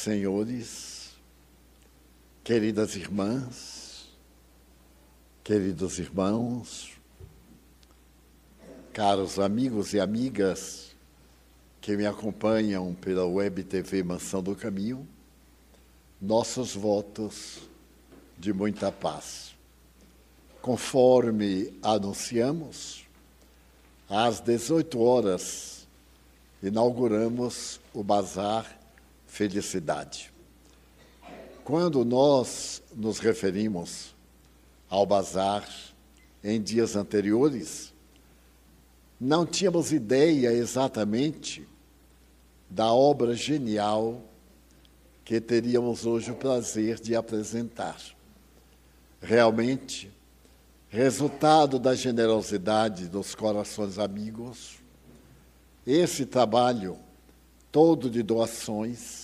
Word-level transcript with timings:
senhores, 0.00 1.10
queridas 2.42 2.96
irmãs, 2.96 4.08
queridos 5.44 5.98
irmãos, 5.98 6.92
caros 8.94 9.38
amigos 9.38 9.92
e 9.92 10.00
amigas 10.00 10.96
que 11.82 11.98
me 11.98 12.06
acompanham 12.06 12.94
pela 12.94 13.26
web 13.26 13.62
TV 13.62 14.02
Mansão 14.02 14.42
do 14.42 14.56
Caminho, 14.56 15.06
nossos 16.18 16.74
votos 16.74 17.58
de 18.38 18.54
muita 18.54 18.90
paz. 18.90 19.54
Conforme 20.62 21.74
anunciamos, 21.82 23.06
às 24.08 24.40
18 24.40 24.98
horas 24.98 25.86
inauguramos 26.62 27.78
o 27.92 28.02
Bazar 28.02 28.79
Felicidade. 29.30 30.32
Quando 31.62 32.04
nós 32.04 32.82
nos 32.94 33.20
referimos 33.20 34.12
ao 34.88 35.06
bazar 35.06 35.66
em 36.42 36.60
dias 36.60 36.96
anteriores, 36.96 37.94
não 39.20 39.46
tínhamos 39.46 39.92
ideia 39.92 40.52
exatamente 40.52 41.66
da 42.68 42.92
obra 42.92 43.32
genial 43.32 44.20
que 45.24 45.40
teríamos 45.40 46.04
hoje 46.04 46.32
o 46.32 46.36
prazer 46.36 46.98
de 47.00 47.14
apresentar. 47.14 47.98
Realmente, 49.22 50.10
resultado 50.88 51.78
da 51.78 51.94
generosidade 51.94 53.06
dos 53.06 53.34
corações 53.36 53.96
amigos, 53.96 54.78
esse 55.86 56.26
trabalho 56.26 56.98
todo 57.70 58.10
de 58.10 58.22
doações, 58.22 59.19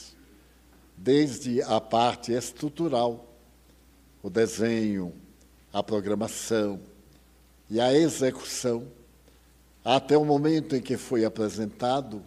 desde 0.96 1.62
a 1.62 1.80
parte 1.80 2.32
estrutural, 2.32 3.26
o 4.22 4.30
desenho, 4.30 5.12
a 5.72 5.82
programação 5.82 6.80
e 7.68 7.80
a 7.80 7.92
execução, 7.92 8.86
até 9.84 10.16
o 10.16 10.24
momento 10.24 10.74
em 10.74 10.80
que 10.80 10.96
foi 10.96 11.24
apresentado, 11.24 12.22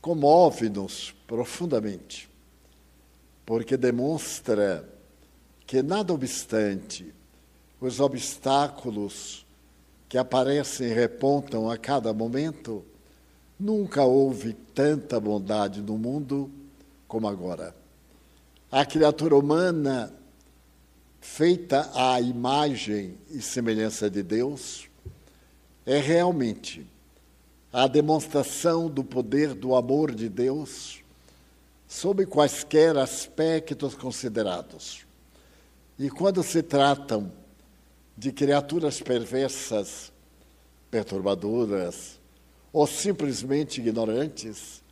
comove-nos 0.00 1.14
profundamente, 1.26 2.28
porque 3.46 3.76
demonstra 3.76 4.88
que, 5.66 5.82
nada 5.82 6.12
obstante 6.12 7.14
os 7.80 8.00
obstáculos 8.00 9.44
que 10.08 10.16
aparecem 10.16 10.88
e 10.88 10.92
repontam 10.92 11.70
a 11.70 11.76
cada 11.76 12.12
momento, 12.12 12.84
nunca 13.58 14.04
houve 14.04 14.52
tanta 14.52 15.18
bondade 15.18 15.80
no 15.80 15.96
mundo 15.98 16.50
como 17.08 17.26
agora. 17.28 17.81
A 18.72 18.86
criatura 18.86 19.36
humana, 19.36 20.10
feita 21.20 21.90
à 21.94 22.18
imagem 22.22 23.18
e 23.30 23.42
semelhança 23.42 24.08
de 24.08 24.22
Deus, 24.22 24.88
é 25.84 25.98
realmente 25.98 26.86
a 27.70 27.86
demonstração 27.86 28.88
do 28.88 29.04
poder 29.04 29.52
do 29.52 29.74
amor 29.74 30.14
de 30.14 30.26
Deus 30.26 31.02
sob 31.86 32.24
quaisquer 32.24 32.96
aspectos 32.96 33.94
considerados. 33.94 35.04
E 35.98 36.08
quando 36.08 36.42
se 36.42 36.62
tratam 36.62 37.30
de 38.16 38.32
criaturas 38.32 39.02
perversas, 39.02 40.10
perturbadoras 40.90 42.18
ou 42.72 42.86
simplesmente 42.86 43.82
ignorantes, 43.82 44.82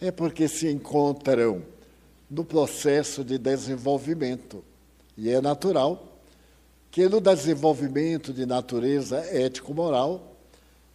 é 0.00 0.10
porque 0.10 0.48
se 0.48 0.66
encontram 0.66 1.62
no 2.30 2.44
processo 2.44 3.24
de 3.24 3.38
desenvolvimento. 3.38 4.64
E 5.16 5.30
é 5.30 5.40
natural 5.40 6.18
que 6.90 7.08
no 7.08 7.20
desenvolvimento 7.20 8.32
de 8.32 8.46
natureza 8.46 9.18
ético-moral 9.18 10.36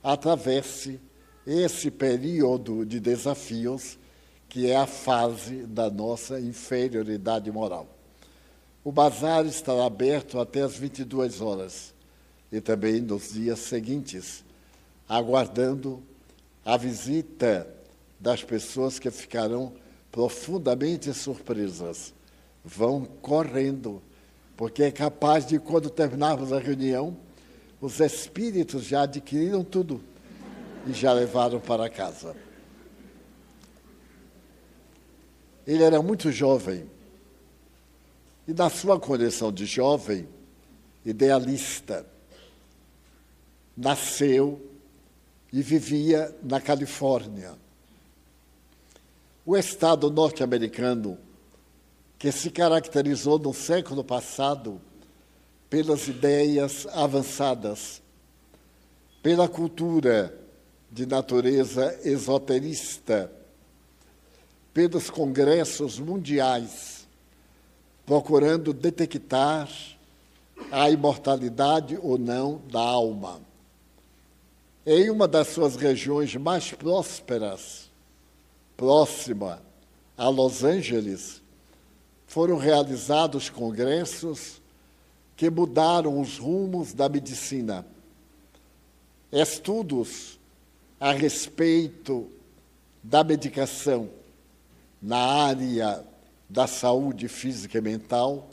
atravesse 0.04 1.00
esse 1.46 1.92
período 1.92 2.86
de 2.86 3.00
desafios 3.00 3.98
que 4.50 4.70
é 4.70 4.76
a 4.76 4.86
fase 4.86 5.66
da 5.66 5.90
nossa 5.90 6.40
inferioridade 6.40 7.52
moral. 7.52 7.88
O 8.84 8.92
bazar 8.92 9.46
estará 9.46 9.86
aberto 9.86 10.40
até 10.40 10.62
as 10.62 10.78
22 10.78 11.42
horas 11.42 11.94
e 12.52 12.62
também 12.62 13.02
nos 13.02 13.34
dias 13.34 13.60
seguintes, 13.60 14.44
aguardando 15.10 16.04
a 16.64 16.78
visita 16.78 17.68
das 18.20 18.44
pessoas 18.44 19.00
que 19.00 19.10
ficarão 19.10 19.74
profundamente 20.14 21.12
surpresas. 21.12 22.14
Vão 22.64 23.04
correndo, 23.04 24.00
porque 24.56 24.84
é 24.84 24.92
capaz 24.92 25.44
de, 25.44 25.60
quando 25.60 25.90
terminarmos 25.90 26.54
a 26.54 26.60
reunião, 26.60 27.18
os 27.82 28.00
espíritos 28.00 28.84
já 28.84 29.02
adquiriram 29.02 29.64
tudo 29.64 30.00
e 30.88 30.94
já 30.94 31.12
levaram 31.12 31.60
para 31.60 31.90
casa. 31.90 32.36
Ele 35.66 35.82
era 35.82 36.00
muito 36.00 36.32
jovem 36.32 36.88
e, 38.48 38.54
na 38.54 38.70
sua 38.70 39.00
condição 39.00 39.52
de 39.52 39.66
jovem, 39.66 40.28
idealista, 41.04 42.06
nasceu 43.76 44.62
e 45.52 45.62
vivia 45.64 46.34
na 46.44 46.62
Califórnia. 46.62 47.63
O 49.46 49.58
estado 49.58 50.10
norte-americano, 50.10 51.18
que 52.18 52.32
se 52.32 52.50
caracterizou 52.50 53.38
no 53.38 53.54
século 53.54 54.04
passado 54.04 54.82
pelas 55.70 56.08
ideias 56.08 56.88
avançadas, 56.94 58.02
pela 59.22 59.48
cultura 59.48 60.38
de 60.92 61.06
natureza 61.06 62.00
esoterista, 62.04 63.32
pelos 64.74 65.10
congressos 65.10 66.00
mundiais 66.00 66.94
procurando 68.06 68.74
detectar 68.74 69.70
a 70.72 70.90
imortalidade 70.90 71.98
ou 72.02 72.18
não 72.18 72.62
da 72.72 72.80
alma. 72.80 73.42
Em 74.86 75.10
uma 75.10 75.28
das 75.28 75.48
suas 75.48 75.76
regiões 75.76 76.36
mais 76.36 76.72
prósperas, 76.72 77.83
próxima 78.76 79.62
a 80.18 80.30
Los 80.30 80.64
Angeles, 80.64 81.42
foram 82.28 82.58
realizados 82.58 83.50
congressos 83.50 84.62
que 85.36 85.50
mudaram 85.50 86.20
os 86.20 86.38
rumos 86.38 86.94
da 86.94 87.10
medicina. 87.10 87.86
Estudos 89.32 90.40
a 91.00 91.12
respeito 91.12 92.30
da 93.04 93.24
medicação 93.24 94.10
na 95.02 95.18
área 95.18 96.04
da 96.50 96.66
saúde 96.66 97.28
física 97.28 97.78
e 97.78 97.82
mental, 97.82 98.48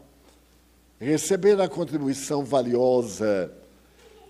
receber 0.98 1.60
a 1.60 1.68
contribuição 1.68 2.44
valiosa 2.44 3.52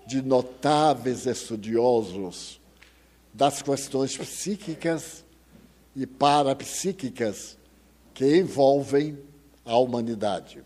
de 0.05 0.21
notáveis 0.21 1.25
estudiosos 1.25 2.59
das 3.33 3.61
questões 3.61 4.15
psíquicas 4.17 5.25
e 5.95 6.05
parapsíquicas 6.05 7.57
que 8.13 8.37
envolvem 8.37 9.17
a 9.65 9.77
humanidade. 9.77 10.63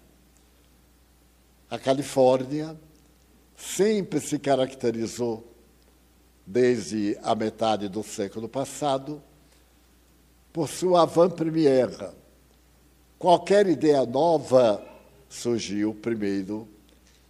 A 1.70 1.80
Califórnia 1.80 2.78
sempre 3.58 4.20
se 4.20 4.38
caracterizou, 4.38 5.52
desde 6.46 7.18
a 7.24 7.34
metade 7.34 7.90
do 7.90 8.04
século 8.04 8.48
passado, 8.48 9.22
por 10.54 10.70
sua 10.70 11.02
avant-première, 11.02 12.14
Qualquer 13.18 13.66
ideia 13.68 14.06
nova 14.06 14.86
surgiu 15.28 15.96
primeiro 15.96 16.68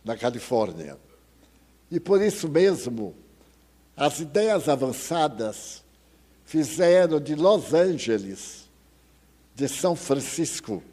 na 0.03 0.17
Califórnia. 0.17 0.97
E 1.89 2.01
por 2.01 2.21
isso 2.21 2.49
mesmo, 2.49 3.15
as 3.95 4.19
ideias 4.19 4.67
avançadas 4.67 5.84
fizeram 6.45 7.19
de 7.19 7.35
Los 7.35 7.73
Angeles, 7.73 8.69
de 9.53 9.67
São 9.67 9.95
Francisco 9.95 10.83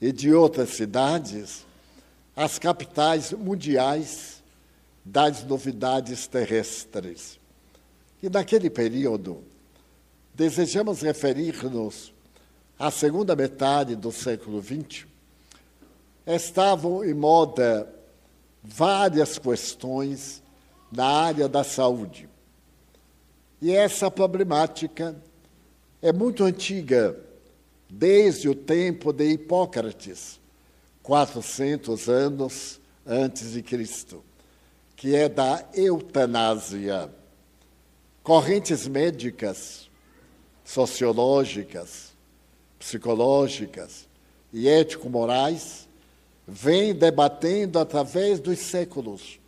e 0.00 0.10
de 0.10 0.32
outras 0.32 0.70
cidades 0.70 1.66
as 2.34 2.58
capitais 2.58 3.32
mundiais 3.32 4.42
das 5.04 5.42
novidades 5.44 6.26
terrestres. 6.26 7.38
E 8.22 8.28
naquele 8.28 8.70
período, 8.70 9.42
desejamos 10.34 11.02
referir-nos 11.02 12.12
a 12.78 12.92
segunda 12.92 13.34
metade 13.34 13.96
do 13.96 14.12
século 14.12 14.62
XX, 14.62 15.04
estavam 16.24 17.04
em 17.04 17.12
moda 17.12 17.92
várias 18.62 19.36
questões 19.36 20.40
na 20.92 21.06
área 21.06 21.48
da 21.48 21.64
saúde. 21.64 22.27
E 23.60 23.72
essa 23.72 24.10
problemática 24.10 25.16
é 26.00 26.12
muito 26.12 26.44
antiga, 26.44 27.18
desde 27.90 28.48
o 28.48 28.54
tempo 28.54 29.12
de 29.12 29.24
Hipócrates, 29.32 30.40
400 31.02 32.08
anos 32.08 32.80
antes 33.04 33.52
de 33.52 33.62
Cristo, 33.62 34.22
que 34.94 35.16
é 35.16 35.28
da 35.28 35.64
eutanásia. 35.74 37.10
Correntes 38.22 38.86
médicas, 38.86 39.88
sociológicas, 40.64 42.12
psicológicas 42.78 44.06
e 44.52 44.68
ético-morais 44.68 45.88
vêm 46.46 46.94
debatendo 46.94 47.78
através 47.78 48.38
dos 48.38 48.58
séculos 48.58 49.40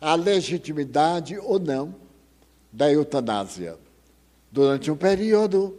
a 0.00 0.14
legitimidade 0.14 1.38
ou 1.38 1.58
não 1.58 2.05
da 2.76 2.92
eutanásia. 2.92 3.78
Durante 4.52 4.90
um 4.90 4.96
período, 4.96 5.78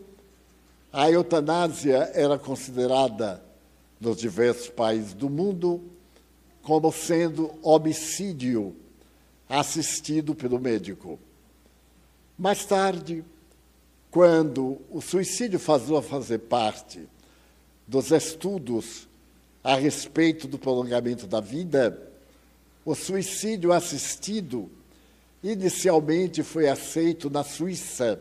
a 0.91 1.11
eutanásia 1.11 2.09
era 2.15 2.39
considerada, 2.39 3.43
nos 4.01 4.17
diversos 4.17 4.69
países 4.69 5.13
do 5.13 5.29
mundo, 5.29 5.83
como 6.63 6.91
sendo 6.91 7.51
homicídio 7.61 8.75
assistido 9.47 10.33
pelo 10.33 10.59
médico. 10.59 11.19
Mais 12.35 12.65
tarde, 12.65 13.23
quando 14.09 14.79
o 14.89 14.99
suicídio 14.99 15.59
passou 15.59 15.97
a 15.97 16.01
fazer 16.01 16.39
parte 16.39 17.07
dos 17.87 18.09
estudos 18.11 19.07
a 19.63 19.75
respeito 19.75 20.47
do 20.47 20.57
prolongamento 20.57 21.27
da 21.27 21.39
vida, 21.39 22.11
o 22.83 22.95
suicídio 22.95 23.71
assistido 23.71 24.71
inicialmente 25.51 26.43
foi 26.43 26.67
aceito 26.67 27.29
na 27.29 27.43
Suíça, 27.43 28.19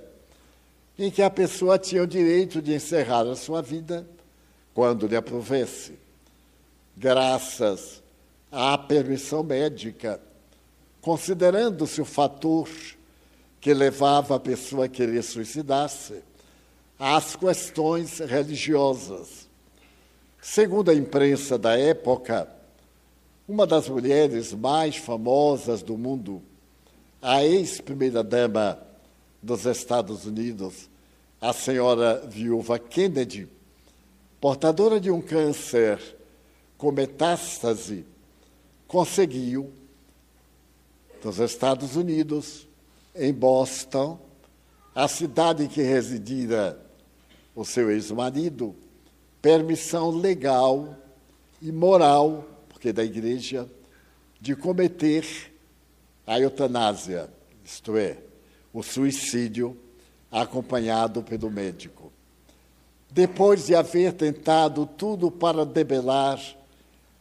em 0.99 1.11
que 1.11 1.23
a 1.23 1.31
pessoa 1.31 1.79
tinha 1.79 2.03
o 2.03 2.07
direito 2.07 2.63
de 2.63 2.75
encerrar 2.75 3.27
a 3.27 3.37
sua 3.37 3.61
vida 3.61 4.07
quando 4.73 5.07
lhe 5.07 5.17
aprovesse. 5.17 5.95
Graças 6.97 8.03
à 8.51 8.79
permissão 8.79 9.43
médica, 9.43 10.21
considerando-se 11.01 12.01
o 12.01 12.05
fator 12.05 12.69
que 13.61 13.75
levava 13.75 14.37
a 14.37 14.41
pessoa 14.41 14.85
a 14.85 14.89
querer 14.89 15.23
suicidar-se, 15.23 16.23
às 16.99 17.37
questões 17.37 18.21
religiosas. 18.21 19.49
Segundo 20.41 20.91
a 20.91 20.95
imprensa 20.95 21.59
da 21.59 21.77
época, 21.77 22.49
uma 23.49 23.67
das 23.67 23.89
mulheres 23.89 24.53
mais 24.53 24.97
famosas 24.97 25.83
do 25.83 25.99
mundo, 25.99 26.43
a 27.21 27.45
ex-primeira-dama 27.45 28.79
dos 29.43 29.65
Estados 29.65 30.25
Unidos, 30.27 30.89
a 31.41 31.53
senhora 31.53 32.27
viúva 32.27 32.79
Kennedy, 32.79 33.49
portadora 34.41 35.01
de 35.01 35.11
um 35.11 35.21
câncer 35.21 36.01
com 36.77 36.93
metástase, 36.93 38.05
conseguiu, 38.87 39.73
nos 41.25 41.39
Estados 41.39 41.97
Unidos, 41.97 42.69
em 43.15 43.33
Boston, 43.33 44.21
a 44.95 45.09
cidade 45.09 45.65
em 45.65 45.69
que 45.69 45.83
residira 45.83 46.81
o 47.55 47.65
seu 47.65 47.91
ex-marido, 47.91 48.77
permissão 49.43 50.11
legal 50.11 50.97
e 51.61 51.73
moral, 51.73 52.45
porque 52.69 52.93
da 52.93 53.03
igreja, 53.03 53.69
de 54.41 54.55
cometer 54.55 55.25
a 56.27 56.41
eutanásia, 56.41 57.31
isto 57.65 57.97
é, 57.97 58.19
o 58.73 58.83
suicídio 58.83 59.77
acompanhado 60.31 61.23
pelo 61.23 61.51
médico. 61.51 62.13
Depois 63.11 63.67
de 63.67 63.75
haver 63.75 64.13
tentado 64.13 64.85
tudo 64.85 65.31
para 65.31 65.65
debelar 65.65 66.41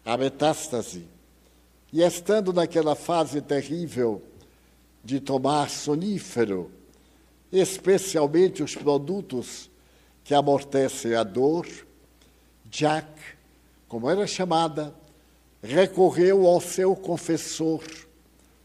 a 0.04 0.18
metástase, 0.18 1.08
e 1.94 2.02
estando 2.02 2.52
naquela 2.52 2.96
fase 2.96 3.42
terrível 3.42 4.22
de 5.04 5.20
tomar 5.20 5.70
sonífero, 5.70 6.72
especialmente 7.52 8.62
os 8.62 8.76
produtos 8.76 9.70
que 10.24 10.34
amortecem 10.34 11.14
a 11.14 11.24
dor, 11.24 11.68
Jack, 12.66 13.08
como 13.88 14.10
era 14.10 14.28
chamada, 14.28 14.94
recorreu 15.64 16.46
ao 16.46 16.60
seu 16.60 16.96
confessor. 16.96 17.82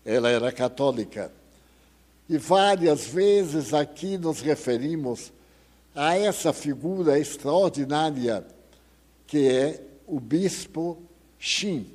Ela 0.05 0.31
era 0.31 0.53
católica. 0.53 1.33
E 2.29 2.39
várias 2.39 3.07
vezes 3.07 3.75
aqui 3.75 4.17
nos 4.17 4.41
referimos 4.41 5.33
a 5.95 6.17
essa 6.17 6.53
figura 6.53 7.19
extraordinária 7.19 8.47
que 9.27 9.49
é 9.49 9.81
o 10.07 10.19
bispo 10.19 11.01
Shin, 11.39 11.87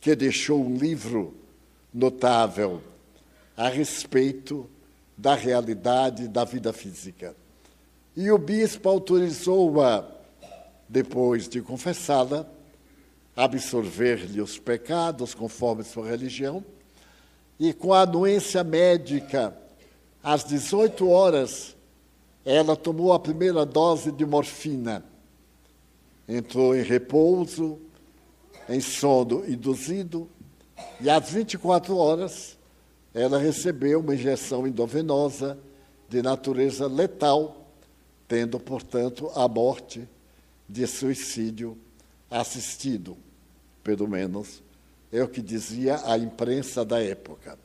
que 0.00 0.14
deixou 0.14 0.64
um 0.64 0.76
livro 0.76 1.34
notável 1.92 2.80
a 3.56 3.68
respeito 3.68 4.68
da 5.16 5.34
realidade 5.34 6.28
da 6.28 6.44
vida 6.44 6.72
física. 6.72 7.34
E 8.16 8.30
o 8.30 8.38
bispo 8.38 8.88
autorizou-a, 8.88 10.04
depois 10.88 11.48
de 11.48 11.60
confessá-la, 11.60 12.46
absorver-lhe 13.36 14.40
os 14.40 14.58
pecados 14.58 15.34
conforme 15.34 15.82
sua 15.82 16.08
religião, 16.08 16.64
e 17.58 17.72
com 17.72 17.92
a 17.92 18.02
anuência 18.02 18.64
médica, 18.64 19.56
às 20.22 20.44
18 20.44 21.08
horas, 21.08 21.76
ela 22.44 22.76
tomou 22.76 23.12
a 23.12 23.18
primeira 23.18 23.64
dose 23.64 24.10
de 24.10 24.24
morfina. 24.24 25.04
Entrou 26.28 26.74
em 26.74 26.82
repouso, 26.82 27.78
em 28.68 28.80
sono 28.80 29.48
induzido, 29.48 30.28
e 31.00 31.08
às 31.08 31.30
24 31.30 31.96
horas 31.96 32.56
ela 33.12 33.38
recebeu 33.38 34.00
uma 34.00 34.14
injeção 34.14 34.66
endovenosa 34.66 35.56
de 36.08 36.20
natureza 36.20 36.88
letal, 36.88 37.68
tendo, 38.26 38.58
portanto, 38.58 39.30
a 39.34 39.46
morte 39.46 40.08
de 40.68 40.86
suicídio 40.86 41.78
assistido, 42.30 43.16
pelo 43.84 44.08
menos 44.08 44.63
é 45.14 45.22
o 45.22 45.28
que 45.28 45.40
dizia 45.40 46.00
a 46.04 46.18
imprensa 46.18 46.84
da 46.84 47.02
época. 47.02 47.58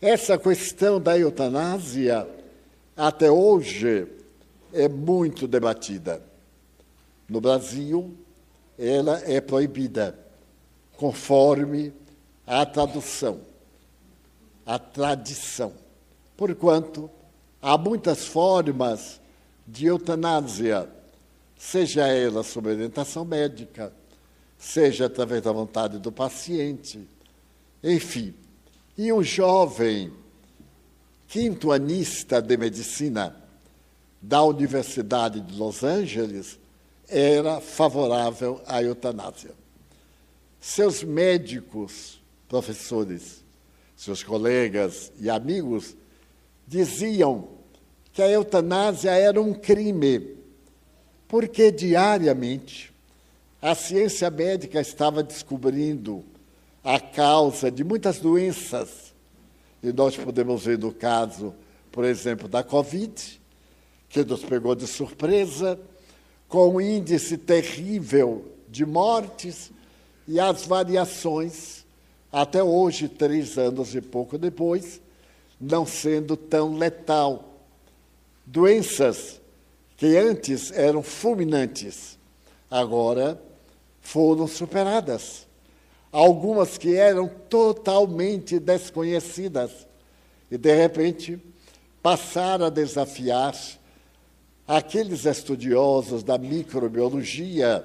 Essa 0.00 0.36
questão 0.36 1.00
da 1.00 1.18
eutanásia, 1.18 2.28
até 2.96 3.30
hoje, 3.30 4.06
é 4.72 4.88
muito 4.88 5.46
debatida. 5.46 6.22
No 7.28 7.40
Brasil, 7.40 8.14
ela 8.78 9.22
é 9.24 9.40
proibida, 9.40 10.18
conforme 10.96 11.92
a 12.46 12.66
tradução 12.66 13.40
a 14.66 14.80
tradição. 14.80 15.72
Porquanto 16.36 17.08
há 17.62 17.78
muitas 17.78 18.26
formas 18.26 19.20
de 19.66 19.86
eutanásia, 19.86 20.88
seja 21.56 22.08
ela 22.08 22.42
sob 22.42 22.68
orientação 22.68 23.24
médica, 23.24 23.92
seja 24.58 25.06
através 25.06 25.42
da 25.42 25.52
vontade 25.52 25.98
do 25.98 26.10
paciente, 26.10 27.06
enfim. 27.82 28.34
E 28.96 29.12
um 29.12 29.22
jovem 29.22 30.12
quintoanista 31.28 32.40
de 32.40 32.56
medicina 32.56 33.36
da 34.20 34.42
Universidade 34.42 35.40
de 35.40 35.56
Los 35.56 35.84
Angeles 35.84 36.58
era 37.08 37.60
favorável 37.60 38.60
à 38.66 38.82
eutanásia. 38.82 39.50
Seus 40.60 41.02
médicos, 41.02 42.20
professores, 42.48 43.44
seus 43.94 44.22
colegas 44.22 45.12
e 45.20 45.30
amigos 45.30 45.96
diziam 46.66 47.48
que 48.12 48.22
a 48.22 48.28
eutanásia 48.28 49.10
era 49.10 49.40
um 49.40 49.52
crime, 49.52 50.36
porque 51.28 51.70
diariamente 51.70 52.95
a 53.66 53.74
ciência 53.74 54.30
médica 54.30 54.80
estava 54.80 55.24
descobrindo 55.24 56.24
a 56.84 57.00
causa 57.00 57.68
de 57.68 57.82
muitas 57.82 58.20
doenças. 58.20 59.12
E 59.82 59.92
nós 59.92 60.16
podemos 60.16 60.66
ver 60.66 60.78
no 60.78 60.92
caso, 60.92 61.52
por 61.90 62.04
exemplo, 62.04 62.46
da 62.46 62.62
Covid, 62.62 63.40
que 64.08 64.24
nos 64.24 64.44
pegou 64.44 64.76
de 64.76 64.86
surpresa, 64.86 65.80
com 66.46 66.76
um 66.76 66.80
índice 66.80 67.36
terrível 67.36 68.52
de 68.68 68.86
mortes 68.86 69.72
e 70.28 70.38
as 70.38 70.64
variações 70.64 71.84
até 72.30 72.62
hoje, 72.62 73.08
três 73.08 73.58
anos 73.58 73.96
e 73.96 74.00
pouco 74.00 74.38
depois, 74.38 75.02
não 75.60 75.84
sendo 75.84 76.36
tão 76.36 76.78
letal. 76.78 77.64
Doenças 78.46 79.40
que 79.96 80.16
antes 80.16 80.70
eram 80.70 81.02
fulminantes, 81.02 82.16
agora 82.70 83.44
foram 84.06 84.46
superadas. 84.46 85.48
Algumas 86.12 86.78
que 86.78 86.94
eram 86.94 87.28
totalmente 87.28 88.58
desconhecidas 88.60 89.70
e, 90.48 90.56
de 90.56 90.72
repente, 90.74 91.42
passaram 92.00 92.66
a 92.66 92.70
desafiar 92.70 93.54
aqueles 94.66 95.26
estudiosos 95.26 96.22
da 96.22 96.38
microbiologia 96.38 97.84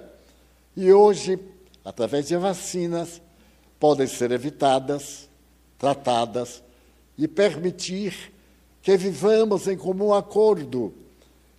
e 0.77 0.93
hoje, 0.93 1.39
através 1.83 2.27
de 2.27 2.37
vacinas, 2.37 3.19
podem 3.79 4.05
ser 4.05 4.31
evitadas, 4.31 5.27
tratadas 5.79 6.61
e 7.17 7.27
permitir 7.27 8.31
que 8.83 8.95
vivamos 8.95 9.67
em 9.67 9.75
comum 9.75 10.13
acordo 10.13 10.93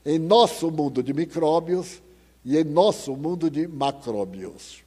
em 0.07 0.21
nosso 0.21 0.71
mundo 0.71 1.03
de 1.03 1.13
micróbios 1.13 2.01
e 2.45 2.57
em 2.57 2.65
nosso 2.65 3.17
mundo 3.17 3.51
de 3.51 3.67
macróbios. 3.67 4.83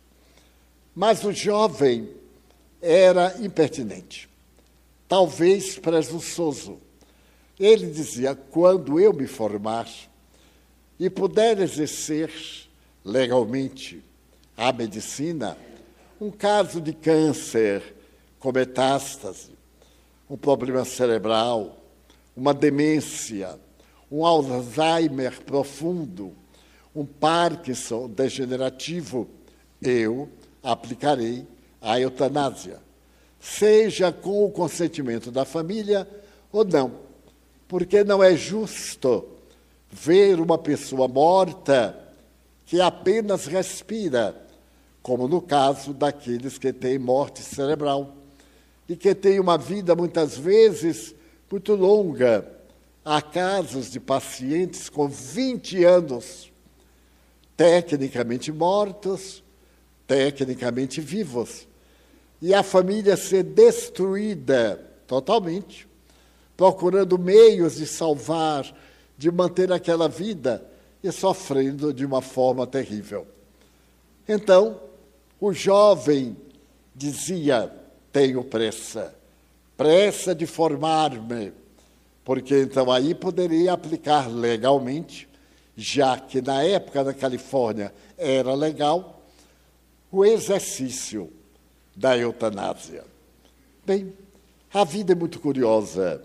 Mas 0.94 1.24
o 1.24 1.32
jovem 1.32 2.10
era 2.82 3.36
impertinente, 3.40 4.30
talvez 5.08 5.78
presunçoso. 5.78 6.78
Ele 7.60 7.88
dizia: 7.88 8.36
quando 8.36 9.00
eu 9.00 9.14
me 9.14 9.28
formar 9.28 9.90
e 11.00 11.10
puder 11.10 11.60
exercer 11.60 12.32
legalmente 13.04 14.04
a 14.58 14.72
medicina, 14.72 15.58
um 16.20 16.32
caso 16.32 16.80
de 16.80 16.94
câncer 16.94 17.96
com 18.40 18.52
metástase, 18.52 19.52
um 20.30 20.38
problema 20.38 20.86
cerebral, 20.86 21.78
uma 22.36 22.54
demência, 22.54 23.60
um 24.12 24.26
Alzheimer 24.26 25.42
profundo, 25.44 26.34
um 26.96 27.06
Parkinson 27.06 28.08
degenerativo, 28.08 29.28
eu 29.82 30.30
aplicarei 30.64 31.46
a 31.82 32.00
eutanásia, 32.00 32.80
seja 33.40 34.12
com 34.12 34.46
o 34.46 34.52
consentimento 34.52 35.30
da 35.30 35.44
família 35.44 36.08
ou 36.52 36.64
não, 36.64 36.94
porque 37.68 38.04
não 38.04 38.24
é 38.24 38.36
justo 38.36 39.26
ver 39.92 40.40
uma 40.40 40.58
pessoa 40.58 41.08
morta 41.08 42.00
que 42.66 42.80
apenas 42.80 43.46
respira, 43.46 44.36
como 45.04 45.28
no 45.28 45.42
caso 45.42 45.94
daqueles 45.94 46.58
que 46.58 46.74
têm 46.74 46.98
morte 46.98 47.44
cerebral 47.44 48.16
e 48.88 48.96
que 48.96 49.14
têm 49.14 49.40
uma 49.40 49.58
vida 49.58 49.96
muitas 49.96 50.38
vezes 50.38 51.14
muito 51.52 51.76
longa. 51.76 52.52
Há 53.04 53.22
casos 53.22 53.92
de 53.92 54.00
pacientes 54.00 54.90
com 54.90 55.08
20 55.08 55.84
anos, 55.84 56.52
tecnicamente 57.56 58.52
mortos, 58.52 59.44
tecnicamente 60.08 61.02
vivos, 61.02 61.68
e 62.42 62.54
a 62.54 62.62
família 62.62 63.16
ser 63.16 63.44
destruída 63.44 64.80
totalmente, 65.08 65.88
procurando 66.56 67.18
meios 67.18 67.76
de 67.76 67.86
salvar, 67.86 68.66
de 69.18 69.32
manter 69.32 69.72
aquela 69.72 70.08
vida 70.08 70.66
e 71.04 71.12
sofrendo 71.12 71.94
de 71.94 72.06
uma 72.06 72.22
forma 72.22 72.66
terrível. 72.68 73.28
Então, 74.28 74.80
o 75.40 75.54
jovem 75.54 76.36
dizia: 76.94 77.72
Tenho 78.12 78.44
pressa, 78.44 79.14
pressa 79.78 80.34
de 80.34 80.46
formar-me, 80.46 81.54
porque 82.24 82.62
então 82.62 82.92
aí 82.92 83.14
poderia 83.14 83.74
aplicar 83.74 84.28
legalmente, 84.28 85.28
já 85.76 86.18
que 86.18 86.42
na 86.42 86.64
época 86.64 87.04
da 87.04 87.14
Califórnia 87.14 87.94
era 88.18 88.54
legal, 88.54 89.22
o 90.12 90.24
exercício 90.24 91.32
da 91.96 92.18
eutanásia. 92.18 93.04
Bem, 93.86 94.14
a 94.74 94.84
vida 94.84 95.14
é 95.14 95.16
muito 95.16 95.40
curiosa, 95.40 96.22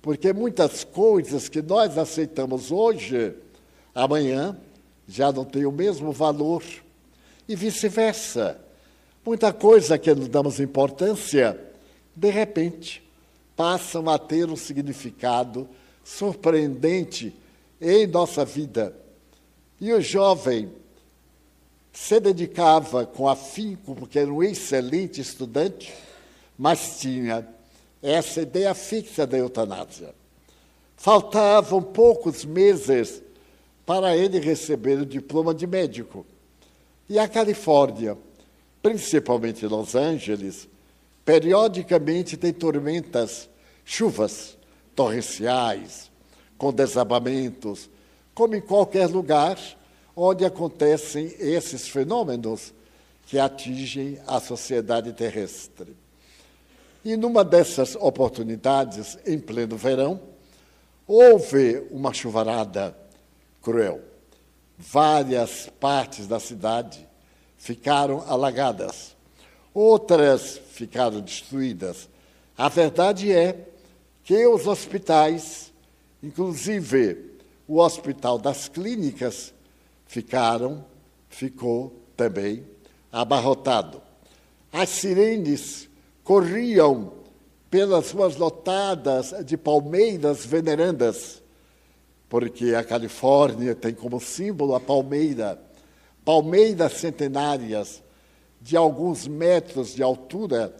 porque 0.00 0.32
muitas 0.32 0.84
coisas 0.84 1.48
que 1.48 1.60
nós 1.60 1.98
aceitamos 1.98 2.70
hoje 2.70 3.34
amanhã 3.94 4.56
já 5.06 5.32
não 5.32 5.44
tem 5.44 5.66
o 5.66 5.72
mesmo 5.72 6.12
valor 6.12 6.62
e 7.48 7.56
vice-versa. 7.56 8.58
Muita 9.24 9.52
coisa 9.52 9.98
que 9.98 10.14
não 10.14 10.26
damos 10.26 10.58
importância, 10.58 11.58
de 12.14 12.30
repente, 12.30 13.02
passam 13.54 14.08
a 14.08 14.18
ter 14.18 14.48
um 14.48 14.56
significado 14.56 15.68
surpreendente 16.02 17.32
em 17.82 18.06
nossa 18.06 18.44
vida. 18.44 18.96
E 19.80 19.92
o 19.92 20.00
jovem 20.00 20.70
se 21.92 22.20
dedicava 22.20 23.04
com 23.04 23.28
afinco, 23.28 23.96
porque 23.96 24.20
era 24.20 24.32
um 24.32 24.42
excelente 24.42 25.20
estudante, 25.20 25.92
mas 26.56 27.00
tinha 27.00 27.46
essa 28.00 28.42
ideia 28.42 28.72
fixa 28.74 29.26
da 29.26 29.36
eutanásia. 29.36 30.14
Faltavam 30.96 31.82
poucos 31.82 32.44
meses 32.44 33.20
para 33.84 34.16
ele 34.16 34.38
receber 34.38 35.00
o 35.00 35.04
diploma 35.04 35.52
de 35.52 35.66
médico. 35.66 36.24
E 37.08 37.18
a 37.18 37.26
Califórnia, 37.26 38.16
principalmente 38.80 39.66
Los 39.66 39.96
Angeles, 39.96 40.68
periodicamente 41.24 42.36
tem 42.36 42.52
tormentas, 42.52 43.50
chuvas 43.84 44.56
torrenciais, 44.94 46.11
com 46.62 46.72
desabamentos, 46.72 47.90
como 48.32 48.54
em 48.54 48.60
qualquer 48.60 49.08
lugar 49.08 49.58
onde 50.14 50.44
acontecem 50.44 51.34
esses 51.40 51.88
fenômenos 51.88 52.72
que 53.26 53.36
atingem 53.36 54.20
a 54.28 54.38
sociedade 54.38 55.12
terrestre. 55.12 55.96
E 57.04 57.16
numa 57.16 57.44
dessas 57.44 57.96
oportunidades, 57.96 59.18
em 59.26 59.40
pleno 59.40 59.76
verão, 59.76 60.20
houve 61.04 61.84
uma 61.90 62.14
chuvarada 62.14 62.96
cruel. 63.60 64.00
Várias 64.78 65.68
partes 65.80 66.28
da 66.28 66.38
cidade 66.38 67.08
ficaram 67.58 68.22
alagadas, 68.28 69.16
outras 69.74 70.60
ficaram 70.70 71.20
destruídas. 71.20 72.08
A 72.56 72.68
verdade 72.68 73.32
é 73.32 73.66
que 74.22 74.46
os 74.46 74.68
hospitais, 74.68 75.71
inclusive 76.22 77.32
o 77.66 77.78
Hospital 77.78 78.38
das 78.38 78.68
Clínicas, 78.68 79.52
ficaram, 80.06 80.84
ficou 81.28 81.94
também 82.16 82.64
abarrotado. 83.10 84.02
As 84.72 84.88
sirenes 84.88 85.88
corriam 86.22 87.12
pelas 87.70 88.10
ruas 88.10 88.36
lotadas 88.36 89.34
de 89.44 89.56
palmeiras 89.56 90.44
venerandas 90.44 91.42
porque 92.32 92.74
a 92.74 92.82
Califórnia 92.82 93.74
tem 93.74 93.92
como 93.92 94.18
símbolo 94.18 94.74
a 94.74 94.80
palmeira, 94.80 95.62
palmeiras 96.24 96.94
centenárias 96.94 98.02
de 98.58 98.74
alguns 98.74 99.28
metros 99.28 99.94
de 99.94 100.02
altura, 100.02 100.74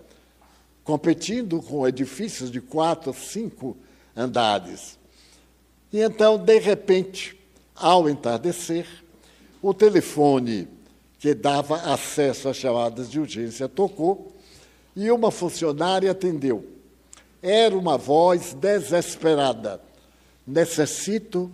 competindo 0.82 1.60
com 1.60 1.86
edifícios 1.86 2.50
de 2.50 2.58
quatro, 2.58 3.12
cinco 3.12 3.76
andares. 4.16 4.98
E 5.92 6.00
então, 6.00 6.38
de 6.38 6.58
repente, 6.58 7.38
ao 7.74 8.08
entardecer, 8.08 8.86
o 9.60 9.74
telefone 9.74 10.66
que 11.18 11.34
dava 11.34 11.76
acesso 11.92 12.48
às 12.48 12.56
chamadas 12.56 13.10
de 13.10 13.20
urgência 13.20 13.68
tocou 13.68 14.32
e 14.96 15.10
uma 15.10 15.30
funcionária 15.30 16.10
atendeu. 16.10 16.66
Era 17.42 17.76
uma 17.76 17.98
voz 17.98 18.54
desesperada 18.54 19.80
necessito 20.46 21.50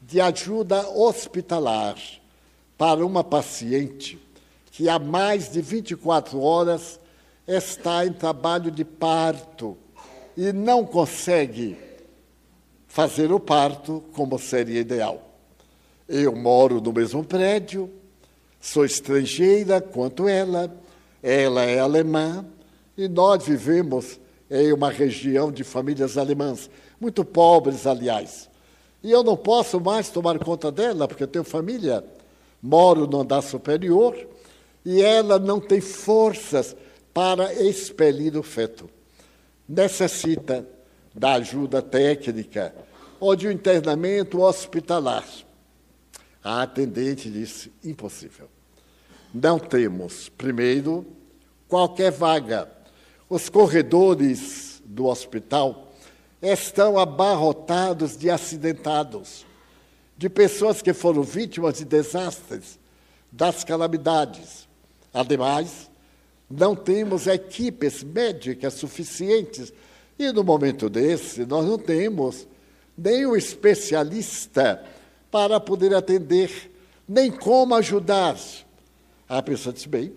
de 0.00 0.20
ajuda 0.20 0.88
hospitalar 0.90 1.96
para 2.76 3.04
uma 3.04 3.24
paciente 3.24 4.18
que 4.70 4.88
há 4.88 4.98
mais 4.98 5.50
de 5.50 5.60
24 5.60 6.40
horas 6.40 7.00
está 7.46 8.06
em 8.06 8.12
trabalho 8.12 8.70
de 8.70 8.84
parto 8.84 9.76
e 10.36 10.52
não 10.52 10.84
consegue 10.84 11.76
fazer 12.98 13.30
o 13.30 13.38
parto 13.38 14.02
como 14.12 14.36
seria 14.40 14.80
ideal. 14.80 15.22
Eu 16.08 16.34
moro 16.34 16.80
no 16.80 16.92
mesmo 16.92 17.22
prédio, 17.22 17.88
sou 18.60 18.84
estrangeira 18.84 19.80
quanto 19.80 20.26
ela, 20.26 20.68
ela 21.22 21.62
é 21.62 21.78
alemã 21.78 22.44
e 22.96 23.06
nós 23.06 23.46
vivemos 23.46 24.18
em 24.50 24.72
uma 24.72 24.90
região 24.90 25.52
de 25.52 25.62
famílias 25.62 26.18
alemãs 26.18 26.68
muito 27.00 27.24
pobres, 27.24 27.86
aliás. 27.86 28.50
E 29.00 29.12
eu 29.12 29.22
não 29.22 29.36
posso 29.36 29.80
mais 29.80 30.08
tomar 30.10 30.36
conta 30.40 30.72
dela, 30.72 31.06
porque 31.06 31.22
eu 31.22 31.28
tenho 31.28 31.44
família, 31.44 32.04
moro 32.60 33.06
no 33.06 33.20
andar 33.20 33.42
superior, 33.42 34.16
e 34.84 35.00
ela 35.00 35.38
não 35.38 35.60
tem 35.60 35.80
forças 35.80 36.74
para 37.14 37.54
expelir 37.62 38.36
o 38.36 38.42
feto. 38.42 38.90
Necessita 39.68 40.66
da 41.14 41.34
ajuda 41.34 41.80
técnica 41.80 42.74
ou 43.20 43.34
de 43.36 43.48
um 43.48 43.50
internamento 43.50 44.40
hospitalar. 44.40 45.24
A 46.42 46.62
atendente 46.62 47.30
disse: 47.30 47.72
impossível. 47.84 48.48
Não 49.34 49.58
temos, 49.58 50.28
primeiro, 50.30 51.06
qualquer 51.68 52.10
vaga. 52.10 52.70
Os 53.28 53.48
corredores 53.48 54.82
do 54.84 55.06
hospital 55.06 55.92
estão 56.40 56.98
abarrotados 56.98 58.16
de 58.16 58.30
acidentados. 58.30 59.44
de 60.18 60.28
pessoas 60.28 60.82
que 60.82 60.92
foram 60.92 61.22
vítimas 61.22 61.74
de 61.74 61.84
desastres, 61.84 62.76
das 63.30 63.62
calamidades. 63.62 64.66
Ademais, 65.14 65.88
não 66.50 66.74
temos 66.74 67.28
equipes 67.28 68.02
médicas 68.02 68.74
suficientes 68.74 69.72
e 70.18 70.32
no 70.32 70.42
momento 70.42 70.90
desse 70.90 71.46
nós 71.46 71.64
não 71.64 71.78
temos 71.78 72.48
nenhum 72.98 73.36
especialista 73.36 74.84
para 75.30 75.60
poder 75.60 75.94
atender, 75.94 76.70
nem 77.08 77.30
como 77.30 77.74
ajudar. 77.76 78.36
A 79.28 79.40
pessoa 79.40 79.72
disse: 79.72 79.88
bem, 79.88 80.12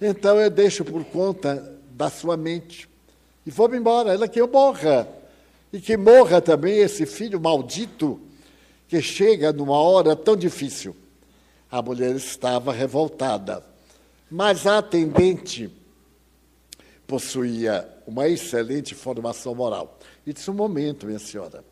então 0.00 0.38
eu 0.38 0.48
deixo 0.48 0.84
por 0.84 1.04
conta 1.04 1.76
da 1.90 2.08
sua 2.08 2.36
mente 2.36 2.88
e 3.44 3.50
vou-me 3.50 3.76
embora. 3.76 4.14
Ela 4.14 4.28
que 4.28 4.40
eu 4.40 4.48
morra. 4.48 5.08
E 5.72 5.80
que 5.80 5.96
morra 5.96 6.40
também 6.40 6.78
esse 6.78 7.04
filho 7.04 7.40
maldito 7.40 8.20
que 8.86 9.02
chega 9.02 9.52
numa 9.52 9.76
hora 9.76 10.14
tão 10.14 10.36
difícil. 10.36 10.94
A 11.68 11.82
mulher 11.82 12.14
estava 12.14 12.72
revoltada, 12.72 13.64
mas 14.30 14.66
a 14.68 14.78
atendente 14.78 15.68
possuía 17.06 17.88
uma 18.06 18.28
excelente 18.28 18.94
formação 18.94 19.54
moral. 19.54 19.98
E 20.24 20.32
disse: 20.32 20.48
Um 20.48 20.54
momento, 20.54 21.06
minha 21.06 21.18
senhora, 21.18 21.64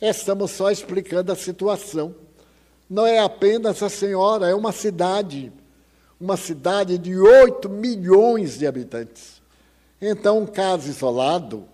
estamos 0.00 0.50
só 0.50 0.70
explicando 0.70 1.32
a 1.32 1.36
situação. 1.36 2.14
Não 2.88 3.06
é 3.06 3.18
apenas 3.18 3.82
a 3.82 3.88
senhora, 3.88 4.48
é 4.48 4.54
uma 4.54 4.72
cidade, 4.72 5.52
uma 6.20 6.36
cidade 6.36 6.98
de 6.98 7.16
8 7.16 7.68
milhões 7.68 8.58
de 8.58 8.66
habitantes. 8.66 9.42
Então, 10.00 10.40
um 10.40 10.46
caso 10.46 10.88
isolado 10.88 11.64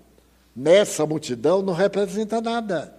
nessa 0.55 1.05
multidão 1.05 1.63
não 1.63 1.73
representa 1.73 2.41
nada. 2.41 2.95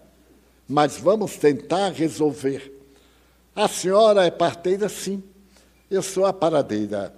Mas 0.68 0.98
vamos 0.98 1.38
tentar 1.38 1.90
resolver. 1.90 2.72
A 3.56 3.68
senhora 3.68 4.26
é 4.26 4.32
parteira, 4.32 4.90
sim. 4.90 5.24
Eu 5.90 6.02
sou 6.02 6.26
a 6.26 6.34
paradeira. 6.34 7.14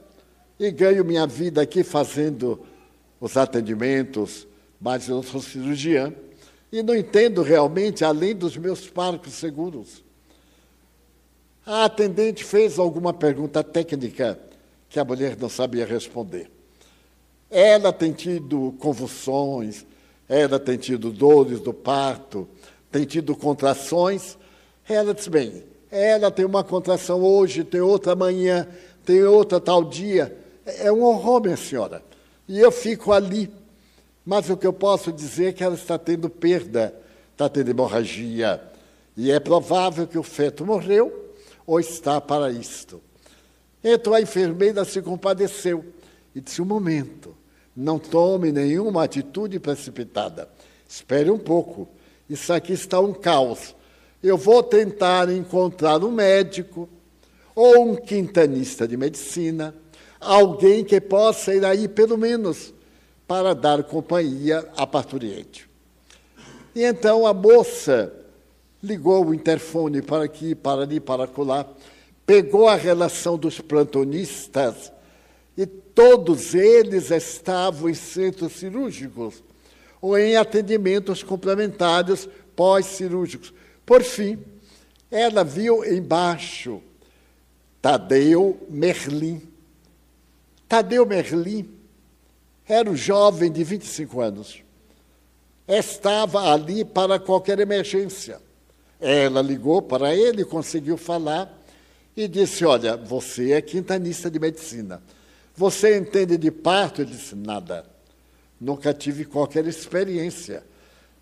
E 0.59 0.71
ganho 0.71 1.05
minha 1.05 1.27
vida 1.27 1.61
aqui 1.61 1.83
fazendo 1.83 2.65
os 3.19 3.37
atendimentos, 3.37 4.47
mas 4.79 5.07
eu 5.07 5.23
sou 5.23 5.41
cirurgiã. 5.41 6.13
E 6.75 6.83
não 6.83 6.93
entendo 6.93 7.41
realmente, 7.41 8.03
além 8.03 8.35
dos 8.35 8.57
meus 8.57 8.85
parques 8.85 9.31
seguros. 9.35 10.03
A 11.65 11.85
atendente 11.85 12.43
fez 12.43 12.77
alguma 12.77 13.13
pergunta 13.13 13.63
técnica 13.63 14.37
que 14.89 14.99
a 14.99 15.05
mulher 15.05 15.37
não 15.39 15.47
sabia 15.47 15.85
responder. 15.85 16.51
Ela 17.49 17.93
tem 17.93 18.11
tido 18.11 18.75
convulsões, 18.77 19.85
ela 20.27 20.59
tem 20.59 20.75
tido 20.75 21.13
dores 21.13 21.61
do 21.61 21.73
parto, 21.73 22.45
tem 22.91 23.05
tido 23.05 23.37
contrações. 23.37 24.37
Ela 24.85 25.13
disse: 25.13 25.29
bem, 25.29 25.63
ela 25.89 26.29
tem 26.29 26.43
uma 26.43 26.61
contração 26.61 27.23
hoje, 27.23 27.63
tem 27.63 27.79
outra 27.79 28.11
amanhã, 28.11 28.67
tem 29.05 29.23
outra 29.23 29.61
tal 29.61 29.81
dia. 29.81 30.37
É 30.65 30.91
um 30.91 31.03
horror, 31.03 31.41
minha 31.41 31.55
senhora. 31.55 32.03
E 32.49 32.59
eu 32.59 32.69
fico 32.69 33.13
ali. 33.13 33.49
Mas 34.25 34.49
o 34.49 34.57
que 34.57 34.65
eu 34.65 34.73
posso 34.73 35.11
dizer 35.11 35.47
é 35.47 35.53
que 35.53 35.63
ela 35.63 35.75
está 35.75 35.97
tendo 35.99 36.29
perda, 36.29 36.93
está 37.31 37.47
tendo 37.47 37.69
hemorragia. 37.69 38.61
E 39.15 39.31
é 39.31 39.39
provável 39.39 40.07
que 40.07 40.17
o 40.17 40.23
feto 40.23 40.65
morreu 40.65 41.33
ou 41.65 41.79
está 41.79 42.19
para 42.19 42.51
isto. 42.51 43.01
Então 43.83 44.13
a 44.13 44.21
enfermeira 44.21 44.83
se 44.83 45.01
compadeceu 45.01 45.85
e 46.33 46.41
disse: 46.41 46.61
um 46.61 46.65
momento, 46.65 47.35
não 47.75 47.99
tome 47.99 48.51
nenhuma 48.51 49.03
atitude 49.03 49.59
precipitada. 49.59 50.49
Espere 50.87 51.29
um 51.29 51.37
pouco. 51.37 51.87
Isso 52.29 52.51
aqui 52.51 52.73
está 52.73 52.99
um 52.99 53.13
caos. 53.13 53.75
Eu 54.23 54.37
vou 54.37 54.63
tentar 54.63 55.29
encontrar 55.29 56.03
um 56.03 56.09
médico 56.09 56.89
ou 57.53 57.91
um 57.91 57.95
quintanista 57.95 58.87
de 58.87 58.97
medicina, 58.97 59.73
alguém 60.19 60.83
que 60.83 60.99
possa 60.99 61.53
ir 61.53 61.63
aí, 61.63 61.87
pelo 61.87 62.17
menos, 62.17 62.73
para 63.27 63.53
dar 63.53 63.83
companhia 63.83 64.67
à 64.77 64.85
parturiente. 64.85 65.69
E 66.75 66.83
então 66.83 67.25
a 67.25 67.33
moça 67.33 68.13
ligou 68.83 69.25
o 69.25 69.33
interfone 69.33 70.01
para 70.01 70.25
aqui, 70.25 70.53
para 70.53 70.83
ali, 70.83 70.99
para 70.99 71.25
colar, 71.25 71.67
pegou 72.25 72.67
a 72.67 72.75
relação 72.75 73.37
dos 73.37 73.59
plantonistas 73.59 74.91
e 75.57 75.65
todos 75.65 76.53
eles 76.53 77.09
estavam 77.09 77.89
em 77.89 77.93
centros 77.93 78.53
cirúrgicos 78.53 79.43
ou 80.01 80.17
em 80.17 80.35
atendimentos 80.35 81.23
complementares 81.23 82.27
pós-cirúrgicos. 82.55 83.53
Por 83.85 84.03
fim, 84.03 84.37
ela 85.09 85.43
viu 85.43 85.83
embaixo 85.85 86.81
Tadeu 87.81 88.59
Merlin. 88.69 89.41
Tadeu 90.67 91.05
Merlin 91.05 91.74
era 92.67 92.89
um 92.89 92.95
jovem 92.95 93.51
de 93.51 93.63
25 93.63 94.21
anos. 94.21 94.63
Estava 95.67 96.51
ali 96.51 96.83
para 96.83 97.19
qualquer 97.19 97.59
emergência. 97.59 98.39
Ela 98.99 99.41
ligou 99.41 99.81
para 99.81 100.15
ele, 100.15 100.45
conseguiu 100.45 100.97
falar 100.97 101.61
e 102.15 102.27
disse: 102.27 102.65
Olha, 102.65 102.95
você 102.95 103.51
é 103.51 103.61
quintanista 103.61 104.29
de 104.29 104.39
medicina. 104.39 105.01
Você 105.55 105.97
entende 105.97 106.37
de 106.37 106.51
parto? 106.51 107.01
Ele 107.01 107.11
disse: 107.11 107.35
Nada. 107.35 107.85
Nunca 108.59 108.93
tive 108.93 109.25
qualquer 109.25 109.67
experiência. 109.67 110.63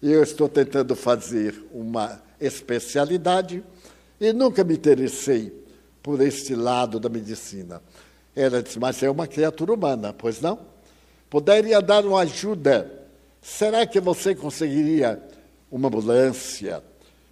Eu 0.01 0.21
estou 0.21 0.47
tentando 0.47 0.95
fazer 0.95 1.65
uma 1.73 2.21
especialidade 2.39 3.63
e 4.19 4.31
nunca 4.31 4.63
me 4.63 4.75
interessei 4.75 5.51
por 6.01 6.21
este 6.21 6.53
lado 6.53 6.99
da 6.99 7.09
medicina. 7.09 7.81
Ela 8.35 8.61
disse: 8.61 8.79
Mas 8.79 9.01
é 9.01 9.09
uma 9.09 9.27
criatura 9.27 9.73
humana, 9.73 10.13
pois 10.13 10.41
não? 10.41 10.72
Poderia 11.33 11.81
dar 11.81 12.05
uma 12.05 12.19
ajuda. 12.19 13.07
Será 13.41 13.87
que 13.87 13.99
você 13.99 14.35
conseguiria 14.35 15.19
uma 15.71 15.87
ambulância 15.87 16.83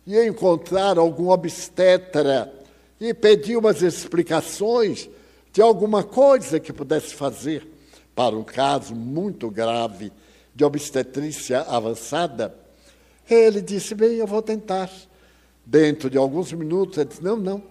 e 0.08 0.20
encontrar 0.26 0.98
algum 0.98 1.30
obstetra 1.30 2.52
e 3.00 3.14
pedir 3.14 3.56
umas 3.56 3.82
explicações? 3.82 5.08
de 5.54 5.62
alguma 5.62 6.04
coisa 6.04 6.60
que 6.60 6.72
pudesse 6.72 7.14
fazer 7.14 7.68
para 8.16 8.36
um 8.36 8.44
caso 8.44 8.96
muito 8.96 9.50
grave 9.50 10.12
de 10.56 10.64
obstetrícia 10.64 11.62
avançada, 11.62 12.56
ele 13.30 13.62
disse: 13.62 13.94
Bem, 13.96 14.16
eu 14.16 14.28
vou 14.28 14.42
tentar. 14.42 14.90
Dentro 15.64 16.10
de 16.10 16.18
alguns 16.18 16.52
minutos, 16.52 16.98
ele 16.98 17.10
disse: 17.10 17.24
Não, 17.24 17.38
não, 17.38 17.64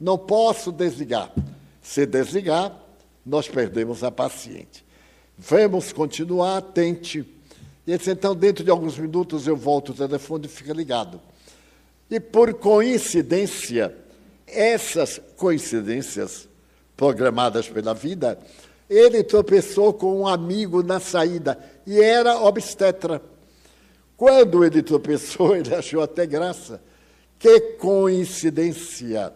não 0.00 0.18
posso 0.18 0.72
desligar. 0.72 1.32
Se 1.80 2.04
desligar, 2.04 2.76
nós 3.24 3.48
perdemos 3.48 4.02
a 4.02 4.10
paciente. 4.10 4.84
Vamos 5.38 5.92
continuar, 5.92 6.62
tente. 6.62 7.18
E 7.86 7.90
ele 7.90 7.98
disse: 7.98 8.10
Então, 8.10 8.34
dentro 8.34 8.64
de 8.64 8.70
alguns 8.70 8.98
minutos, 8.98 9.46
eu 9.46 9.56
volto 9.56 9.90
o 9.90 9.94
telefone 9.94 10.46
e 10.46 10.48
fica 10.48 10.72
ligado. 10.72 11.20
E 12.10 12.18
por 12.18 12.54
coincidência, 12.54 13.94
essas 14.46 15.20
coincidências 15.36 16.48
programadas 16.96 17.68
pela 17.68 17.92
vida, 17.92 18.38
ele 18.88 19.22
tropeçou 19.22 19.92
com 19.92 20.20
um 20.20 20.26
amigo 20.26 20.82
na 20.82 21.00
saída 21.00 21.58
e 21.86 22.00
era 22.00 22.40
obstetra. 22.40 23.20
Quando 24.16 24.64
ele 24.64 24.82
tropeçou, 24.82 25.54
ele 25.56 25.74
achou 25.74 26.00
até 26.00 26.24
graça. 26.24 26.80
Que 27.38 27.60
coincidência! 27.60 29.34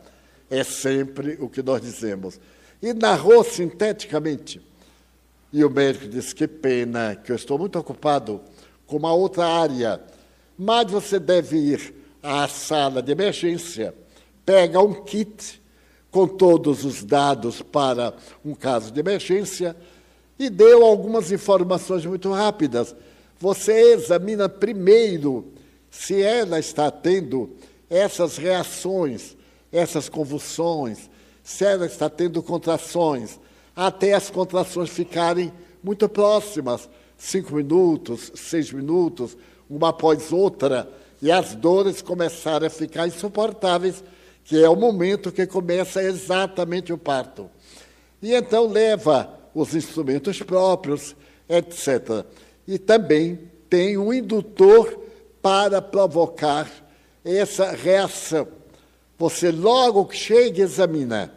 É 0.49 0.65
sempre 0.65 1.37
o 1.41 1.49
que 1.49 1.63
nós 1.63 1.83
dizemos. 1.83 2.41
E 2.81 2.95
narrou 2.95 3.45
sinteticamente. 3.45 4.70
E 5.53 5.65
o 5.65 5.71
médico 5.71 6.09
disse: 6.09 6.35
Que 6.35 6.47
pena, 6.47 7.17
que 7.17 7.33
eu 7.33 7.37
estou 7.37 7.59
muito 7.59 7.79
ocupado 7.79 8.41
com 8.87 8.97
uma 8.97 9.13
outra 9.13 9.47
área. 9.47 10.01
Mas 10.57 10.91
você 10.91 11.19
deve 11.19 11.57
ir 11.57 11.95
à 12.23 12.47
sala 12.49 13.03
de 13.03 13.11
emergência, 13.13 13.95
pega 14.45 14.81
um 14.81 14.93
kit 15.05 15.61
com 16.11 16.27
todos 16.27 16.85
os 16.85 17.05
dados 17.05 17.63
para 17.63 18.15
um 18.45 18.55
caso 18.55 18.91
de 18.91 19.01
emergência 19.01 19.77
e 20.39 20.51
deu 20.51 20.85
algumas 20.85 21.31
informações 21.31 22.05
muito 22.05 22.33
rápidas. 22.33 22.95
Você 23.39 23.95
examina 23.95 24.49
primeiro 24.49 25.53
se 25.91 26.23
ela 26.23 26.59
está 26.59 26.91
tendo 26.91 27.57
essas 27.89 28.37
reações, 28.37 29.37
essas 29.73 30.09
convulsões, 30.09 31.09
se 31.43 31.65
ela 31.65 31.87
está 31.87 32.09
tendo 32.09 32.43
contrações, 32.43 33.39
até 33.75 34.15
as 34.15 34.31
contrações 34.31 34.91
ficarem 34.91 35.53
muito 35.83 36.09
próximas 36.09 36.89
cinco 37.17 37.55
minutos, 37.55 38.33
seis 38.35 38.73
minutos, 38.73 39.37
uma 39.69 39.91
após 39.91 40.33
outra, 40.33 40.91
e 41.21 41.31
as 41.31 41.55
dores 41.55 42.01
começarem 42.01 42.67
a 42.67 42.71
ficar 42.71 43.07
insuportáveis 43.07 44.03
que 44.43 44.61
é 44.61 44.69
o 44.69 44.75
momento 44.75 45.31
que 45.31 45.47
começa 45.47 46.03
exatamente 46.03 46.93
o 46.93 46.99
parto. 46.99 47.49
E 48.21 48.35
então 48.35 48.67
leva 48.67 49.33
os 49.55 49.75
instrumentos 49.75 50.43
próprios, 50.43 51.15
etc. 51.49 52.25
E 52.67 52.79
também 52.79 53.39
tem 53.69 53.97
um 53.97 54.13
indutor 54.13 54.99
para 55.41 55.81
provocar 55.81 56.69
essa 57.25 57.71
reação. 57.71 58.49
Você 59.19 59.53
logo 59.53 60.07
que 60.07 60.17
chega 60.17 60.63
examina 60.63 61.33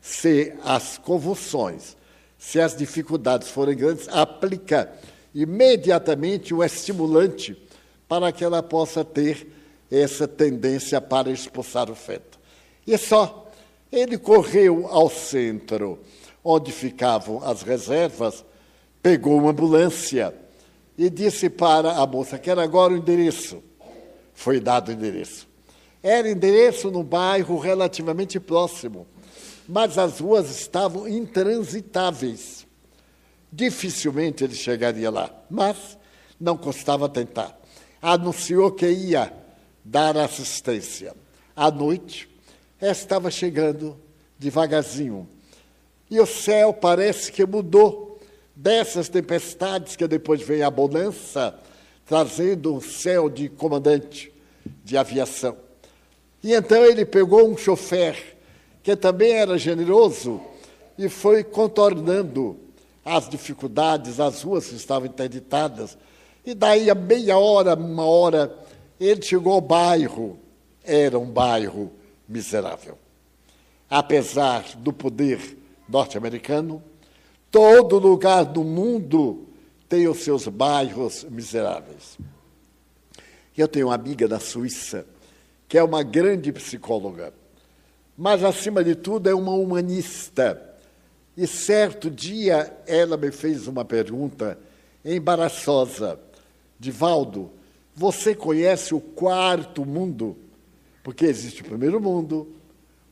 se 0.00 0.52
as 0.64 0.98
convulsões, 0.98 1.96
se 2.38 2.60
as 2.60 2.76
dificuldades 2.76 3.48
forem 3.48 3.76
grandes, 3.76 4.08
aplica 4.08 4.92
imediatamente 5.34 6.54
o 6.54 6.64
estimulante 6.64 7.56
para 8.08 8.32
que 8.32 8.42
ela 8.42 8.62
possa 8.62 9.04
ter 9.04 9.46
essa 9.90 10.26
tendência 10.26 11.00
para 11.00 11.30
expulsar 11.30 11.90
o 11.90 11.94
feto. 11.94 12.38
E 12.86 12.96
só. 12.96 13.46
Ele 13.92 14.16
correu 14.16 14.86
ao 14.86 15.10
centro, 15.10 15.98
onde 16.44 16.70
ficavam 16.70 17.42
as 17.42 17.62
reservas, 17.62 18.44
pegou 19.02 19.36
uma 19.36 19.50
ambulância 19.50 20.32
e 20.96 21.10
disse 21.10 21.50
para 21.50 21.92
a 21.92 22.06
moça: 22.06 22.38
Quero 22.38 22.60
agora 22.60 22.92
o 22.92 22.96
endereço. 22.96 23.60
Foi 24.32 24.60
dado 24.60 24.90
o 24.90 24.92
endereço. 24.92 25.48
Era 26.02 26.30
endereço 26.30 26.88
no 26.88 27.02
bairro 27.02 27.58
relativamente 27.58 28.38
próximo, 28.38 29.06
mas 29.70 29.96
as 29.96 30.18
ruas 30.18 30.50
estavam 30.50 31.08
intransitáveis. 31.08 32.66
Dificilmente 33.52 34.42
ele 34.42 34.54
chegaria 34.54 35.10
lá, 35.10 35.32
mas 35.48 35.96
não 36.40 36.56
custava 36.56 37.08
tentar. 37.08 37.56
Anunciou 38.02 38.72
que 38.72 38.88
ia 38.88 39.32
dar 39.84 40.16
assistência. 40.16 41.14
À 41.54 41.70
noite, 41.70 42.28
estava 42.80 43.30
chegando 43.30 43.96
devagarzinho. 44.38 45.28
E 46.10 46.18
o 46.18 46.26
céu 46.26 46.72
parece 46.72 47.30
que 47.30 47.46
mudou 47.46 48.20
dessas 48.56 49.08
tempestades 49.08 49.94
que 49.94 50.08
depois 50.08 50.42
vem 50.42 50.62
a 50.62 50.70
bonança, 50.70 51.56
trazendo 52.06 52.74
um 52.74 52.80
céu 52.80 53.28
de 53.28 53.48
comandante 53.48 54.32
de 54.84 54.96
aviação. 54.96 55.56
E 56.42 56.52
então 56.54 56.84
ele 56.84 57.04
pegou 57.04 57.48
um 57.48 57.56
chofer, 57.56 58.29
que 58.82 58.96
também 58.96 59.32
era 59.32 59.58
generoso, 59.58 60.40
e 60.96 61.08
foi 61.08 61.42
contornando 61.42 62.58
as 63.04 63.28
dificuldades, 63.28 64.20
as 64.20 64.42
ruas 64.42 64.70
estavam 64.72 65.08
interditadas. 65.08 65.96
E 66.44 66.54
daí 66.54 66.90
a 66.90 66.94
meia 66.94 67.38
hora, 67.38 67.74
uma 67.74 68.04
hora, 68.04 68.54
ele 68.98 69.22
chegou 69.22 69.54
ao 69.54 69.60
bairro. 69.60 70.38
Era 70.84 71.18
um 71.18 71.30
bairro 71.30 71.90
miserável. 72.28 72.98
Apesar 73.88 74.64
do 74.76 74.92
poder 74.92 75.58
norte-americano, 75.88 76.82
todo 77.50 77.98
lugar 77.98 78.44
do 78.44 78.62
mundo 78.62 79.46
tem 79.88 80.06
os 80.06 80.18
seus 80.18 80.46
bairros 80.46 81.24
miseráveis. 81.24 82.18
Eu 83.56 83.68
tenho 83.68 83.88
uma 83.88 83.94
amiga 83.94 84.26
da 84.28 84.38
Suíça 84.38 85.04
que 85.68 85.78
é 85.78 85.82
uma 85.82 86.02
grande 86.02 86.52
psicóloga, 86.52 87.32
mas, 88.20 88.44
acima 88.44 88.84
de 88.84 88.94
tudo, 88.94 89.30
é 89.30 89.34
uma 89.34 89.54
humanista. 89.54 90.76
E 91.34 91.46
certo 91.46 92.10
dia 92.10 92.70
ela 92.86 93.16
me 93.16 93.32
fez 93.32 93.66
uma 93.66 93.82
pergunta 93.82 94.58
embaraçosa: 95.02 96.20
Divaldo, 96.78 97.50
você 97.96 98.34
conhece 98.34 98.94
o 98.94 99.00
quarto 99.00 99.86
mundo? 99.86 100.36
Porque 101.02 101.24
existe 101.24 101.62
o 101.62 101.64
primeiro 101.64 101.98
mundo, 101.98 102.46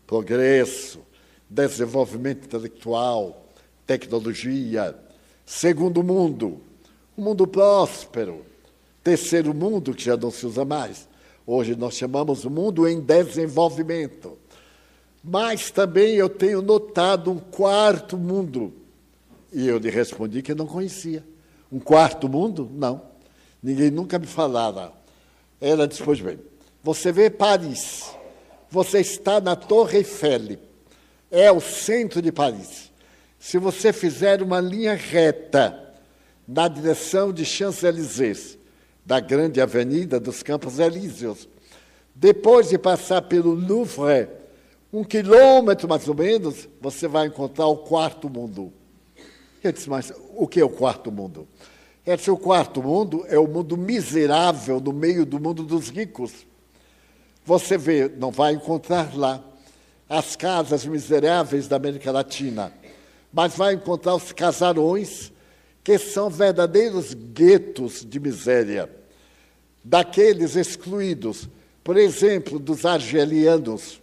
progresso, 0.06 1.00
desenvolvimento 1.48 2.44
intelectual, 2.44 3.46
tecnologia. 3.86 4.94
Segundo 5.46 6.02
mundo, 6.02 6.60
um 7.16 7.22
mundo 7.22 7.46
próspero. 7.46 8.44
Terceiro 9.02 9.54
mundo, 9.54 9.94
que 9.94 10.04
já 10.04 10.18
não 10.18 10.30
se 10.30 10.44
usa 10.44 10.66
mais. 10.66 11.08
Hoje 11.46 11.74
nós 11.74 11.94
chamamos 11.94 12.44
o 12.44 12.50
mundo 12.50 12.86
em 12.86 13.00
desenvolvimento. 13.00 14.36
Mas 15.22 15.70
também 15.70 16.14
eu 16.14 16.28
tenho 16.28 16.62
notado 16.62 17.30
um 17.30 17.38
quarto 17.38 18.16
mundo. 18.16 18.72
E 19.52 19.66
eu 19.66 19.78
lhe 19.78 19.90
respondi 19.90 20.42
que 20.42 20.54
não 20.54 20.66
conhecia. 20.66 21.24
Um 21.70 21.78
quarto 21.78 22.28
mundo? 22.28 22.70
Não. 22.72 23.02
Ninguém 23.62 23.90
nunca 23.90 24.18
me 24.18 24.26
falava. 24.26 24.92
Ela 25.60 25.88
disse: 25.88 26.02
Pois 26.02 26.20
bem, 26.20 26.38
você 26.82 27.10
vê 27.10 27.28
Paris, 27.28 28.10
você 28.70 29.00
está 29.00 29.40
na 29.40 29.56
Torre 29.56 29.98
Eiffel, 29.98 30.58
é 31.30 31.50
o 31.50 31.60
centro 31.60 32.22
de 32.22 32.30
Paris. 32.30 32.92
Se 33.38 33.58
você 33.58 33.92
fizer 33.92 34.42
uma 34.42 34.60
linha 34.60 34.94
reta 34.94 35.94
na 36.46 36.68
direção 36.68 37.32
de 37.32 37.44
Champs-Élysées, 37.44 38.58
da 39.08 39.20
grande 39.20 39.58
avenida 39.58 40.20
dos 40.20 40.42
Campos 40.42 40.78
Elíseos. 40.78 41.48
Depois 42.14 42.68
de 42.68 42.76
passar 42.76 43.22
pelo 43.22 43.54
Louvre, 43.54 44.28
um 44.92 45.04
quilômetro 45.04 45.88
mais 45.88 46.08
ou 46.08 46.14
menos, 46.14 46.68
você 46.80 47.06
vai 47.06 47.26
encontrar 47.26 47.66
o 47.66 47.76
quarto 47.76 48.28
mundo. 48.28 48.72
Eu 49.62 49.72
disse, 49.72 49.88
mas 49.88 50.12
o 50.34 50.46
que 50.46 50.60
é 50.60 50.64
o 50.64 50.70
quarto 50.70 51.10
mundo? 51.10 51.46
Esse 52.06 52.30
é 52.30 52.32
o 52.32 52.38
quarto 52.38 52.82
mundo, 52.82 53.24
é 53.28 53.38
o 53.38 53.46
mundo 53.46 53.76
miserável 53.76 54.80
no 54.80 54.92
meio 54.92 55.26
do 55.26 55.38
mundo 55.38 55.62
dos 55.62 55.90
ricos. 55.90 56.46
Você 57.44 57.76
vê, 57.76 58.08
não 58.08 58.30
vai 58.30 58.54
encontrar 58.54 59.14
lá 59.14 59.44
as 60.08 60.36
casas 60.36 60.86
miseráveis 60.86 61.68
da 61.68 61.76
América 61.76 62.10
Latina, 62.10 62.72
mas 63.32 63.56
vai 63.56 63.74
encontrar 63.74 64.14
os 64.14 64.32
casarões 64.32 65.32
que 65.84 65.98
são 65.98 66.30
verdadeiros 66.30 67.12
guetos 67.12 68.04
de 68.04 68.18
miséria 68.18 68.90
daqueles 69.84 70.56
excluídos, 70.56 71.48
por 71.84 71.96
exemplo, 71.96 72.58
dos 72.58 72.84
argelianos, 72.84 74.00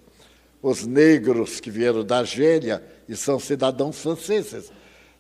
os 0.68 0.84
negros 0.84 1.60
que 1.60 1.70
vieram 1.70 2.04
da 2.04 2.18
Argélia 2.18 2.84
e 3.08 3.16
são 3.16 3.38
cidadãos 3.38 4.00
franceses. 4.00 4.72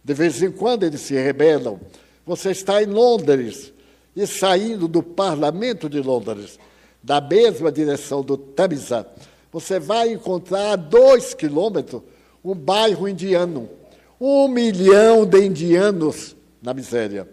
De 0.04 0.12
vez 0.12 0.42
em 0.42 0.50
quando 0.50 0.82
eles 0.82 1.02
se 1.02 1.14
rebelam. 1.14 1.80
Você 2.26 2.50
está 2.50 2.82
em 2.82 2.88
Londres 2.88 3.72
e 4.16 4.26
saindo 4.26 4.88
do 4.88 5.04
parlamento 5.04 5.88
de 5.88 6.02
Londres, 6.02 6.58
da 7.04 7.22
mesma 7.22 7.72
direção 7.72 8.24
do 8.24 8.36
Tamisa, 8.36 9.08
você 9.52 9.80
vai 9.80 10.14
encontrar 10.14 10.72
a 10.72 10.76
dois 10.76 11.36
quilômetros 11.36 12.02
um 12.44 12.56
bairro 12.56 13.08
indiano. 13.08 13.70
Um 14.20 14.48
milhão 14.48 15.28
de 15.28 15.46
indianos 15.46 16.36
na 16.60 16.74
miséria. 16.74 17.30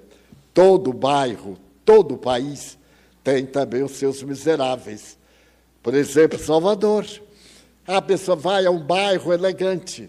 Todo 0.53 0.93
bairro, 0.93 1.57
todo 1.83 2.19
país 2.19 2.77
tem 3.25 3.47
também 3.47 3.83
os 3.83 3.93
seus 3.93 4.23
miseráveis. 4.23 5.17
Por 5.83 5.95
exemplo, 5.95 6.39
Salvador. 6.39 7.07
A 7.93 8.01
pessoa 8.01 8.35
vai 8.35 8.65
a 8.65 8.71
um 8.71 8.79
bairro 8.79 9.35
elegante, 9.35 10.09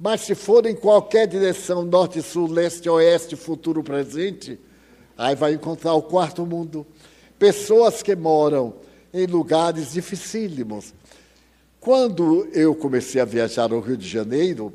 mas 0.00 0.22
se 0.22 0.34
for 0.34 0.64
em 0.64 0.74
qualquer 0.74 1.26
direção, 1.26 1.84
norte, 1.84 2.22
sul, 2.22 2.50
leste, 2.50 2.88
oeste, 2.88 3.36
futuro, 3.36 3.82
presente, 3.82 4.58
aí 5.14 5.34
vai 5.36 5.52
encontrar 5.52 5.92
o 5.92 6.00
quarto 6.00 6.46
mundo. 6.46 6.86
Pessoas 7.38 8.02
que 8.02 8.16
moram 8.16 8.76
em 9.12 9.26
lugares 9.26 9.92
dificílimos. 9.92 10.94
Quando 11.78 12.48
eu 12.54 12.74
comecei 12.74 13.20
a 13.20 13.26
viajar 13.26 13.74
ao 13.74 13.80
Rio 13.80 13.98
de 13.98 14.08
Janeiro, 14.08 14.72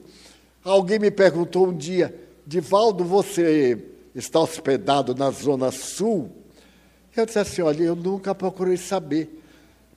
alguém 0.64 1.00
me 1.00 1.10
perguntou 1.10 1.70
um 1.70 1.76
dia, 1.76 2.14
Divaldo, 2.46 3.04
você 3.04 3.84
está 4.14 4.40
hospedado 4.40 5.16
na 5.16 5.32
Zona 5.32 5.72
Sul? 5.72 6.30
Eu 7.18 7.26
disse 7.26 7.40
assim: 7.40 7.64
olha, 7.64 7.82
eu 7.82 7.96
nunca 7.96 8.36
procurei 8.36 8.78
saber, 8.78 9.42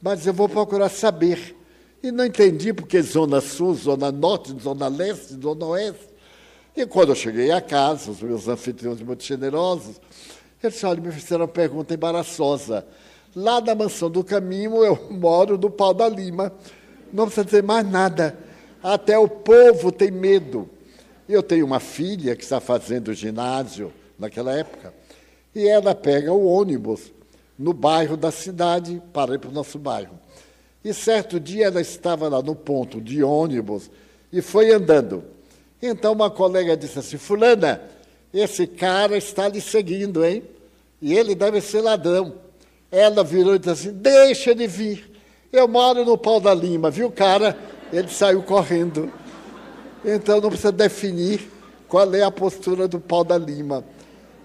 mas 0.01 0.27
eu 0.27 0.33
vou 0.33 0.49
procurar 0.49 0.89
saber. 0.89 1.56
E 2.07 2.13
não 2.13 2.25
entendi 2.25 2.73
porque 2.73 3.03
Zona 3.03 3.41
Sul, 3.41 3.75
Zona 3.75 4.13
Norte, 4.13 4.55
Zona 4.63 4.87
Leste, 4.87 5.35
Zona 5.43 5.67
Oeste. 5.67 6.07
E 6.77 6.87
quando 6.87 7.09
eu 7.09 7.17
cheguei 7.17 7.51
a 7.51 7.61
casa, 7.61 8.13
os 8.13 8.23
meus 8.23 8.47
anfitriões 8.47 9.03
muito 9.03 9.25
generosos, 9.25 10.01
disse: 10.63 10.87
olha, 10.87 11.01
me 11.01 11.11
fizeram 11.11 11.47
uma 11.47 11.49
pergunta 11.49 11.95
embaraçosa. 11.95 12.87
Lá 13.35 13.61
na 13.61 13.75
Mansão 13.75 14.09
do 14.09 14.23
Caminho, 14.23 14.85
eu 14.85 14.97
moro 15.11 15.59
no 15.59 15.69
Pau 15.69 15.93
da 15.93 16.09
Lima. 16.09 16.53
Não 17.13 17.25
precisa 17.25 17.45
dizer 17.45 17.65
mais 17.65 17.85
nada. 17.85 18.39
Até 18.81 19.19
o 19.19 19.27
povo 19.27 19.91
tem 19.91 20.13
medo. 20.13 20.71
Eu 21.29 21.43
tenho 21.43 21.67
uma 21.67 21.81
filha 21.81 22.37
que 22.37 22.45
está 22.45 22.61
fazendo 22.61 23.13
ginásio 23.15 23.93
naquela 24.17 24.53
época 24.53 24.95
e 25.53 25.67
ela 25.67 25.93
pega 25.93 26.33
o 26.33 26.47
ônibus 26.47 27.13
no 27.59 27.73
bairro 27.73 28.17
da 28.17 28.31
cidade 28.31 29.03
para 29.13 29.35
ir 29.35 29.41
para 29.41 29.51
o 29.51 29.53
nosso 29.53 29.77
bairro. 29.77 30.25
E 30.87 30.95
certo 30.95 31.41
dia 31.41 31.67
ela 31.67 31.81
estava 31.81 32.29
lá 32.29 32.41
no 32.41 32.55
ponto 32.55 33.01
de 33.01 33.21
ônibus 33.21 33.91
e 34.33 34.41
foi 34.41 34.71
andando. 34.71 35.25
Então 35.83 36.13
uma 36.13 36.31
colega 36.31 36.77
disse 36.77 37.01
assim: 37.01 37.17
Fulana, 37.17 37.83
esse 38.33 38.69
cara 38.69 39.17
está 39.17 39.49
lhe 39.49 39.61
seguindo, 39.61 40.25
hein? 40.25 40.45
E 41.03 41.13
ele 41.13 41.35
deve 41.35 41.61
ser 41.61 41.81
ladrão. 41.81 42.35
Ela 42.89 43.25
virou 43.25 43.57
e 43.57 43.59
disse 43.59 43.71
assim: 43.89 43.93
Deixa 43.95 44.53
ele 44.53 44.69
vir. 44.69 45.11
Eu 45.53 45.67
moro 45.67 46.05
no 46.05 46.17
pau 46.17 46.39
da 46.39 46.55
Lima, 46.55 46.89
viu, 46.89 47.11
cara? 47.11 47.59
Ele 47.93 48.07
saiu 48.07 48.41
correndo. 48.45 49.13
Então 50.05 50.41
não 50.41 50.51
precisa 50.51 50.71
definir 50.71 51.51
qual 51.89 52.15
é 52.15 52.23
a 52.23 52.31
postura 52.31 52.87
do 52.87 53.01
pau 53.01 53.25
da 53.25 53.37
Lima. 53.37 53.85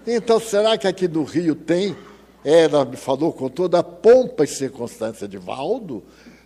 Então, 0.04 0.40
será 0.40 0.76
que 0.76 0.88
aqui 0.88 1.06
no 1.06 1.22
Rio 1.22 1.54
tem? 1.54 1.96
Ela 2.44 2.84
me 2.84 2.96
falou 2.96 3.32
com 3.32 3.48
toda 3.48 3.78
a 3.78 3.84
pompa 3.84 4.42
e 4.42 4.48
circunstância 4.48 5.28
de 5.28 5.38
Valdo, 5.38 6.02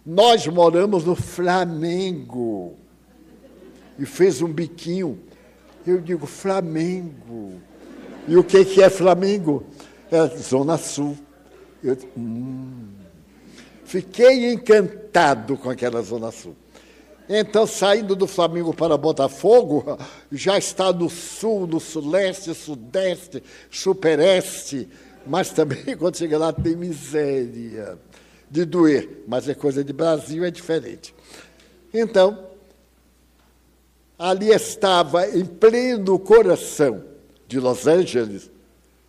Nós 0.07 0.47
moramos 0.47 1.05
no 1.05 1.17
Flamengo. 1.17 2.75
E 3.99 4.07
fez 4.07 4.41
um 4.41 4.47
biquinho. 4.47 5.19
Eu 5.85 6.01
digo, 6.01 6.27
Flamengo. 6.27 7.55
E 8.29 8.37
o 8.37 8.45
que, 8.45 8.65
que 8.65 8.81
é 8.81 8.89
Flamengo? 8.89 9.65
É 10.09 10.25
Zona 10.29 10.79
Sul. 10.79 11.19
Eu, 11.83 11.99
hum. 12.17 12.87
Fiquei 13.85 14.53
encantado 14.53 15.57
com 15.57 15.71
aquela 15.71 16.01
Zona 16.03 16.31
Sul. 16.31 16.55
Então, 17.29 17.67
saindo 17.67 18.15
do 18.15 18.29
Flamengo 18.29 18.73
para 18.73 18.97
Botafogo, 18.97 19.99
já 20.31 20.57
está 20.57 20.93
no 20.93 21.11
sul, 21.11 21.67
no 21.67 21.81
suleste, 21.81 22.55
sudeste, 22.55 23.43
supereste, 23.69 24.89
mas 25.27 25.51
também 25.51 25.97
quando 25.99 26.17
chega 26.17 26.39
lá 26.39 26.53
tem 26.53 26.77
miséria 26.77 27.99
de 28.57 28.65
doer, 28.65 29.23
mas 29.29 29.47
é 29.49 29.55
coisa 29.55 29.85
de 29.85 29.93
Brasil, 29.93 30.43
é 30.43 30.51
diferente. 30.51 31.15
Então, 31.93 32.47
ali 34.19 34.49
estava 34.49 35.29
em 35.29 35.45
pleno 35.45 36.19
coração 36.19 37.05
de 37.47 37.61
Los 37.61 37.87
Angeles, 37.87 38.51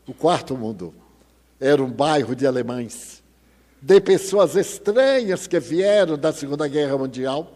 o 0.06 0.14
quarto 0.14 0.58
mundo. 0.58 0.94
Era 1.62 1.82
um 1.82 1.90
bairro 1.90 2.36
de 2.36 2.46
alemães, 2.46 3.24
de 3.82 4.02
pessoas 4.02 4.56
estranhas 4.58 5.48
que 5.48 5.60
vieram 5.62 6.18
da 6.18 6.34
Segunda 6.34 6.68
Guerra 6.68 6.98
Mundial 6.98 7.50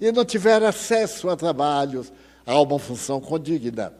e 0.00 0.10
não 0.10 0.24
tiveram 0.24 0.66
acesso 0.66 1.30
a 1.30 1.36
trabalhos, 1.36 2.12
a 2.44 2.60
uma 2.60 2.78
função 2.80 3.20
condigna. 3.20 3.92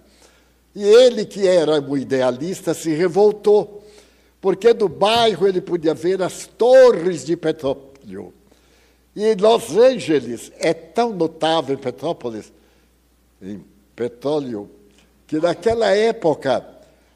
E 0.75 0.83
ele, 0.83 1.25
que 1.25 1.47
era 1.47 1.81
um 1.81 1.97
idealista, 1.97 2.75
se 2.75 2.91
revoltou, 2.93 3.84
porque 4.45 4.75
do 4.75 4.91
bairro 4.91 5.49
ele 5.49 5.63
podia 5.63 5.95
ver 5.95 6.21
as 6.21 6.47
torres 6.47 7.25
de 7.25 7.35
petróleo. 7.35 8.35
E 9.17 9.35
Los 9.37 9.75
Angeles 9.75 10.53
é 10.59 10.75
tão 10.75 11.15
notável 11.15 11.75
em 11.75 11.79
Petrópolis, 11.79 12.53
em 13.41 13.65
petróleo, 13.97 14.69
que 15.27 15.39
naquela 15.39 15.89
época 15.97 16.63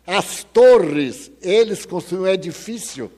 as 0.07 0.43
torres, 0.43 1.31
eles 1.43 1.85
construíram 1.85 2.31
um 2.31 2.33
edifício 2.33 3.13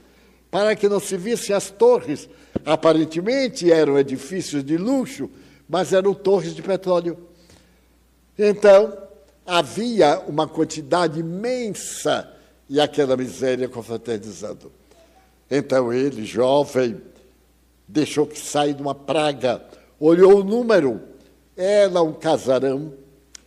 para 0.51 0.75
que 0.75 0.89
não 0.89 0.99
se 0.99 1.17
visse 1.17 1.53
as 1.53 1.71
torres. 1.71 2.29
Aparentemente 2.67 3.71
eram 3.71 3.97
edifícios 3.97 4.65
de 4.65 4.77
luxo, 4.77 5.31
mas 5.69 5.93
eram 5.93 6.15
torres 6.15 6.53
de 6.53 6.63
petróleo. 6.63 7.17
Então, 8.37 8.93
havia 9.47 10.19
uma 10.27 10.49
quantidade 10.49 11.21
imensa 11.21 12.40
e 12.71 12.81
aquela 12.81 13.17
miséria 13.17 13.69
confraternizando. 13.69 14.71
Então 15.51 15.93
ele, 15.93 16.25
jovem, 16.25 17.03
deixou 17.89 18.25
que 18.25 18.39
saia 18.39 18.73
de 18.73 18.81
uma 18.81 18.95
praga, 18.95 19.61
olhou 19.99 20.39
o 20.39 20.45
número, 20.45 21.01
era 21.57 22.01
um 22.01 22.13
casarão 22.13 22.95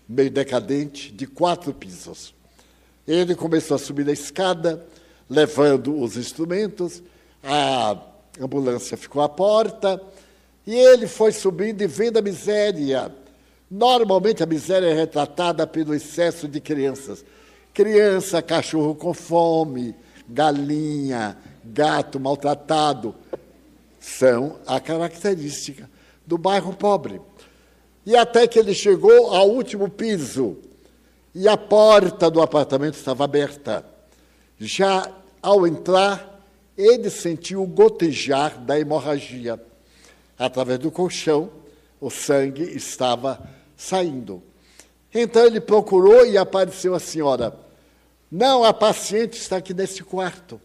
meio 0.10 0.30
decadente, 0.30 1.10
de 1.10 1.26
quatro 1.26 1.74
pisos. 1.74 2.36
Ele 3.08 3.34
começou 3.34 3.76
a 3.76 3.80
subir 3.80 4.08
a 4.10 4.12
escada, 4.12 4.86
levando 5.30 5.98
os 5.98 6.18
instrumentos, 6.18 7.02
a 7.42 7.98
ambulância 8.42 8.98
ficou 8.98 9.22
à 9.22 9.30
porta, 9.30 10.02
e 10.68 10.76
ele 10.76 11.08
foi 11.08 11.32
subindo 11.32 11.82
e 11.82 11.88
vendo 11.88 12.18
a 12.18 12.22
miséria. 12.22 13.10
Normalmente 13.72 14.44
a 14.44 14.46
miséria 14.46 14.88
é 14.88 14.94
retratada 14.94 15.66
pelo 15.66 15.96
excesso 15.96 16.46
de 16.46 16.60
crianças. 16.60 17.24
Criança, 17.74 18.42
cachorro 18.42 18.94
com 18.94 19.14
fome, 19.14 19.96
galinha, 20.28 21.38
gato 21.64 22.20
maltratado, 22.20 23.16
são 24.00 24.60
a 24.68 24.80
característica 24.80 25.90
do 26.26 26.38
bairro 26.38 26.74
pobre. 26.74 27.22
E 28.06 28.16
até 28.16 28.48
que 28.48 28.60
ele 28.60 28.74
chegou 28.74 29.34
ao 29.34 29.50
último 29.50 29.90
piso 29.90 30.58
e 31.34 31.48
a 31.48 31.58
porta 31.58 32.30
do 32.30 32.42
apartamento 32.42 32.96
estava 32.96 33.24
aberta. 33.24 33.86
Já 34.60 35.10
ao 35.42 35.66
entrar, 35.66 36.42
ele 36.78 37.10
sentiu 37.10 37.64
o 37.64 37.68
gotejar 37.68 38.60
da 38.60 38.80
hemorragia 38.80 39.60
através 40.38 40.80
do 40.80 40.92
colchão, 40.92 41.50
o 42.00 42.10
sangue 42.10 42.64
estava 42.64 43.42
saindo. 43.78 44.44
Então 45.14 45.46
ele 45.46 45.62
procurou 45.62 46.26
e 46.26 46.38
apareceu 46.38 46.94
a 46.94 47.00
senhora. 47.00 47.63
Não, 48.36 48.64
a 48.64 48.74
paciente 48.74 49.38
está 49.38 49.58
aqui 49.58 49.76
nesse 49.76 50.04
quarto. 50.04 50.60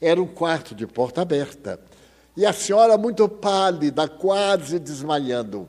Era 0.00 0.22
um 0.22 0.26
quarto 0.28 0.72
de 0.72 0.86
porta 0.86 1.20
aberta. 1.20 1.80
E 2.36 2.46
a 2.46 2.52
senhora, 2.52 2.96
muito 2.96 3.28
pálida, 3.28 4.06
quase 4.06 4.78
desmaiando, 4.78 5.68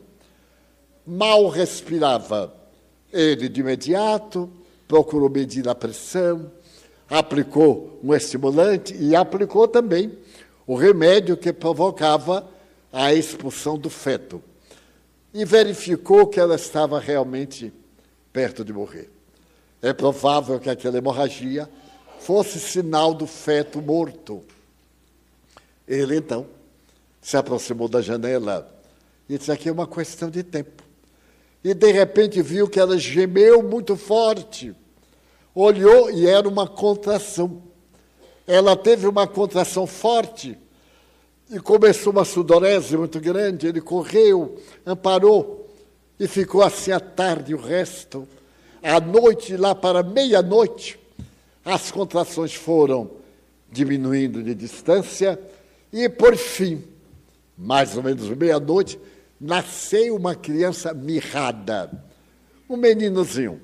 mal 1.03 1.47
respirava. 1.47 2.53
Ele, 3.11 3.49
de 3.49 3.61
imediato, 3.61 4.47
procurou 4.87 5.27
medir 5.27 5.67
a 5.67 5.73
pressão, 5.73 6.51
aplicou 7.09 7.99
um 8.03 8.13
estimulante 8.13 8.95
e 8.95 9.15
aplicou 9.15 9.67
também 9.67 10.15
o 10.67 10.75
remédio 10.75 11.35
que 11.35 11.51
provocava 11.51 12.47
a 12.93 13.11
expulsão 13.11 13.75
do 13.75 13.89
feto 13.89 14.39
e 15.33 15.43
verificou 15.43 16.27
que 16.27 16.39
ela 16.39 16.53
estava 16.53 16.99
realmente 16.99 17.73
perto 18.31 18.63
de 18.63 18.71
morrer. 18.71 19.09
É 19.81 19.93
provável 19.93 20.59
que 20.59 20.69
aquela 20.69 20.97
hemorragia 20.97 21.69
fosse 22.19 22.59
sinal 22.59 23.13
do 23.13 23.25
feto 23.25 23.81
morto. 23.81 24.43
Ele 25.87 26.17
então 26.17 26.45
se 27.21 27.37
aproximou 27.37 27.87
da 27.87 28.01
janela 28.01 28.69
e 29.27 29.37
disse: 29.37 29.51
Aqui 29.51 29.69
é 29.69 29.71
uma 29.71 29.87
questão 29.87 30.29
de 30.29 30.43
tempo. 30.43 30.83
E 31.63 31.73
de 31.73 31.91
repente 31.91 32.41
viu 32.41 32.67
que 32.67 32.79
ela 32.79 32.97
gemeu 32.97 33.61
muito 33.63 33.95
forte. 33.95 34.75
Olhou 35.53 36.09
e 36.11 36.27
era 36.27 36.47
uma 36.47 36.67
contração. 36.67 37.63
Ela 38.47 38.75
teve 38.75 39.07
uma 39.07 39.27
contração 39.27 39.85
forte 39.85 40.57
e 41.49 41.59
começou 41.59 42.13
uma 42.13 42.23
sudorese 42.23 42.95
muito 42.95 43.19
grande. 43.19 43.67
Ele 43.67 43.81
correu, 43.81 44.57
amparou 44.85 45.69
e 46.19 46.27
ficou 46.27 46.61
assim 46.61 46.91
a 46.91 46.99
tarde, 46.99 47.53
o 47.53 47.57
resto. 47.57 48.27
À 48.81 48.99
noite, 48.99 49.57
lá 49.57 49.75
para 49.75 50.01
meia-noite, 50.03 50.99
as 51.63 51.91
contrações 51.91 52.53
foram 52.53 53.11
diminuindo 53.71 54.41
de 54.41 54.55
distância 54.55 55.39
e, 55.91 56.07
por 56.07 56.35
fim, 56.35 56.83
mais 57.57 57.97
ou 57.97 58.03
menos 58.03 58.29
meia-noite, 58.29 58.99
nasceu 59.39 60.15
uma 60.15 60.35
criança 60.35 60.93
mirrada, 60.93 61.91
um 62.69 62.77
meninozinho. 62.77 63.61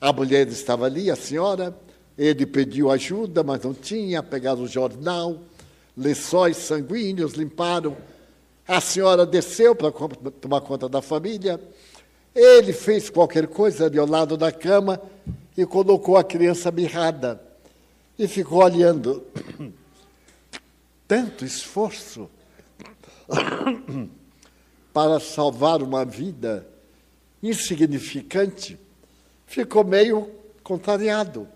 A 0.00 0.12
mulher 0.12 0.48
estava 0.48 0.86
ali, 0.86 1.10
a 1.10 1.16
senhora, 1.16 1.76
ele 2.18 2.44
pediu 2.44 2.90
ajuda, 2.90 3.42
mas 3.42 3.62
não 3.62 3.72
tinha, 3.72 4.22
pegaram 4.22 4.62
o 4.62 4.68
jornal, 4.68 5.38
lençóis 5.96 6.56
sanguíneos, 6.56 7.34
limparam. 7.34 7.96
A 8.66 8.80
senhora 8.80 9.24
desceu 9.24 9.74
para 9.74 9.92
tomar 10.40 10.60
conta 10.60 10.88
da 10.88 11.00
família. 11.00 11.60
Ele 12.34 12.72
fez 12.72 13.10
qualquer 13.10 13.46
coisa 13.46 13.86
ali 13.86 13.98
ao 13.98 14.06
lado 14.06 14.36
da 14.36 14.50
cama 14.50 15.00
e 15.56 15.66
colocou 15.66 16.16
a 16.16 16.24
criança 16.24 16.70
mirrada 16.70 17.40
e 18.18 18.26
ficou 18.26 18.62
olhando. 18.62 19.24
Tanto 21.06 21.44
esforço 21.44 22.30
para 24.92 25.20
salvar 25.20 25.82
uma 25.82 26.04
vida 26.04 26.66
insignificante, 27.42 28.78
ficou 29.46 29.84
meio 29.84 30.30
contrariado. 30.62 31.48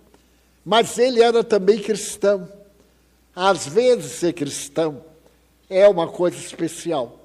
Mas 0.65 0.99
ele 0.99 1.23
era 1.23 1.45
também 1.45 1.79
cristão. 1.79 2.51
Às 3.35 3.67
vezes, 3.69 4.13
ser 4.13 4.33
cristão 4.33 5.05
é 5.71 5.87
uma 5.87 6.09
coisa 6.09 6.37
especial. 6.37 7.21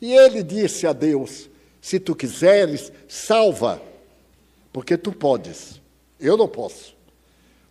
E 0.00 0.12
ele 0.12 0.42
disse 0.42 0.86
a 0.86 0.92
Deus: 0.92 1.48
Se 1.88 1.98
tu 1.98 2.14
quiseres, 2.14 2.92
salva, 3.08 3.80
porque 4.70 4.94
tu 4.98 5.10
podes. 5.10 5.80
Eu 6.20 6.36
não 6.36 6.46
posso. 6.46 6.94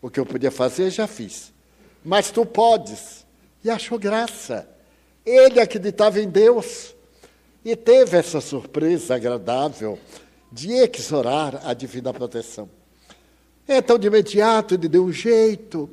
O 0.01 0.09
que 0.09 0.19
eu 0.19 0.25
podia 0.25 0.49
fazer, 0.49 0.89
já 0.89 1.05
fiz. 1.05 1.53
Mas 2.03 2.31
tu 2.31 2.43
podes. 2.43 3.27
E 3.63 3.69
achou 3.69 3.99
graça. 3.99 4.67
Ele 5.23 5.59
acreditava 5.59 6.19
em 6.19 6.27
Deus 6.27 6.95
e 7.63 7.75
teve 7.75 8.17
essa 8.17 8.41
surpresa 8.41 9.13
agradável 9.13 9.99
de 10.51 10.71
exorar 10.71 11.61
a 11.63 11.75
divina 11.75 12.11
proteção. 12.11 12.67
Então, 13.69 13.99
de 13.99 14.07
imediato, 14.07 14.73
ele 14.73 14.87
deu 14.87 15.05
um 15.05 15.13
jeito, 15.13 15.87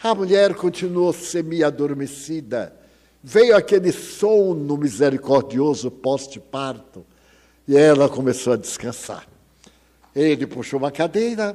a 0.00 0.14
mulher 0.14 0.54
continuou 0.54 1.12
semi-adormecida. 1.12 2.72
Veio 3.20 3.56
aquele 3.56 3.90
sono 3.90 4.76
misericordioso 4.76 5.90
pós-parto 5.90 7.04
e 7.68 7.76
ela 7.76 8.08
começou 8.08 8.54
a 8.54 8.56
descansar. 8.56 9.28
Ele 10.16 10.46
puxou 10.46 10.78
uma 10.78 10.90
cadeira, 10.90 11.54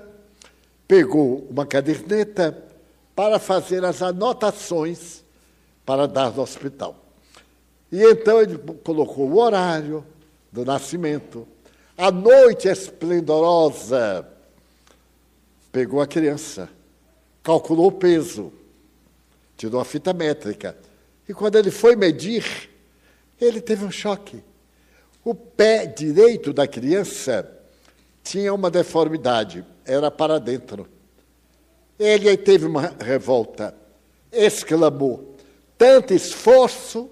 pegou 0.88 1.48
uma 1.50 1.66
caderneta 1.66 2.56
para 3.16 3.40
fazer 3.40 3.84
as 3.84 4.04
anotações 4.04 5.24
para 5.84 6.08
dar 6.08 6.32
no 6.32 6.44
hospital. 6.44 6.96
E 7.92 8.04
então 8.04 8.40
ele 8.40 8.60
colocou 8.84 9.28
o 9.28 9.40
horário 9.40 10.06
do 10.52 10.64
nascimento, 10.64 11.48
a 11.98 12.12
noite 12.12 12.68
esplendorosa. 12.68 14.28
Pegou 15.72 16.00
a 16.00 16.06
criança, 16.06 16.70
calculou 17.42 17.88
o 17.88 17.92
peso, 17.92 18.54
tirou 19.58 19.82
a 19.82 19.86
fita 19.86 20.14
métrica. 20.14 20.78
E 21.28 21.34
quando 21.34 21.56
ele 21.56 21.72
foi 21.72 21.96
medir, 21.96 22.70
ele 23.42 23.60
teve 23.60 23.84
um 23.84 23.92
choque. 23.92 24.44
O 25.24 25.34
pé 25.34 25.86
direito 25.86 26.52
da 26.52 26.68
criança 26.68 27.50
tinha 28.24 28.54
uma 28.54 28.70
deformidade, 28.70 29.66
era 29.86 30.12
para 30.12 30.40
dentro. 30.40 30.88
Ele 31.98 32.36
teve 32.36 32.66
uma 32.66 32.94
revolta, 33.00 33.76
exclamou: 34.32 35.36
tanto 35.78 36.14
esforço 36.14 37.10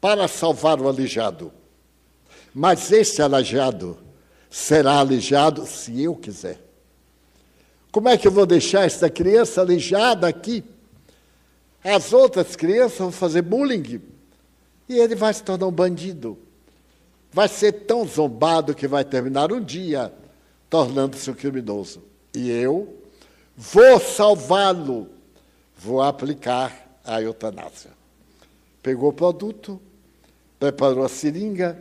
para 0.00 0.28
salvar 0.28 0.80
o 0.80 0.88
aleijado. 0.88 1.52
Mas 2.54 2.90
esse 2.90 3.20
aleijado 3.20 3.98
será 4.48 4.94
aleijado 4.94 5.66
se 5.66 6.02
eu 6.02 6.14
quiser. 6.14 6.58
Como 7.92 8.08
é 8.08 8.16
que 8.16 8.26
eu 8.26 8.32
vou 8.32 8.46
deixar 8.46 8.86
essa 8.86 9.10
criança 9.10 9.60
aleijada 9.60 10.26
aqui? 10.26 10.64
As 11.84 12.12
outras 12.12 12.56
crianças 12.56 12.98
vão 12.98 13.12
fazer 13.12 13.42
bullying 13.42 14.00
e 14.88 14.98
ele 14.98 15.14
vai 15.14 15.32
se 15.32 15.42
tornar 15.42 15.66
um 15.66 15.72
bandido. 15.72 16.38
Vai 17.36 17.48
ser 17.48 17.84
tão 17.84 18.06
zombado 18.06 18.74
que 18.74 18.88
vai 18.88 19.04
terminar 19.04 19.52
um 19.52 19.62
dia 19.62 20.10
tornando-se 20.70 21.30
um 21.30 21.34
criminoso. 21.34 22.02
E 22.34 22.50
eu 22.50 22.96
vou 23.54 24.00
salvá-lo, 24.00 25.10
vou 25.76 26.00
aplicar 26.00 26.98
a 27.04 27.20
eutanásia. 27.20 27.90
Pegou 28.82 29.10
o 29.10 29.12
produto, 29.12 29.78
preparou 30.58 31.04
a 31.04 31.10
seringa, 31.10 31.78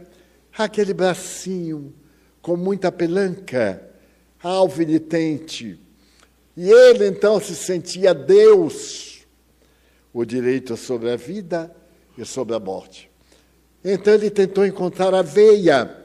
aquele 0.58 0.94
bracinho 0.94 1.94
com 2.41 2.58
muita 2.58 2.91
pelanca, 2.91 3.82
alvinitente. 4.44 5.80
E 6.58 6.70
ele 6.70 7.08
então 7.08 7.39
se 7.39 7.56
sentia 7.56 8.13
Deus, 8.13 9.26
o 10.13 10.26
direito 10.26 10.76
sobre 10.76 11.12
a 11.12 11.15
vida 11.15 11.74
e 12.18 12.26
sobre 12.26 12.54
a 12.54 12.60
morte. 12.60 13.14
Então 13.88 14.15
ele 14.15 14.32
tentou 14.32 14.65
encontrar 14.65 15.13
a 15.13 15.21
veia, 15.21 15.95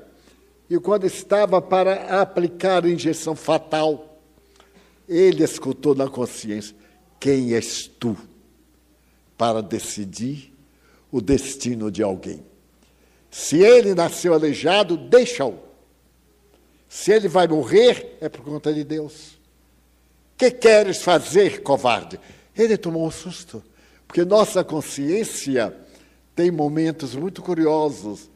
e 0.69 0.79
quando 0.79 1.07
estava 1.07 1.63
para 1.63 2.21
aplicar 2.21 2.85
a 2.85 2.91
injeção 2.91 3.35
fatal, 3.35 4.21
ele 5.09 5.43
escutou 5.43 5.95
na 5.95 6.07
consciência: 6.07 6.77
Quem 7.19 7.55
és 7.55 7.87
tu 7.87 8.15
para 9.39 9.63
decidir 9.63 10.55
o 11.11 11.23
destino 11.23 11.91
de 11.91 12.03
alguém? 12.03 12.45
Se 13.31 13.61
ele 13.61 13.95
nasceu 13.95 14.35
aleijado, 14.35 14.99
deixa-o. 14.99 15.59
Se 16.87 17.11
ele 17.13 17.29
vai 17.29 17.49
morrer, 17.49 18.19
é 18.21 18.29
por 18.29 18.45
conta 18.45 18.75
de 18.75 18.85
Deus. 18.85 19.39
Que 20.37 20.51
queres 20.51 21.03
fazer, 21.03 21.63
covarde? 21.63 22.21
Ele 22.55 22.77
tomou 22.77 23.07
um 23.07 23.11
susto, 23.11 23.63
porque 24.07 24.23
nossa 24.23 24.63
consciência 24.63 25.75
tem 26.41 26.51
momentos 26.51 27.15
muito 27.15 27.43
curiosos. 27.43 28.31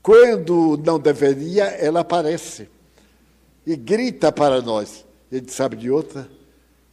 Quando 0.00 0.80
não 0.86 0.96
deveria, 0.96 1.64
ela 1.64 1.98
aparece 1.98 2.68
e 3.66 3.74
grita 3.74 4.30
para 4.30 4.62
nós. 4.62 5.04
Ele 5.30 5.50
sabe 5.50 5.74
de 5.74 5.90
outra? 5.90 6.30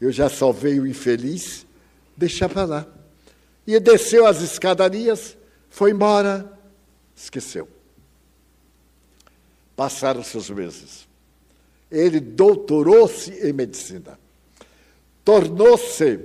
Eu 0.02 0.12
já 0.12 0.28
salvei 0.28 0.80
o 0.80 0.88
infeliz, 0.88 1.68
deixa 2.18 2.50
para 2.50 2.66
lá. 2.66 2.88
E 3.68 3.80
desceu 3.80 4.26
as 4.26 4.42
escadarias, 4.42 5.38
foi 5.70 5.92
embora 5.92 6.52
Esqueceu. 7.16 7.68
Passaram 9.76 10.24
seus 10.24 10.50
meses. 10.50 11.08
Ele 11.92 12.20
doutorou-se 12.20 13.32
em 13.48 13.54
medicina. 13.54 14.18
Tornou-se 15.24 16.20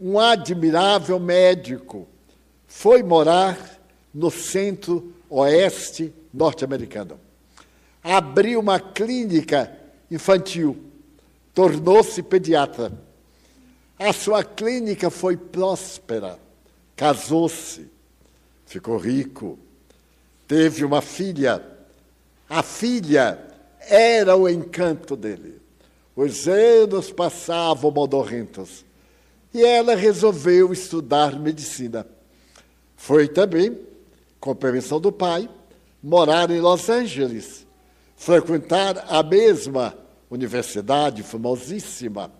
um 0.00 0.18
admirável 0.18 1.20
médico. 1.20 2.08
Foi 2.68 3.02
morar 3.02 3.58
no 4.14 4.30
centro-oeste 4.30 6.14
norte-americano. 6.32 7.18
Abriu 8.02 8.60
uma 8.60 8.78
clínica 8.78 9.76
infantil. 10.08 10.76
Tornou-se 11.52 12.22
pediatra. 12.22 12.92
A 13.98 14.12
sua 14.12 14.44
clínica 14.44 15.10
foi 15.10 15.36
próspera. 15.36 16.38
Casou-se. 16.94 17.90
Ficou 18.64 18.96
rico 18.96 19.58
teve 20.48 20.82
uma 20.84 21.02
filha. 21.02 21.62
A 22.48 22.62
filha 22.62 23.38
era 23.78 24.34
o 24.34 24.48
encanto 24.48 25.14
dele. 25.14 25.60
Os 26.16 26.48
anos 26.48 27.12
passavam 27.12 27.90
modorrentos. 27.90 28.84
E 29.52 29.62
ela 29.62 29.94
resolveu 29.94 30.72
estudar 30.72 31.38
medicina. 31.38 32.06
Foi 32.98 33.28
também, 33.28 33.78
com 34.40 34.54
permissão 34.54 35.00
do 35.00 35.12
pai, 35.12 35.48
morar 36.02 36.50
em 36.50 36.60
Los 36.60 36.90
Angeles, 36.90 37.64
frequentar 38.16 39.06
a 39.08 39.22
mesma 39.22 39.96
universidade 40.28 41.22
famosíssima. 41.22 42.30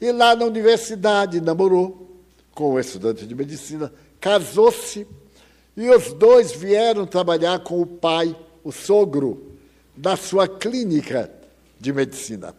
E 0.00 0.12
lá 0.12 0.36
na 0.36 0.44
universidade 0.44 1.40
namorou 1.40 2.20
com 2.54 2.74
um 2.74 2.78
estudante 2.78 3.26
de 3.26 3.34
medicina, 3.34 3.92
casou-se 4.20 5.06
e 5.76 5.88
os 5.88 6.12
dois 6.12 6.52
vieram 6.52 7.06
trabalhar 7.06 7.58
com 7.60 7.80
o 7.80 7.86
pai, 7.86 8.36
o 8.62 8.70
sogro, 8.70 9.54
da 9.96 10.14
sua 10.14 10.46
clínica 10.46 11.32
de 11.80 11.92
medicina. 11.92 12.54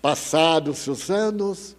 Passados 0.00 0.86
os 0.86 1.10
anos, 1.10 1.76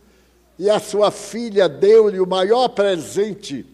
e 0.59 0.69
a 0.69 0.80
sua 0.80 1.09
filha 1.09 1.67
deu-lhe 1.67 2.19
o 2.19 2.28
maior 2.28 2.69
presente 2.69 3.65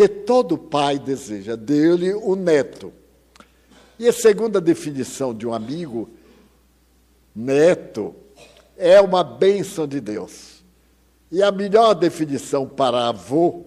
que 0.00 0.08
todo 0.08 0.56
pai 0.56 0.98
deseja, 0.98 1.56
deu-lhe 1.56 2.14
o 2.14 2.34
neto. 2.34 2.90
E 3.98 4.08
a 4.08 4.12
segunda 4.14 4.58
definição 4.58 5.34
de 5.34 5.46
um 5.46 5.52
amigo, 5.52 6.08
neto, 7.36 8.14
é 8.78 8.98
uma 8.98 9.22
bênção 9.22 9.86
de 9.86 10.00
Deus. 10.00 10.64
E 11.30 11.42
a 11.42 11.52
melhor 11.52 11.92
definição 11.92 12.66
para 12.66 13.08
avô 13.08 13.66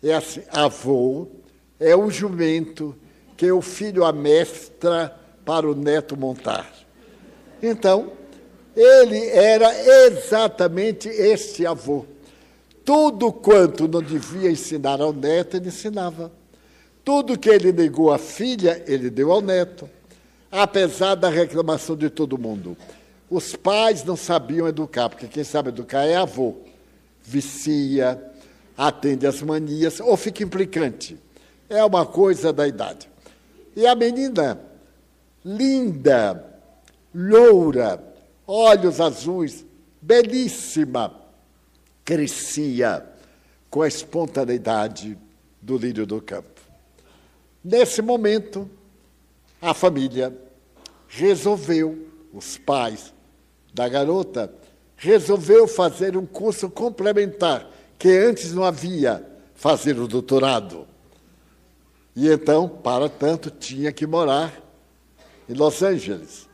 é 0.00 0.14
assim: 0.14 0.42
avô 0.52 1.26
é 1.80 1.96
o 1.96 2.08
jumento 2.08 2.94
que 3.36 3.50
o 3.50 3.60
filho 3.60 4.04
amestra 4.04 5.20
para 5.44 5.68
o 5.68 5.74
neto 5.74 6.16
montar. 6.16 6.72
Então, 7.60 8.12
ele 8.76 9.26
era 9.26 9.74
exatamente 10.06 11.08
este 11.08 11.66
avô. 11.66 12.06
Tudo 12.84 13.32
quanto 13.32 13.88
não 13.88 14.02
devia 14.02 14.50
ensinar 14.50 15.00
ao 15.00 15.12
neto, 15.12 15.56
ele 15.56 15.68
ensinava. 15.68 16.30
Tudo 17.02 17.38
que 17.38 17.48
ele 17.48 17.72
negou 17.72 18.12
à 18.12 18.18
filha, 18.18 18.82
ele 18.86 19.08
deu 19.08 19.32
ao 19.32 19.40
neto. 19.40 19.88
Apesar 20.50 21.14
da 21.14 21.28
reclamação 21.28 21.96
de 21.96 22.10
todo 22.10 22.38
mundo. 22.38 22.76
Os 23.30 23.56
pais 23.56 24.04
não 24.04 24.16
sabiam 24.16 24.68
educar, 24.68 25.08
porque 25.08 25.26
quem 25.26 25.42
sabe 25.42 25.70
educar 25.70 26.04
é 26.04 26.16
avô. 26.16 26.54
Vicia, 27.22 28.22
atende 28.76 29.26
às 29.26 29.40
manias, 29.40 29.98
ou 30.00 30.16
fica 30.16 30.42
implicante. 30.42 31.18
É 31.68 31.82
uma 31.84 32.04
coisa 32.04 32.52
da 32.52 32.68
idade. 32.68 33.08
E 33.74 33.86
a 33.86 33.94
menina, 33.94 34.60
linda, 35.44 36.44
loura, 37.14 38.02
olhos 38.46 39.00
azuis, 39.00 39.64
belíssima, 40.00 41.23
crescia 42.04 43.04
com 43.70 43.82
a 43.82 43.88
espontaneidade 43.88 45.18
do 45.60 45.76
lírio 45.78 46.06
do 46.06 46.20
campo. 46.20 46.60
Nesse 47.64 48.02
momento, 48.02 48.70
a 49.60 49.72
família 49.72 50.36
resolveu, 51.08 52.06
os 52.32 52.58
pais 52.58 53.14
da 53.72 53.88
garota, 53.88 54.52
resolveu 54.96 55.66
fazer 55.66 56.16
um 56.16 56.26
curso 56.26 56.68
complementar, 56.68 57.70
que 57.98 58.08
antes 58.08 58.52
não 58.52 58.64
havia, 58.64 59.24
fazer 59.54 59.98
o 59.98 60.06
doutorado. 60.06 60.86
E 62.14 62.28
então, 62.28 62.68
para 62.68 63.08
tanto, 63.08 63.50
tinha 63.50 63.90
que 63.90 64.06
morar 64.06 64.52
em 65.48 65.54
Los 65.54 65.82
Angeles. 65.82 66.48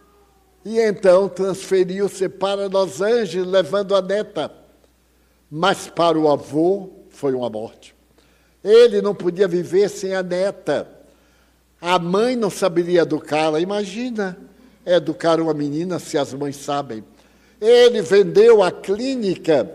E 0.65 0.79
então 0.79 1.29
transferiu-se 1.29 2.29
para 2.29 2.69
Los 2.69 3.01
Angeles, 3.01 3.47
levando 3.47 3.95
a 3.95 4.01
neta. 4.01 4.53
Mas 5.51 5.89
para 5.89 6.19
o 6.19 6.31
avô 6.31 6.91
foi 7.11 7.35
uma 7.35 7.51
morte. 7.51 7.95
Ele 8.63 9.03
não 9.03 9.15
podia 9.15 9.49
viver 9.49 9.89
sem 9.89 10.15
a 10.15 10.23
neta. 10.23 10.89
A 11.81 11.99
mãe 11.99 12.37
não 12.37 12.51
saberia 12.51 13.03
educá-la. 13.03 13.59
Imagina 13.59 14.39
educar 14.85 15.41
uma 15.41 15.55
menina 15.55 15.99
se 15.99 16.17
as 16.17 16.33
mães 16.33 16.57
sabem. 16.57 17.03
Ele 17.61 18.01
vendeu 18.01 18.63
a 18.63 18.71
clínica, 18.71 19.71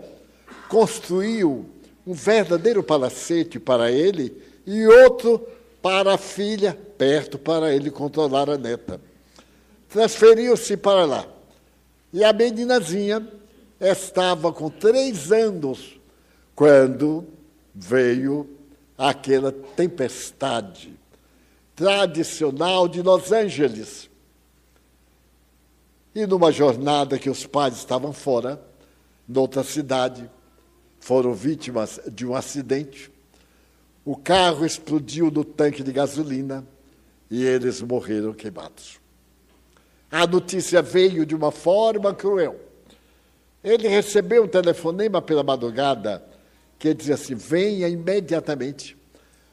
construiu 0.68 1.66
um 2.06 2.12
verdadeiro 2.12 2.82
palacete 2.82 3.58
para 3.58 3.90
ele 3.90 4.32
e 4.66 4.86
outro 4.86 5.46
para 5.82 6.14
a 6.14 6.18
filha, 6.18 6.76
perto 6.96 7.38
para 7.38 7.74
ele 7.74 7.90
controlar 7.90 8.48
a 8.50 8.58
neta. 8.58 9.00
Transferiu-se 9.88 10.76
para 10.76 11.04
lá. 11.04 11.26
E 12.12 12.24
a 12.24 12.32
meninazinha 12.32 13.26
estava 13.80 14.52
com 14.52 14.70
três 14.70 15.30
anos 15.30 16.00
quando 16.54 17.26
veio 17.74 18.48
aquela 18.96 19.52
tempestade 19.52 20.98
tradicional 21.74 22.88
de 22.88 23.02
Los 23.02 23.30
Angeles. 23.30 24.08
E 26.14 26.26
numa 26.26 26.50
jornada 26.50 27.18
que 27.18 27.28
os 27.28 27.46
pais 27.46 27.76
estavam 27.76 28.12
fora, 28.12 28.58
noutra 29.28 29.62
cidade, 29.62 30.30
foram 30.98 31.34
vítimas 31.34 32.00
de 32.10 32.24
um 32.26 32.34
acidente. 32.34 33.10
O 34.02 34.16
carro 34.16 34.64
explodiu 34.64 35.30
no 35.30 35.44
tanque 35.44 35.82
de 35.82 35.92
gasolina 35.92 36.66
e 37.30 37.44
eles 37.44 37.82
morreram 37.82 38.32
queimados. 38.32 38.98
A 40.10 40.26
notícia 40.26 40.80
veio 40.80 41.26
de 41.26 41.34
uma 41.34 41.50
forma 41.50 42.14
cruel. 42.14 42.65
Ele 43.66 43.88
recebeu 43.88 44.44
um 44.44 44.48
telefonema 44.48 45.20
pela 45.20 45.42
madrugada 45.42 46.22
que 46.78 46.94
dizia 46.94 47.16
assim: 47.16 47.34
venha 47.34 47.88
imediatamente 47.88 48.96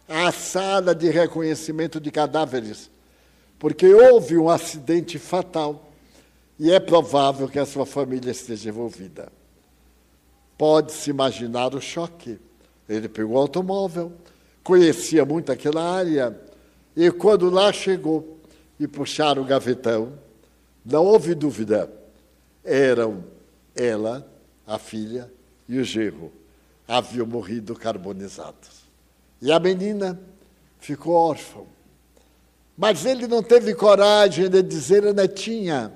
à 0.07 0.31
sala 0.31 0.93
de 0.93 1.09
reconhecimento 1.09 1.99
de 1.99 2.11
cadáveres, 2.11 2.91
porque 3.57 3.91
houve 3.91 4.37
um 4.37 4.51
acidente 4.51 5.17
fatal 5.17 5.91
e 6.59 6.71
é 6.71 6.79
provável 6.79 7.49
que 7.49 7.57
a 7.57 7.65
sua 7.65 7.87
família 7.87 8.29
esteja 8.29 8.69
envolvida. 8.69 9.31
Pode-se 10.59 11.09
imaginar 11.09 11.73
o 11.73 11.81
choque. 11.81 12.39
Ele 12.87 13.09
pegou 13.09 13.35
o 13.35 13.39
automóvel, 13.39 14.11
conhecia 14.63 15.25
muito 15.25 15.51
aquela 15.51 15.81
área, 15.91 16.39
e 16.95 17.09
quando 17.09 17.49
lá 17.49 17.73
chegou 17.73 18.37
e 18.79 18.87
puxaram 18.87 19.41
o 19.41 19.45
gavetão, 19.45 20.13
não 20.85 21.03
houve 21.03 21.33
dúvida, 21.33 21.91
eram 22.63 23.33
ela, 23.75 24.27
a 24.65 24.77
filha 24.77 25.31
e 25.67 25.77
o 25.77 25.83
genro. 25.83 26.31
Haviam 26.87 27.25
morrido 27.25 27.75
carbonizados. 27.75 28.83
E 29.41 29.51
a 29.51 29.59
menina 29.59 30.19
ficou 30.79 31.13
órfã. 31.13 31.61
Mas 32.77 33.05
ele 33.05 33.27
não 33.27 33.43
teve 33.43 33.73
coragem 33.75 34.49
de 34.49 34.61
dizer 34.61 35.05
a 35.05 35.13
netinha. 35.13 35.93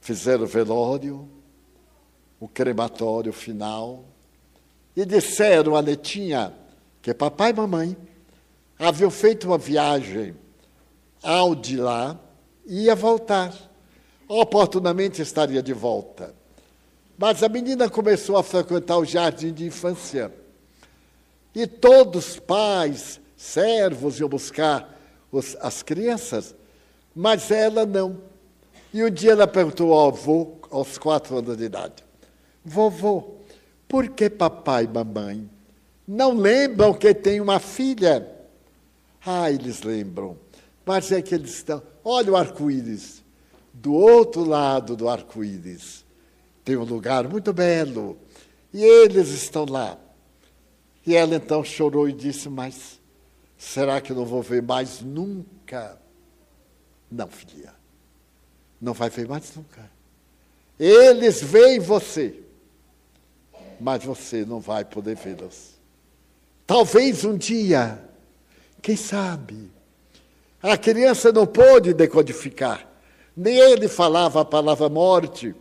Fizeram 0.00 0.44
o 0.44 0.46
velório, 0.46 1.28
o 2.40 2.48
crematório 2.48 3.32
final, 3.32 4.04
e 4.96 5.04
disseram 5.04 5.76
à 5.76 5.82
netinha 5.82 6.54
que 7.02 7.12
papai 7.12 7.50
e 7.50 7.54
mamãe 7.54 7.96
haviam 8.78 9.10
feito 9.10 9.46
uma 9.46 9.58
viagem 9.58 10.34
ao 11.22 11.54
de 11.54 11.76
lá 11.76 12.18
e 12.66 12.84
ia 12.84 12.94
voltar. 12.94 13.52
Oportunamente 14.28 15.22
estaria 15.22 15.62
de 15.62 15.72
volta. 15.72 16.34
Mas 17.18 17.42
a 17.42 17.48
menina 17.48 17.88
começou 17.88 18.36
a 18.36 18.42
frequentar 18.42 18.98
o 18.98 19.04
jardim 19.04 19.52
de 19.52 19.64
infância. 19.64 20.32
E 21.54 21.66
todos 21.66 22.30
os 22.30 22.38
pais, 22.38 23.20
servos, 23.36 24.20
iam 24.20 24.28
buscar 24.28 24.94
os, 25.32 25.56
as 25.60 25.82
crianças, 25.82 26.54
mas 27.14 27.50
ela 27.50 27.86
não. 27.86 28.20
E 28.92 29.02
um 29.02 29.10
dia 29.10 29.32
ela 29.32 29.46
perguntou 29.46 29.92
ao 29.92 30.08
avô, 30.08 30.52
aos 30.70 30.98
quatro 30.98 31.38
anos 31.38 31.56
de 31.56 31.64
idade: 31.64 32.04
Vovô, 32.64 33.36
por 33.88 34.08
que 34.10 34.28
papai 34.28 34.84
e 34.84 34.88
mamãe 34.88 35.48
não 36.06 36.34
lembram 36.34 36.92
que 36.92 37.14
tem 37.14 37.40
uma 37.40 37.58
filha? 37.58 38.30
Ah, 39.24 39.50
eles 39.50 39.82
lembram, 39.82 40.36
mas 40.84 41.10
é 41.10 41.22
que 41.22 41.34
eles 41.34 41.54
estão. 41.54 41.82
Olha 42.04 42.32
o 42.32 42.36
arco-íris. 42.36 43.22
Do 43.80 43.92
outro 43.92 44.44
lado 44.44 44.96
do 44.96 45.08
arco-íris 45.08 46.04
tem 46.64 46.76
um 46.76 46.84
lugar 46.84 47.28
muito 47.28 47.52
belo. 47.52 48.18
E 48.72 48.82
eles 48.82 49.28
estão 49.28 49.64
lá. 49.64 49.98
E 51.06 51.14
ela 51.14 51.36
então 51.36 51.62
chorou 51.62 52.08
e 52.08 52.12
disse: 52.12 52.48
Mas 52.48 53.00
será 53.56 54.00
que 54.00 54.12
eu 54.12 54.16
não 54.16 54.24
vou 54.24 54.42
ver 54.42 54.62
mais 54.62 55.00
nunca? 55.00 55.98
Não, 57.10 57.28
filha. 57.28 57.74
Não 58.80 58.92
vai 58.92 59.10
ver 59.10 59.28
mais 59.28 59.54
nunca. 59.54 59.90
Eles 60.78 61.42
veem 61.42 61.78
você 61.78 62.46
mas 63.80 64.04
você 64.04 64.44
não 64.44 64.60
vai 64.60 64.84
poder 64.84 65.16
vê-los. 65.16 65.76
Talvez 66.66 67.24
um 67.24 67.36
dia, 67.36 68.02
quem 68.82 68.96
sabe, 68.96 69.70
a 70.62 70.76
criança 70.76 71.30
não 71.30 71.46
pôde 71.46 71.94
decodificar, 71.94 72.86
nem 73.36 73.58
ele 73.58 73.88
falava 73.88 74.40
a 74.40 74.44
palavra 74.44 74.88
morte, 74.88 75.54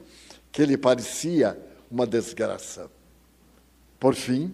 que 0.51 0.65
lhe 0.65 0.77
parecia 0.77 1.59
uma 1.91 2.07
desgraça. 2.07 2.89
Por 3.99 4.15
fim, 4.15 4.53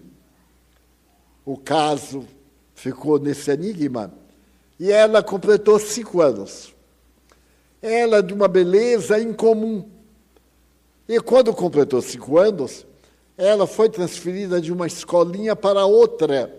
o 1.44 1.56
caso 1.56 2.26
ficou 2.74 3.18
nesse 3.18 3.50
enigma 3.50 4.12
e 4.78 4.90
ela 4.90 5.22
completou 5.22 5.78
cinco 5.78 6.20
anos. 6.20 6.74
Ela 7.80 8.22
de 8.22 8.34
uma 8.34 8.48
beleza 8.48 9.20
incomum. 9.20 9.88
E 11.08 11.20
quando 11.20 11.52
completou 11.52 12.00
cinco 12.02 12.38
anos, 12.38 12.86
ela 13.36 13.66
foi 13.66 13.88
transferida 13.88 14.60
de 14.60 14.72
uma 14.72 14.86
escolinha 14.86 15.54
para 15.54 15.84
outra, 15.84 16.52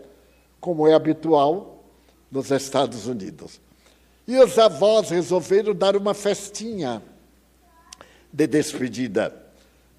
como 0.59 0.87
é 0.87 0.93
habitual 0.93 1.83
nos 2.31 2.51
Estados 2.51 3.07
Unidos. 3.07 3.59
E 4.27 4.37
os 4.37 4.57
avós 4.57 5.09
resolveram 5.09 5.73
dar 5.73 5.95
uma 5.95 6.13
festinha 6.13 7.01
de 8.31 8.47
despedida. 8.47 9.33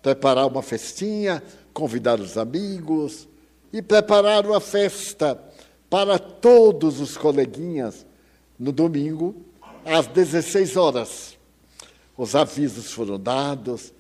Preparar 0.03 0.47
uma 0.47 0.63
festinha, 0.63 1.43
convidar 1.73 2.21
os 2.21 2.37
amigos 2.37 3.29
e 3.73 3.83
preparar 3.83 4.47
uma 4.47 4.61
festa 4.61 5.41
para 5.89 6.19
todos 6.19 7.01
os 7.01 7.17
coleguinhas 7.17 8.05
no 8.59 8.73
domingo, 8.73 9.35
às 9.85 10.07
16 10.07 10.77
horas. 10.77 11.39
Os 12.17 12.35
avisos 12.35 12.93
foram 12.93 13.19
dados, 13.19 13.93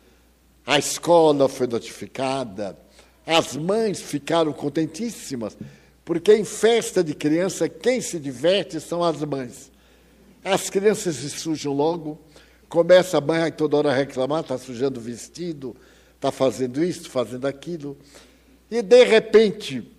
a 0.66 0.78
escola 0.78 1.48
foi 1.48 1.66
notificada, 1.66 2.78
as 3.26 3.56
mães 3.56 4.00
ficaram 4.00 4.52
contentíssimas, 4.52 5.56
porque 6.04 6.34
em 6.34 6.44
festa 6.44 7.02
de 7.02 7.14
criança 7.14 7.68
quem 7.68 8.00
se 8.00 8.18
diverte 8.18 8.80
são 8.80 9.02
as 9.02 9.20
mães. 9.22 9.70
As 10.44 10.68
crianças 10.68 11.16
se 11.16 11.30
sujam 11.30 11.72
logo, 11.72 12.20
começa 12.68 13.16
a 13.16 13.20
mãe 13.20 13.50
toda 13.50 13.78
hora 13.78 13.90
a 13.90 13.94
reclamar, 13.94 14.42
está 14.42 14.58
sujando 14.58 15.00
o 15.00 15.02
vestido, 15.02 15.74
está 16.14 16.30
fazendo 16.30 16.84
isso, 16.84 17.08
fazendo 17.08 17.46
aquilo. 17.46 17.96
E 18.70 18.82
de 18.82 19.04
repente, 19.04 19.90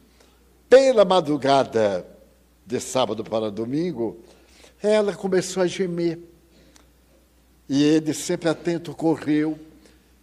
pela 0.69 1.03
madrugada 1.03 2.05
de 2.63 2.79
sábado 2.79 3.23
para 3.23 3.49
domingo, 3.49 4.19
ela 4.83 5.15
começou 5.15 5.63
a 5.63 5.67
gemer. 5.67 6.19
E 7.67 7.83
ele, 7.83 8.13
sempre 8.13 8.47
atento, 8.47 8.93
correu 8.93 9.57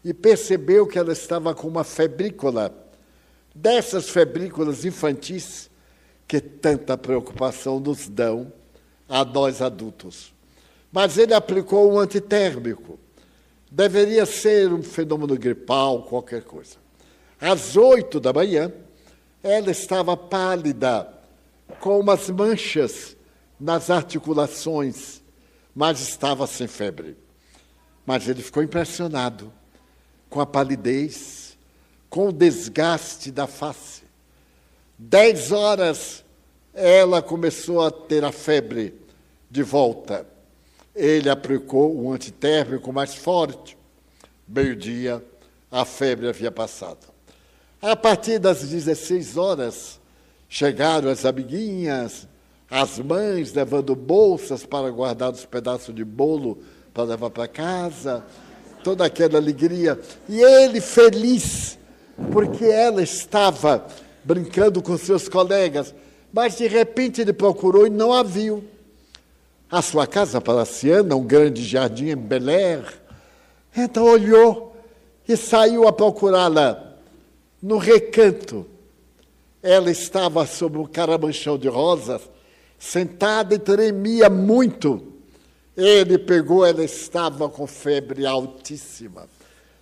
e 0.05 0.15
percebeu 0.15 0.87
que 0.87 1.01
ela 1.01 1.13
estava 1.13 1.53
com 1.53 1.67
uma 1.67 1.83
febrícula, 1.83 2.73
dessas 3.53 4.09
febrículas 4.09 4.85
infantis 4.85 5.69
que 6.29 6.41
tanta 6.41 6.97
preocupação 6.97 7.81
nos 7.81 8.09
dão 8.09 8.53
a 9.13 9.27
nós 9.27 9.61
adultos. 9.61 10.33
Mas 10.91 11.19
ele 11.19 11.35
aplicou 11.35 11.93
um 11.93 11.99
antitérmico. 11.99 12.99
Deveria 13.71 14.25
ser 14.25 14.73
um 14.73 14.83
fenômeno 14.83 15.37
gripal, 15.37 16.05
qualquer 16.05 16.43
coisa. 16.43 16.77
Às 17.39 17.77
oito 17.77 18.19
da 18.19 18.33
manhã, 18.33 18.73
ela 19.43 19.71
estava 19.71 20.17
pálida, 20.17 21.13
com 21.79 22.01
umas 22.01 22.31
manchas 22.31 23.15
nas 23.61 23.91
articulações, 23.91 25.21
mas 25.75 26.01
estava 26.01 26.47
sem 26.47 26.67
febre. 26.67 27.15
Mas 28.07 28.27
ele 28.29 28.43
ficou 28.43 28.63
impressionado 28.63 29.53
com 30.31 30.41
a 30.41 30.47
palidez, 30.47 31.59
com 32.09 32.29
o 32.29 32.33
desgaste 32.33 33.31
da 33.31 33.47
face. 33.47 34.05
Dez 34.99 35.53
horas 35.53 36.25
ela 36.73 37.21
começou 37.21 37.83
a 37.83 37.91
ter 37.91 38.25
a 38.25 38.33
febre 38.33 39.02
de 39.53 39.63
volta. 39.63 40.27
Ele 40.97 41.29
aplicou 41.29 41.95
um 41.95 42.11
antitérmico 42.11 42.91
mais 42.91 43.15
forte. 43.15 43.77
Meio-dia, 44.49 45.23
a 45.71 45.85
febre 45.85 46.27
havia 46.27 46.51
passado. 46.51 47.13
A 47.81 47.95
partir 47.95 48.39
das 48.39 48.63
16 48.63 49.37
horas, 49.37 50.01
chegaram 50.49 51.11
as 51.11 51.27
amiguinhas, 51.27 52.27
as 52.71 52.99
mães 52.99 53.53
levando 53.53 53.95
bolsas 53.95 54.65
para 54.65 54.91
guardar 54.91 55.31
os 55.31 55.45
pedaços 55.45 55.95
de 55.95 56.05
bolo 56.05 56.63
para 56.95 57.05
levar 57.05 57.29
para 57.29 57.47
casa, 57.47 58.25
toda 58.83 59.05
aquela 59.05 59.37
alegria. 59.37 60.01
E 60.31 60.41
ele 60.41 60.81
feliz, 60.81 61.79
porque 62.33 62.65
ela 62.65 63.03
estava 63.03 63.87
brincando 64.25 64.81
com 64.81 64.97
seus 64.97 65.29
colegas. 65.29 65.95
Mas 66.33 66.57
de 66.57 66.67
repente 66.67 67.21
ele 67.21 67.35
procurou 67.35 67.87
e 67.87 67.91
não 67.91 68.15
a 68.15 68.23
viu. 68.23 68.65
A 69.73 69.81
sua 69.81 70.07
casa 70.07 70.39
palaciana, 70.39 71.17
um 71.17 71.25
grande 71.25 71.65
jardim 71.65 72.11
em 72.11 72.15
Bel 72.17 72.51
Air. 72.51 72.85
Então 73.75 74.05
olhou 74.05 74.77
e 75.27 75.35
saiu 75.35 75.89
a 75.89 75.93
procurá-la 75.95 76.99
no 77.63 77.79
recanto. 77.79 78.67
Ela 79.63 79.91
estava 79.91 80.45
sob 80.45 80.77
um 80.77 80.85
caramanchão 80.85 81.57
de 81.57 81.69
rosas, 81.69 82.21
sentada 82.79 83.55
e 83.55 83.59
tremia 83.59 84.29
muito. 84.29 85.15
Ele 85.75 86.19
pegou, 86.19 86.67
ela 86.67 86.85
estava 86.85 87.49
com 87.49 87.67
febre 87.67 88.27
altíssima. 88.27 89.27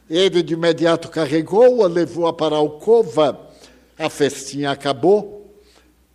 Ele 0.08 0.40
de 0.40 0.54
imediato 0.54 1.08
carregou-a, 1.08 1.88
levou-a 1.88 2.32
para 2.32 2.54
a 2.54 2.60
alcova. 2.60 3.50
A 3.98 4.08
festinha 4.08 4.70
acabou 4.70 5.52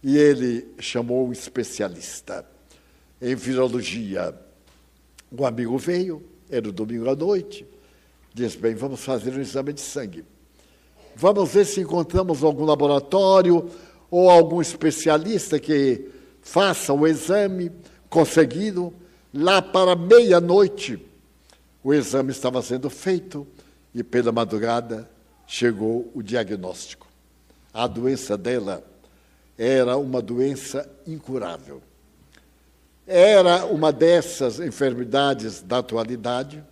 e 0.01 0.17
ele 0.17 0.65
chamou 0.79 1.27
um 1.27 1.33
especialista 1.33 2.54
em 3.21 3.35
virologia. 3.35 4.35
O 5.31 5.45
amigo 5.45 5.77
veio, 5.77 6.23
era 6.49 6.71
domingo 6.71 7.09
à 7.09 7.15
noite, 7.15 7.65
disse: 8.33 8.57
Bem, 8.57 8.75
vamos 8.75 9.03
fazer 9.03 9.33
um 9.33 9.41
exame 9.41 9.73
de 9.73 9.81
sangue. 9.81 10.23
Vamos 11.15 11.51
ver 11.51 11.65
se 11.65 11.81
encontramos 11.81 12.43
algum 12.43 12.65
laboratório 12.65 13.69
ou 14.11 14.29
algum 14.29 14.61
especialista 14.61 15.59
que 15.59 16.09
faça 16.41 16.93
o 16.93 17.07
exame. 17.07 17.71
Conseguiram. 18.09 18.93
Lá 19.37 19.61
para 19.61 19.97
meia-noite, 19.97 20.97
o 21.83 21.93
exame 21.93 22.31
estava 22.31 22.61
sendo 22.61 22.89
feito 22.89 23.45
e 23.93 24.01
pela 24.01 24.31
madrugada 24.31 25.09
chegou 25.45 26.09
o 26.15 26.23
diagnóstico. 26.23 27.05
A 27.73 27.85
doença 27.85 28.37
dela 28.37 28.81
era 29.57 29.97
uma 29.97 30.21
doença 30.21 30.89
incurável. 31.05 31.81
Era 33.07 33.65
uma 33.65 33.91
dessas 33.91 34.59
enfermidades 34.59 35.61
da 35.61 35.77
atualidade 35.77 36.63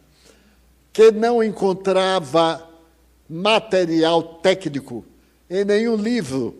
que 0.91 1.11
não 1.11 1.43
encontrava 1.43 2.67
material 3.29 4.23
técnico 4.39 5.05
em 5.49 5.63
nenhum 5.63 5.95
livro 5.95 6.57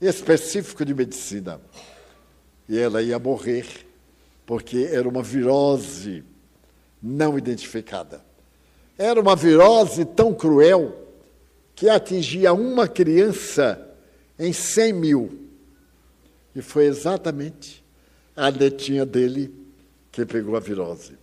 específico 0.00 0.84
de 0.84 0.94
medicina. 0.94 1.60
E 2.68 2.78
ela 2.78 3.02
ia 3.02 3.18
morrer 3.18 3.66
porque 4.46 4.88
era 4.92 5.08
uma 5.08 5.22
virose 5.22 6.24
não 7.02 7.36
identificada. 7.36 8.24
Era 8.96 9.20
uma 9.20 9.34
virose 9.34 10.04
tão 10.04 10.32
cruel 10.32 10.96
que 11.74 11.88
atingia 11.88 12.52
uma 12.52 12.86
criança 12.86 13.88
em 14.38 14.52
100 14.52 14.92
mil. 14.92 15.48
E 16.54 16.62
foi 16.62 16.84
exatamente 16.84 17.81
a 18.36 18.50
netinha 18.50 19.04
dele 19.04 19.52
que 20.10 20.24
pegou 20.26 20.56
a 20.56 20.60
virose. 20.60 21.16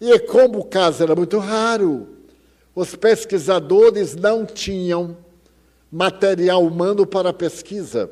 E 0.00 0.18
como 0.20 0.60
o 0.60 0.64
caso 0.64 1.02
era 1.02 1.14
muito 1.16 1.38
raro, 1.38 2.08
os 2.74 2.94
pesquisadores 2.94 4.14
não 4.14 4.46
tinham 4.46 5.16
material 5.90 6.64
humano 6.64 7.06
para 7.06 7.32
pesquisa, 7.32 8.10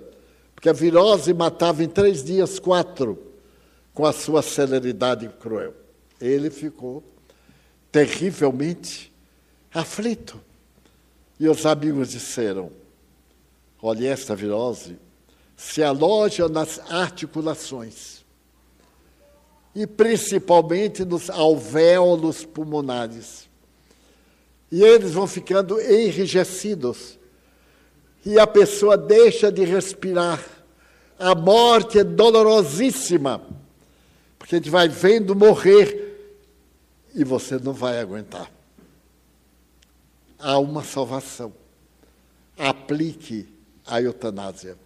porque 0.55 0.69
a 0.69 0.73
virose 0.73 1.33
matava 1.33 1.85
em 1.85 1.89
três 1.89 2.25
dias 2.25 2.59
quatro, 2.59 3.23
com 3.95 4.05
a 4.05 4.13
sua 4.13 4.43
celeridade 4.43 5.29
cruel. 5.41 5.75
Ele 6.21 6.51
ficou 6.51 7.05
terrivelmente 7.93 9.13
aflito. 9.73 10.41
E 11.39 11.49
os 11.49 11.67
amigos 11.67 12.11
disseram: 12.11 12.71
Olha, 13.81 14.09
esta 14.09 14.35
virose 14.35 14.99
se 15.57 15.83
aloja 15.83 16.49
nas 16.49 16.81
articulações 16.91 18.16
e 19.77 19.87
principalmente 19.87 21.05
nos 21.05 21.29
alvéolos 21.29 22.47
pulmonares. 22.47 23.47
E 24.73 24.83
eles 24.83 25.13
vão 25.13 25.27
ficando 25.27 25.79
enrijecidos 25.79 27.19
e 28.25 28.41
a 28.41 28.47
pessoa 28.47 28.97
deixa 28.97 29.53
de 29.53 29.65
respirar. 29.65 30.43
A 31.19 31.35
morte 31.35 31.99
é 31.99 32.05
dolorosíssima, 32.05 33.47
porque 34.39 34.55
a 34.55 34.59
gente 34.59 34.71
vai 34.71 34.89
vendo 34.89 35.37
morrer 35.37 36.41
e 37.15 37.23
você 37.23 37.59
não 37.59 37.75
vai 37.75 38.01
aguentar. 38.01 38.51
Há 40.39 40.59
uma 40.59 40.83
salvação. 40.83 41.53
Aplique 42.57 43.47
a 43.87 44.01
eutanásia. 44.01 44.79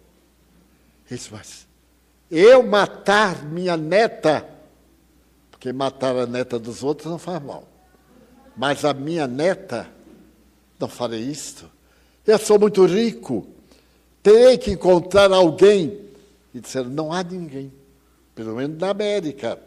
Isso, 1.09 1.29
mas 1.31 1.65
eu 2.29 2.61
matar 2.61 3.45
minha 3.45 3.77
neta, 3.77 4.60
porque 5.61 5.71
matar 5.71 6.15
a 6.15 6.25
neta 6.25 6.57
dos 6.57 6.81
outros 6.81 7.07
não 7.07 7.19
faz 7.19 7.39
mal, 7.43 7.67
mas 8.57 8.83
a 8.83 8.95
minha 8.95 9.27
neta, 9.27 9.87
não 10.79 10.87
farei 10.87 11.19
isto. 11.19 11.69
Eu 12.25 12.39
sou 12.39 12.57
muito 12.57 12.83
rico, 12.83 13.45
terei 14.23 14.57
que 14.57 14.71
encontrar 14.71 15.31
alguém. 15.31 15.99
E 16.51 16.59
disseram: 16.59 16.89
não 16.89 17.13
há 17.13 17.21
ninguém, 17.21 17.71
pelo 18.33 18.55
menos 18.55 18.75
na 18.79 18.89
América. 18.89 19.59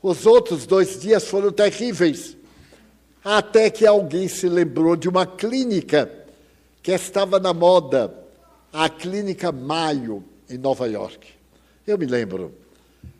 Os 0.00 0.26
outros 0.26 0.64
dois 0.64 1.00
dias 1.00 1.24
foram 1.24 1.50
terríveis, 1.50 2.36
até 3.24 3.70
que 3.70 3.84
alguém 3.84 4.28
se 4.28 4.48
lembrou 4.48 4.94
de 4.94 5.08
uma 5.08 5.26
clínica 5.26 6.08
que 6.80 6.92
estava 6.92 7.40
na 7.40 7.52
moda, 7.52 8.14
a 8.72 8.88
Clínica 8.88 9.50
Maio, 9.50 10.22
em 10.48 10.56
Nova 10.56 10.86
York. 10.86 11.26
Eu 11.84 11.98
me 11.98 12.06
lembro. 12.06 12.63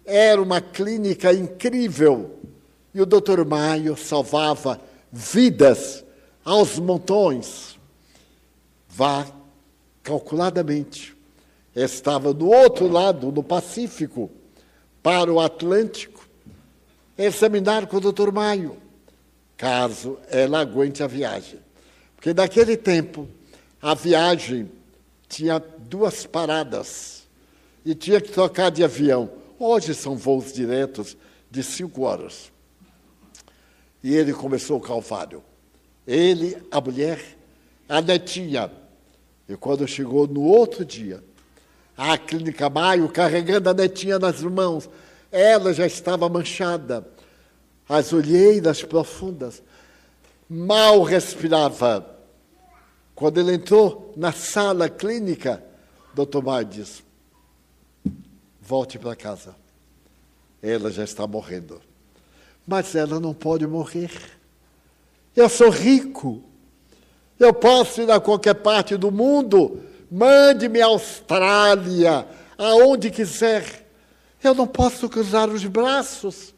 Era 0.05 0.43
uma 0.43 0.61
clínica 0.61 1.33
incrível. 1.33 2.39
E 2.93 3.01
o 3.01 3.07
doutor 3.07 3.45
Maio 3.45 3.97
salvava 3.97 4.81
vidas 5.11 6.05
aos 6.45 6.79
montões. 6.79 7.79
Vá 8.89 9.27
calculadamente. 10.03 11.17
Estava 11.75 12.33
do 12.33 12.49
outro 12.49 12.87
lado, 12.87 13.33
no 13.33 13.43
Pacífico, 13.43 14.31
para 15.03 15.33
o 15.33 15.41
Atlântico, 15.41 16.29
examinar 17.19 17.87
com 17.87 17.97
o 17.97 18.01
doutor 18.01 18.33
Maio, 18.33 18.77
caso 19.57 20.19
ela 20.31 20.61
aguente 20.61 21.03
a 21.03 21.07
viagem. 21.07 21.59
Porque 22.15 22.33
naquele 22.33 22.77
tempo, 22.77 23.29
a 23.83 23.95
viagem 23.95 24.71
tinha 25.29 25.59
duas 25.59 26.25
paradas 26.25 27.25
e 27.85 27.95
tinha 27.95 28.21
que 28.21 28.31
trocar 28.31 28.71
de 28.71 28.85
avião. 28.85 29.29
Hoje 29.67 29.95
são 29.95 30.15
voos 30.15 30.53
diretos 30.53 31.17
de 31.51 31.63
cinco 31.63 32.03
horas. 32.03 32.53
E 34.03 34.15
ele 34.15 34.35
começou 34.35 34.77
o 34.77 34.81
calvário. 34.81 35.43
Ele, 36.07 36.55
a 36.71 36.83
mulher, 36.83 37.39
a 37.89 38.03
netinha. 38.03 38.71
E 39.49 39.57
quando 39.57 39.89
chegou 39.89 40.27
no 40.27 40.43
outro 40.43 40.85
dia, 40.85 41.25
a 41.97 42.19
clínica 42.19 42.69
Maio, 42.69 43.09
carregando 43.09 43.71
a 43.71 43.73
netinha 43.73 44.19
nas 44.19 44.43
mãos, 44.43 44.91
ela 45.33 45.73
já 45.73 45.87
estava 45.87 46.29
manchada, 46.29 47.09
as 47.89 48.13
olheiras 48.13 48.83
profundas, 48.83 49.63
mal 50.47 51.03
respirava 51.03 52.19
quando 53.15 53.41
ele 53.41 53.55
entrou 53.55 54.13
na 54.15 54.31
sala 54.31 54.91
clínica, 54.91 55.65
doutor 56.15 56.43
Maio 56.43 56.67
disse: 56.67 57.04
volte 58.65 58.99
para 58.99 59.15
casa. 59.15 59.55
Ela 60.63 60.91
já 60.91 61.05
está 61.05 61.27
morrendo. 61.27 61.81
Mas 62.67 62.95
ela 62.95 63.21
não 63.21 63.35
pode 63.35 63.67
morrer. 63.67 64.11
Eu 65.37 65.49
sou 65.49 65.69
rico. 65.69 66.43
Eu 67.39 67.53
posso 67.53 68.01
ir 68.01 68.11
a 68.11 68.19
qualquer 68.19 68.55
parte 68.55 68.97
do 68.97 69.11
mundo. 69.11 69.83
Mande-me 70.11 70.81
à 70.81 70.87
Austrália, 70.87 72.27
aonde 72.57 73.11
quiser. 73.11 73.87
Eu 74.43 74.55
não 74.55 74.67
posso 74.67 75.09
cruzar 75.09 75.49
os 75.51 75.65
braços, 75.65 76.55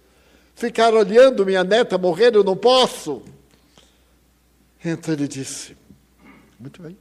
ficar 0.55 0.93
olhando 0.93 1.47
minha 1.47 1.65
neta 1.65 1.97
morrer, 1.97 2.35
eu 2.35 2.45
não 2.45 2.57
posso. 2.57 3.23
Então 4.85 5.15
ele 5.15 5.27
disse: 5.27 5.77
muito 6.59 6.83
bem. 6.83 6.97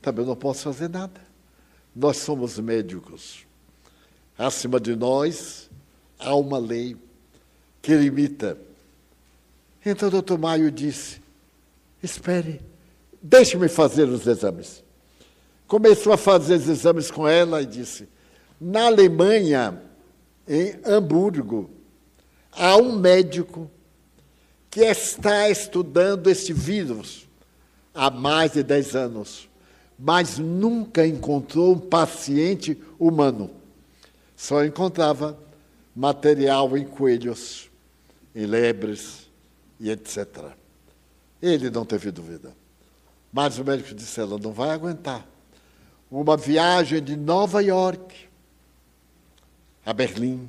Também 0.00 0.26
não 0.26 0.36
posso 0.36 0.64
fazer 0.64 0.88
nada. 0.88 1.20
Nós 1.94 2.18
somos 2.18 2.58
médicos. 2.58 3.46
Acima 4.42 4.80
de 4.80 4.96
nós 4.96 5.70
há 6.18 6.34
uma 6.34 6.58
lei 6.58 6.96
que 7.80 7.94
limita. 7.94 8.58
Então 9.86 10.08
o 10.08 10.10
doutor 10.10 10.36
Maio 10.36 10.68
disse: 10.68 11.22
Espere, 12.02 12.60
deixe-me 13.22 13.68
fazer 13.68 14.08
os 14.08 14.26
exames. 14.26 14.82
Começou 15.68 16.12
a 16.12 16.16
fazer 16.16 16.56
os 16.56 16.68
exames 16.68 17.08
com 17.08 17.28
ela 17.28 17.62
e 17.62 17.66
disse: 17.66 18.08
Na 18.60 18.86
Alemanha, 18.86 19.80
em 20.48 20.74
Hamburgo, 20.84 21.70
há 22.50 22.76
um 22.76 22.98
médico 22.98 23.70
que 24.68 24.80
está 24.80 25.48
estudando 25.50 26.28
esse 26.28 26.52
vírus 26.52 27.28
há 27.94 28.10
mais 28.10 28.54
de 28.54 28.64
10 28.64 28.96
anos. 28.96 29.48
mas 29.96 30.36
nunca 30.36 31.06
encontrou 31.06 31.74
um 31.74 31.78
paciente 31.78 32.76
humano. 32.98 33.61
Só 34.42 34.64
encontrava 34.64 35.38
material 35.94 36.76
em 36.76 36.84
coelhos, 36.84 37.70
em 38.34 38.44
lebres 38.44 39.30
e 39.78 39.88
etc. 39.88 40.26
Ele 41.40 41.70
não 41.70 41.84
teve 41.84 42.10
dúvida. 42.10 42.52
Mas 43.32 43.56
o 43.60 43.64
médico 43.64 43.94
disse: 43.94 44.18
ela 44.18 44.36
não 44.38 44.50
vai 44.50 44.70
aguentar. 44.70 45.24
Uma 46.10 46.36
viagem 46.36 47.00
de 47.00 47.16
Nova 47.16 47.62
York 47.62 48.16
a 49.86 49.92
Berlim, 49.92 50.48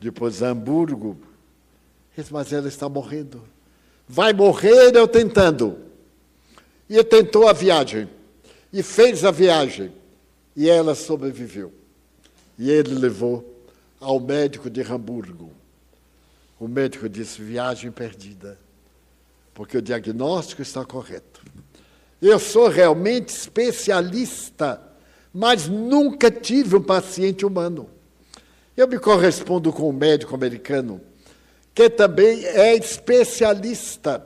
depois 0.00 0.42
a 0.42 0.48
Hamburgo. 0.48 1.18
Mas 2.30 2.50
ela 2.50 2.68
está 2.68 2.88
morrendo. 2.88 3.42
Vai 4.08 4.32
morrer 4.32 4.96
eu 4.96 5.06
tentando. 5.06 5.78
E 6.88 7.04
tentou 7.04 7.46
a 7.46 7.52
viagem. 7.52 8.08
E 8.72 8.82
fez 8.82 9.22
a 9.22 9.30
viagem. 9.30 9.92
E 10.56 10.70
ela 10.70 10.94
sobreviveu. 10.94 11.81
E 12.58 12.70
ele 12.70 12.94
levou 12.94 13.64
ao 14.00 14.20
médico 14.20 14.68
de 14.68 14.82
Hamburgo. 14.82 15.52
O 16.58 16.68
médico 16.68 17.08
disse: 17.08 17.42
viagem 17.42 17.90
perdida. 17.90 18.58
Porque 19.54 19.76
o 19.76 19.82
diagnóstico 19.82 20.62
está 20.62 20.84
correto. 20.84 21.42
Eu 22.20 22.38
sou 22.38 22.68
realmente 22.68 23.30
especialista, 23.30 24.80
mas 25.34 25.66
nunca 25.66 26.30
tive 26.30 26.76
um 26.76 26.82
paciente 26.82 27.44
humano. 27.44 27.90
Eu 28.76 28.88
me 28.88 28.98
correspondo 28.98 29.72
com 29.72 29.90
um 29.90 29.92
médico 29.92 30.34
americano 30.34 31.00
que 31.74 31.88
também 31.90 32.44
é 32.44 32.74
especialista. 32.76 34.24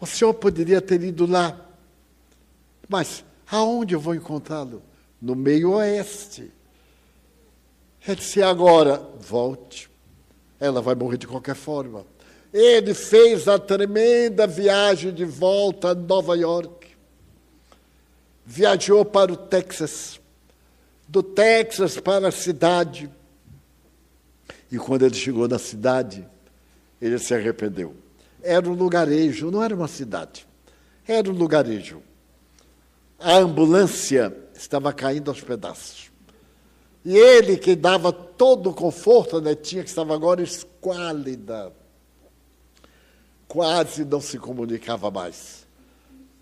O 0.00 0.06
senhor 0.06 0.34
poderia 0.34 0.80
ter 0.80 1.02
ido 1.02 1.26
lá, 1.26 1.58
mas 2.88 3.24
aonde 3.50 3.94
eu 3.94 4.00
vou 4.00 4.14
encontrá-lo? 4.14 4.82
No 5.20 5.34
meio 5.34 5.72
oeste. 5.72 6.50
Ele 8.06 8.16
disse: 8.16 8.42
agora, 8.42 9.02
volte. 9.20 9.90
Ela 10.60 10.80
vai 10.80 10.94
morrer 10.94 11.18
de 11.18 11.26
qualquer 11.26 11.54
forma. 11.54 12.06
Ele 12.52 12.94
fez 12.94 13.48
a 13.48 13.58
tremenda 13.58 14.46
viagem 14.46 15.12
de 15.12 15.24
volta 15.24 15.90
a 15.90 15.94
Nova 15.94 16.36
York. 16.36 16.88
Viajou 18.46 19.04
para 19.04 19.32
o 19.32 19.36
Texas 19.36 20.20
do 21.08 21.22
Texas 21.22 21.98
para 22.00 22.28
a 22.28 22.32
cidade. 22.32 23.10
E 24.70 24.78
quando 24.78 25.04
ele 25.04 25.14
chegou 25.14 25.46
na 25.46 25.58
cidade, 25.58 26.26
ele 27.00 27.18
se 27.18 27.34
arrependeu. 27.34 27.94
Era 28.42 28.68
um 28.68 28.74
lugarejo, 28.74 29.50
não 29.50 29.62
era 29.62 29.74
uma 29.74 29.88
cidade. 29.88 30.46
Era 31.06 31.30
um 31.30 31.34
lugarejo. 31.34 32.02
A 33.18 33.36
ambulância 33.36 34.36
estava 34.54 34.92
caindo 34.92 35.30
aos 35.30 35.40
pedaços. 35.40 36.10
E 37.04 37.16
ele, 37.16 37.58
que 37.58 37.76
dava 37.76 38.12
todo 38.12 38.70
o 38.70 38.74
conforto 38.74 39.36
à 39.36 39.40
netinha, 39.40 39.82
que 39.82 39.90
estava 39.90 40.14
agora 40.14 40.42
esquálida, 40.42 41.72
quase 43.46 44.04
não 44.04 44.20
se 44.20 44.38
comunicava 44.38 45.10
mais. 45.10 45.66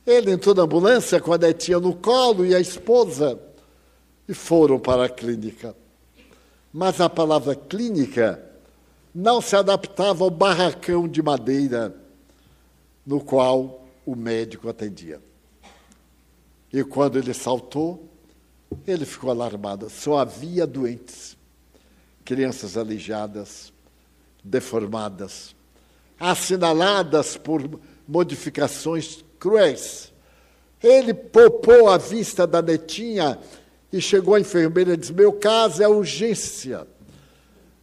Ele 0.07 0.31
entrou 0.31 0.55
na 0.55 0.63
ambulância 0.63 1.21
com 1.21 1.33
a 1.33 1.39
netinha 1.39 1.81
no 1.81 1.95
colo 1.95 2.47
e 2.47 2.55
a 2.55 2.61
esposa 2.61 3.39
e 4.29 4.35
foram 4.35 4.79
para 4.79 5.07
a 5.07 5.09
clínica. 5.09 5.75
Mas 6.73 7.01
a 7.01 7.09
palavra 7.09 7.55
clínica 7.55 8.43
não 9.15 9.41
se 9.41 9.55
adaptava 9.55 10.25
ao 10.25 10.31
barracão 10.31 11.07
de 11.07 11.23
madeira 11.23 11.95
no 13.05 13.21
qual 13.21 13.85
o 14.07 14.15
médico 14.15 14.69
atendia. 14.69 15.21
E 16.73 16.83
quando 16.83 17.19
ele 17.19 17.35
saltou, 17.35 18.09
ele 18.87 19.05
ficou 19.05 19.31
alarmado. 19.31 19.89
Só 19.91 20.19
havia 20.19 20.67
doentes, 20.67 21.37
crianças 22.25 22.77
aleijadas, 22.77 23.73
deformadas, 24.43 25.55
assinaladas 26.19 27.37
por 27.37 27.81
modificações 28.07 29.25
cruéis. 29.39 30.13
Ele 30.83 31.15
poupou 31.15 31.89
a 31.89 31.97
vista 31.97 32.47
da 32.47 32.61
netinha 32.61 33.39
e 33.93 34.01
chegou 34.01 34.35
a 34.35 34.41
enfermeira 34.41 34.95
e 34.95 34.97
disse: 34.97 35.13
Meu 35.13 35.33
caso 35.33 35.83
é 35.83 35.89
urgência. 35.89 36.87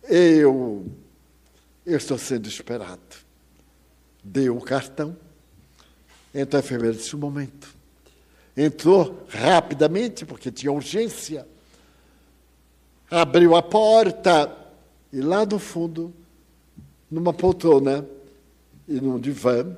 Eu, 0.03 0.85
eu 1.85 1.97
estou 1.97 2.17
sendo 2.17 2.47
esperado. 2.47 2.99
Deu 4.23 4.57
o 4.57 4.61
cartão. 4.61 5.15
Então 6.33 6.59
a 6.59 6.63
enfermeira 6.63 6.95
disse: 6.95 7.15
Um 7.15 7.19
momento. 7.19 7.78
Entrou 8.61 9.25
rapidamente, 9.29 10.25
porque 10.25 10.51
tinha 10.51 10.69
urgência. 10.69 11.47
Abriu 13.09 13.55
a 13.55 13.61
porta 13.61 14.53
e 15.13 15.21
lá 15.21 15.45
no 15.45 15.57
fundo, 15.57 16.13
numa 17.09 17.31
poltrona 17.31 18.05
e 18.85 18.99
num 18.99 19.17
divã, 19.17 19.77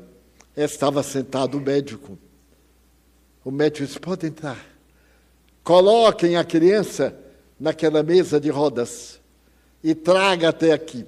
estava 0.57 1.03
sentado 1.03 1.59
o 1.59 1.61
médico. 1.61 2.17
O 3.45 3.51
médico 3.51 3.85
disse: 3.85 3.99
Pode 3.99 4.25
entrar. 4.25 4.65
Coloquem 5.63 6.35
a 6.35 6.43
criança 6.43 7.15
naquela 7.59 8.01
mesa 8.01 8.39
de 8.39 8.49
rodas 8.49 9.19
e 9.83 9.93
traga 9.93 10.49
até 10.49 10.71
aqui. 10.71 11.05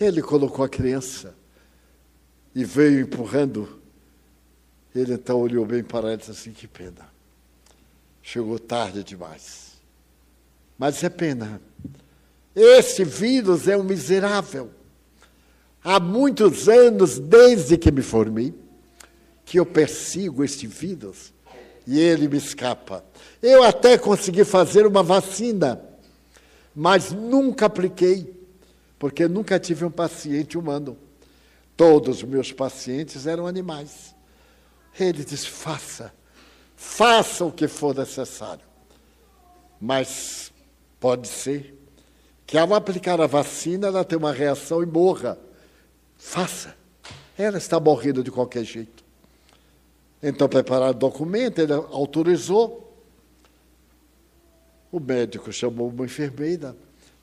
Ele 0.00 0.22
colocou 0.22 0.64
a 0.64 0.68
criança 0.68 1.34
e 2.54 2.64
veio 2.64 3.00
empurrando. 3.00 3.82
Ele 4.96 5.14
então 5.14 5.38
olhou 5.38 5.66
bem 5.66 5.82
para 5.82 6.08
ela 6.08 6.14
e 6.14 6.16
disse 6.16 6.30
assim: 6.30 6.52
Que 6.52 6.66
pena. 6.66 7.06
Chegou 8.22 8.58
tarde 8.58 9.04
demais. 9.04 9.72
Mas 10.78 11.04
é 11.04 11.08
pena. 11.08 11.60
Esse 12.54 13.04
vírus 13.04 13.68
é 13.68 13.76
um 13.76 13.82
miserável. 13.82 14.70
Há 15.84 16.00
muitos 16.00 16.68
anos, 16.68 17.18
desde 17.18 17.76
que 17.76 17.92
me 17.92 18.02
formei, 18.02 18.52
que 19.44 19.60
eu 19.60 19.66
persigo 19.66 20.42
este 20.42 20.66
vírus 20.66 21.32
e 21.86 22.00
ele 22.00 22.26
me 22.26 22.38
escapa. 22.38 23.04
Eu 23.40 23.62
até 23.62 23.96
consegui 23.96 24.44
fazer 24.44 24.86
uma 24.86 25.02
vacina, 25.02 25.80
mas 26.74 27.12
nunca 27.12 27.66
apliquei, 27.66 28.34
porque 28.98 29.28
nunca 29.28 29.60
tive 29.60 29.84
um 29.84 29.90
paciente 29.90 30.58
humano. 30.58 30.96
Todos 31.76 32.18
os 32.18 32.22
meus 32.24 32.50
pacientes 32.50 33.26
eram 33.26 33.46
animais. 33.46 34.15
Ele 34.98 35.24
disse: 35.24 35.46
faça, 35.46 36.12
faça 36.74 37.44
o 37.44 37.52
que 37.52 37.68
for 37.68 37.94
necessário. 37.94 38.64
Mas 39.80 40.52
pode 40.98 41.28
ser 41.28 41.74
que 42.46 42.56
ao 42.56 42.72
aplicar 42.74 43.20
a 43.20 43.26
vacina 43.26 43.88
ela 43.88 44.04
tenha 44.04 44.18
uma 44.18 44.32
reação 44.32 44.82
e 44.82 44.86
morra. 44.86 45.38
Faça. 46.16 46.74
Ela 47.36 47.58
está 47.58 47.78
morrendo 47.78 48.22
de 48.22 48.30
qualquer 48.30 48.64
jeito. 48.64 49.04
Então, 50.22 50.48
prepararam 50.48 50.92
o 50.92 50.94
documento, 50.94 51.58
ele 51.58 51.72
autorizou. 51.72 52.82
O 54.90 54.98
médico 54.98 55.52
chamou 55.52 55.88
uma 55.90 56.06
enfermeira 56.06 56.74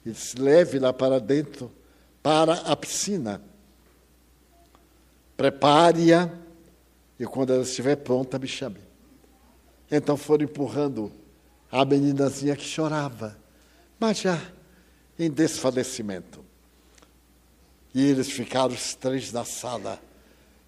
e 0.05 0.11
disse: 0.11 0.37
leve 0.37 0.77
lá 0.77 0.93
para 0.93 1.19
dentro, 1.19 1.71
para 2.21 2.53
a 2.53 2.75
piscina. 2.75 3.41
Prepare-a 5.35 6.29
e 7.19 7.25
quando 7.25 7.53
ela 7.53 7.63
estiver 7.63 7.95
pronta, 7.97 8.39
me 8.39 8.47
chame. 8.47 8.79
Então 9.89 10.17
foram 10.17 10.45
empurrando 10.45 11.11
a 11.71 11.85
meninazinha 11.85 12.55
que 12.55 12.63
chorava, 12.63 13.37
mas 13.99 14.19
já 14.19 14.39
em 15.17 15.29
desfalecimento. 15.29 16.43
E 17.93 18.03
eles 18.09 18.31
ficaram 18.31 18.73
os 18.73 18.95
três 18.95 19.31
na 19.31 19.45
sala, 19.45 19.99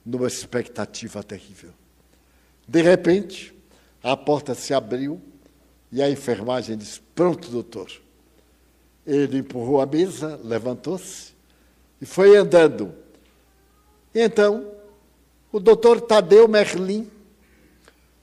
numa 0.05 0.27
expectativa 0.27 1.23
terrível. 1.23 1.71
De 2.67 2.81
repente, 2.81 3.53
a 4.03 4.15
porta 4.15 4.53
se 4.53 4.73
abriu 4.73 5.19
e 5.91 6.01
a 6.01 6.09
enfermagem 6.09 6.77
disse: 6.77 7.01
Pronto, 7.13 7.49
doutor. 7.49 7.91
Ele 9.05 9.39
empurrou 9.39 9.81
a 9.81 9.85
mesa, 9.85 10.39
levantou-se 10.43 11.33
e 12.01 12.05
foi 12.05 12.35
andando. 12.35 12.93
Então, 14.13 14.74
o 15.55 15.59
doutor 15.61 16.01
Tadeu 16.01 16.49
Merlin 16.49 17.09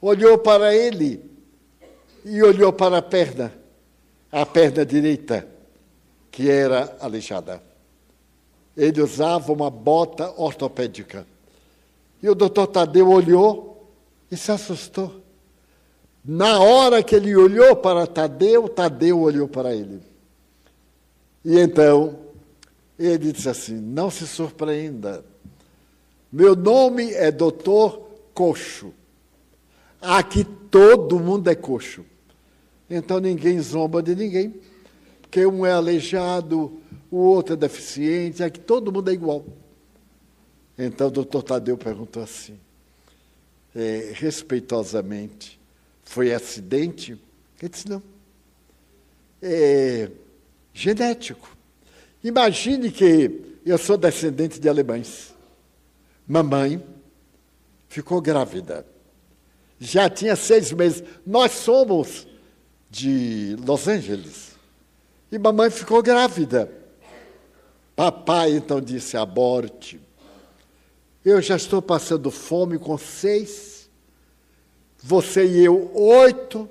olhou 0.03 0.37
para 0.37 0.77
ele 0.77 1.25
e 2.27 2.43
olhou 2.43 2.71
para 2.75 2.99
a 2.99 3.03
perna, 3.03 3.51
a 4.31 4.45
perna 4.45 4.85
direita, 4.85 5.49
que 6.31 6.51
era 6.51 6.95
aleijada. 7.01 7.63
Ele 8.77 9.01
usava 9.01 9.51
uma 9.51 9.71
bota 9.71 10.31
ortopédica. 10.37 11.27
E 12.23 12.29
o 12.29 12.35
doutor 12.35 12.67
Tadeu 12.67 13.09
olhou 13.09 13.91
e 14.31 14.37
se 14.37 14.53
assustou. 14.53 15.23
Na 16.23 16.61
hora 16.61 17.03
que 17.03 17.17
ele 17.17 17.35
olhou 17.35 17.75
para 17.77 18.07
Tadeu, 18.07 18.69
Tadeu 18.69 19.19
olhou 19.19 19.49
para 19.49 19.75
ele. 19.75 20.03
E 21.43 21.59
então, 21.59 22.15
ele 22.99 23.33
disse 23.33 23.49
assim: 23.49 23.81
Não 23.81 24.11
se 24.11 24.27
surpreenda, 24.27 25.25
meu 26.33 26.57
nome 26.57 27.13
é 27.13 27.31
Doutor 27.31 28.09
Coxo. 28.33 28.95
Aqui 30.01 30.45
todo 30.45 31.21
mundo 31.21 31.49
é 31.49 31.55
coxo. 31.55 32.05
Então 32.91 33.21
ninguém 33.21 33.61
zomba 33.61 34.03
de 34.03 34.17
ninguém. 34.17 34.55
Porque 35.21 35.47
um 35.47 35.65
é 35.65 35.73
aleijado, 35.73 36.81
o 37.11 37.19
outro 37.19 37.55
é 37.55 37.57
deficiente, 37.57 38.43
aqui 38.43 38.59
todo 38.59 38.91
mundo 38.91 39.11
é 39.11 39.15
igual. 39.15 39.45
Então 40.77 41.09
o 41.09 41.11
doutor 41.11 41.43
Tadeu 41.43 41.77
perguntou 41.77 42.23
assim, 42.23 42.59
é, 43.75 44.13
respeitosamente, 44.15 45.61
foi 46.03 46.33
acidente? 46.35 47.13
Ele 47.61 47.69
disse, 47.69 47.89
não. 47.89 48.03
É 49.41 50.11
genético. 50.75 51.57
Imagine 52.25 52.91
que 52.91 53.59
eu 53.65 53.79
sou 53.79 53.97
descendente 53.97 54.59
de 54.59 54.69
alemães. 54.69 55.32
Mamãe 56.27 56.83
ficou 57.89 58.21
grávida. 58.21 58.87
Já 59.79 60.09
tinha 60.09 60.37
seis 60.37 60.73
meses. 60.73 61.03
Nós 61.27 61.53
somos 61.53 62.27
de 62.89 63.57
Los 63.67 63.89
Angeles. 63.89 64.53
E 65.31 65.39
mamãe 65.39 65.71
ficou 65.71 66.03
grávida. 66.03 66.71
Papai 67.97 68.53
então 68.53 68.81
disse: 68.81 69.17
aborte. 69.17 70.01
Eu 71.25 71.41
já 71.41 71.57
estou 71.57 71.81
passando 71.81 72.31
fome 72.31 72.79
com 72.79 72.99
seis, 72.99 73.89
você 75.01 75.47
e 75.47 75.65
eu, 75.65 75.91
oito, 75.95 76.69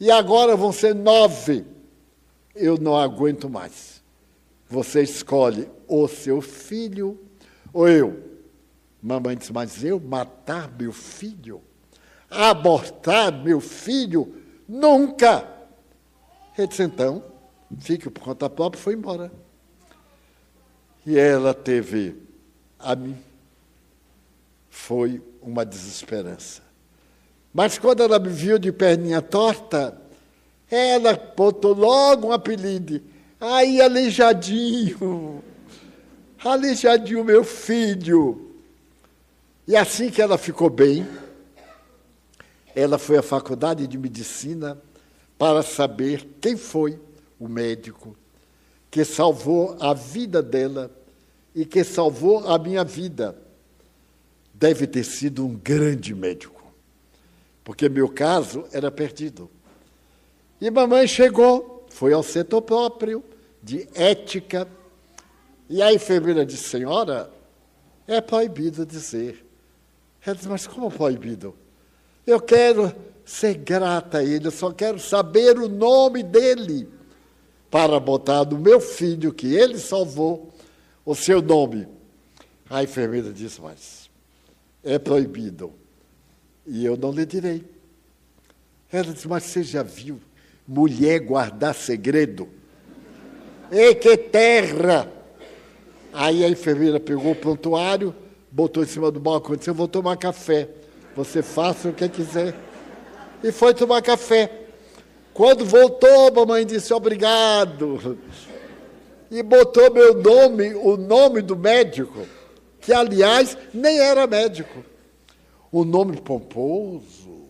e 0.00 0.10
agora 0.10 0.56
vão 0.56 0.72
ser 0.72 0.94
nove. 0.94 1.64
Eu 2.54 2.78
não 2.78 2.96
aguento 2.96 3.48
mais. 3.48 4.02
Você 4.68 5.02
escolhe 5.02 5.68
o 5.86 6.08
seu 6.08 6.40
filho 6.40 7.18
ou 7.72 7.88
eu. 7.88 8.33
Mamãe 9.04 9.36
disse, 9.36 9.52
mas 9.52 9.84
eu 9.84 10.00
matar 10.00 10.72
meu 10.80 10.90
filho? 10.90 11.60
Abortar 12.30 13.30
meu 13.30 13.60
filho? 13.60 14.34
Nunca! 14.66 15.46
Ele 16.56 16.66
disse, 16.66 16.84
então, 16.84 17.22
fique 17.80 18.08
por 18.08 18.22
conta 18.22 18.48
própria 18.48 18.80
e 18.80 18.82
foi 18.82 18.94
embora. 18.94 19.30
E 21.04 21.18
ela 21.18 21.52
teve 21.52 22.16
a 22.78 22.96
mim. 22.96 23.14
Foi 24.70 25.22
uma 25.42 25.66
desesperança. 25.66 26.62
Mas 27.52 27.78
quando 27.78 28.02
ela 28.02 28.18
me 28.18 28.30
viu 28.30 28.58
de 28.58 28.72
perninha 28.72 29.20
torta, 29.20 30.00
ela 30.70 31.12
botou 31.36 31.74
logo 31.74 32.28
um 32.28 32.32
apelido. 32.32 33.02
Aí, 33.38 33.82
aleijadinho. 33.82 35.44
Aleijadinho, 36.42 37.22
meu 37.22 37.44
filho. 37.44 38.53
E 39.66 39.76
assim 39.76 40.10
que 40.10 40.20
ela 40.20 40.36
ficou 40.36 40.68
bem, 40.68 41.06
ela 42.74 42.98
foi 42.98 43.16
à 43.16 43.22
faculdade 43.22 43.86
de 43.86 43.96
medicina 43.96 44.80
para 45.38 45.62
saber 45.62 46.26
quem 46.40 46.56
foi 46.56 47.00
o 47.38 47.48
médico 47.48 48.16
que 48.90 49.04
salvou 49.04 49.76
a 49.80 49.92
vida 49.92 50.40
dela 50.40 50.90
e 51.54 51.64
que 51.64 51.82
salvou 51.82 52.46
a 52.46 52.58
minha 52.58 52.84
vida. 52.84 53.36
Deve 54.52 54.86
ter 54.86 55.02
sido 55.02 55.44
um 55.44 55.54
grande 55.54 56.14
médico, 56.14 56.62
porque 57.64 57.88
meu 57.88 58.08
caso 58.08 58.64
era 58.70 58.90
perdido. 58.90 59.50
E 60.60 60.70
mamãe 60.70 61.08
chegou, 61.08 61.86
foi 61.88 62.12
ao 62.12 62.22
setor 62.22 62.62
próprio 62.62 63.24
de 63.60 63.88
ética, 63.94 64.68
e 65.68 65.82
a 65.82 65.92
enfermeira 65.92 66.46
disse: 66.46 66.68
Senhora, 66.68 67.30
é 68.06 68.20
proibido 68.20 68.86
dizer. 68.86 69.43
Ela 70.24 70.36
disse: 70.36 70.48
Mas 70.48 70.66
como 70.66 70.90
proibido? 70.90 71.54
Eu 72.26 72.40
quero 72.40 72.94
ser 73.24 73.54
grata 73.54 74.18
a 74.18 74.24
ele, 74.24 74.46
eu 74.46 74.50
só 74.50 74.70
quero 74.70 74.98
saber 74.98 75.58
o 75.58 75.68
nome 75.68 76.22
dele 76.22 76.88
para 77.70 77.98
botar 77.98 78.44
no 78.44 78.58
meu 78.58 78.80
filho, 78.80 79.32
que 79.32 79.54
ele 79.54 79.78
salvou, 79.78 80.52
o 81.04 81.14
seu 81.14 81.42
nome. 81.42 81.88
A 82.70 82.82
enfermeira 82.82 83.32
disse, 83.32 83.60
mas 83.60 84.08
é 84.82 84.98
proibido. 84.98 85.72
E 86.66 86.84
eu 86.84 86.96
não 86.96 87.10
lhe 87.10 87.26
direi. 87.26 87.64
Ela 88.92 89.12
disse, 89.12 89.26
mas 89.26 89.44
você 89.44 89.62
já 89.62 89.82
viu 89.82 90.20
mulher 90.66 91.18
guardar 91.20 91.74
segredo? 91.74 92.48
E 93.72 93.94
que 93.96 94.16
terra! 94.16 95.10
Aí 96.12 96.44
a 96.44 96.48
enfermeira 96.48 97.00
pegou 97.00 97.32
o 97.32 97.36
prontuário, 97.36 98.14
botou 98.54 98.84
em 98.84 98.86
cima 98.86 99.10
do 99.10 99.18
balcão 99.18 99.54
e 99.54 99.58
disse, 99.58 99.68
eu 99.68 99.74
vou 99.74 99.88
tomar 99.88 100.16
café. 100.16 100.68
Você 101.16 101.42
faça 101.42 101.88
o 101.88 101.92
que 101.92 102.08
quiser. 102.08 102.54
E 103.42 103.50
foi 103.50 103.74
tomar 103.74 104.00
café. 104.00 104.68
Quando 105.34 105.64
voltou, 105.64 106.28
a 106.28 106.30
mamãe 106.30 106.64
disse 106.64 106.94
obrigado. 106.94 108.16
E 109.28 109.42
botou 109.42 109.92
meu 109.92 110.22
nome, 110.22 110.72
o 110.72 110.96
nome 110.96 111.42
do 111.42 111.56
médico, 111.56 112.28
que 112.80 112.92
aliás 112.92 113.58
nem 113.74 113.98
era 113.98 114.24
médico. 114.24 114.84
O 115.72 115.84
nome 115.84 116.20
pomposo, 116.20 117.48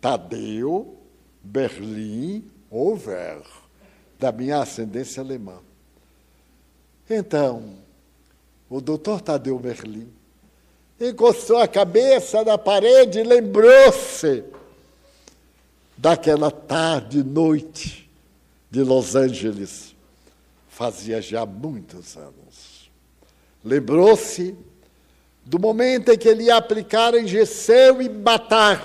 Tadeu 0.00 0.96
Berlim 1.42 2.50
Over, 2.70 3.42
da 4.18 4.32
minha 4.32 4.60
ascendência 4.60 5.22
alemã. 5.22 5.58
Então, 7.10 7.81
o 8.72 8.80
doutor 8.80 9.20
Tadeu 9.20 9.58
Berlim 9.58 10.10
encostou 10.98 11.58
a 11.58 11.68
cabeça 11.68 12.42
na 12.42 12.56
parede 12.56 13.18
e 13.18 13.22
lembrou-se 13.22 14.44
daquela 15.94 16.50
tarde, 16.50 17.22
noite 17.22 18.10
de 18.70 18.82
Los 18.82 19.14
Angeles, 19.14 19.94
fazia 20.70 21.20
já 21.20 21.44
muitos 21.44 22.16
anos. 22.16 22.90
Lembrou-se 23.62 24.56
do 25.44 25.58
momento 25.58 26.10
em 26.10 26.16
que 26.16 26.28
ele 26.28 26.44
ia 26.44 26.56
aplicar 26.56 27.14
a 27.14 27.20
injeção 27.20 28.00
e 28.00 28.08
matar 28.08 28.82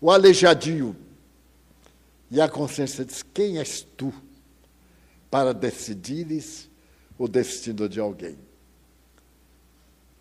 o 0.00 0.10
aleijadinho. 0.10 0.96
E 2.30 2.40
a 2.40 2.48
consciência 2.48 3.04
diz: 3.04 3.22
Quem 3.22 3.58
és 3.58 3.82
tu 3.82 4.14
para 5.30 5.52
decidires 5.52 6.67
o 7.18 7.26
destino 7.26 7.88
de 7.88 7.98
alguém? 7.98 8.38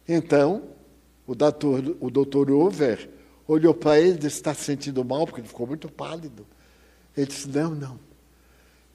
Então, 0.08 0.64
o 1.28 1.36
doutor, 1.36 1.98
o 2.00 2.10
doutor 2.10 2.50
Over 2.50 3.10
olhou 3.48 3.74
para 3.74 4.00
ele 4.00 4.16
e 4.16 4.20
disse: 4.20 4.38
Está 4.38 4.54
sentindo 4.54 5.04
mal, 5.04 5.26
porque 5.26 5.42
ele 5.42 5.48
ficou 5.48 5.68
muito 5.68 5.90
pálido. 5.92 6.46
Ele 7.16 7.28
disse: 7.28 7.48
Não, 7.50 7.76
não. 7.76 8.00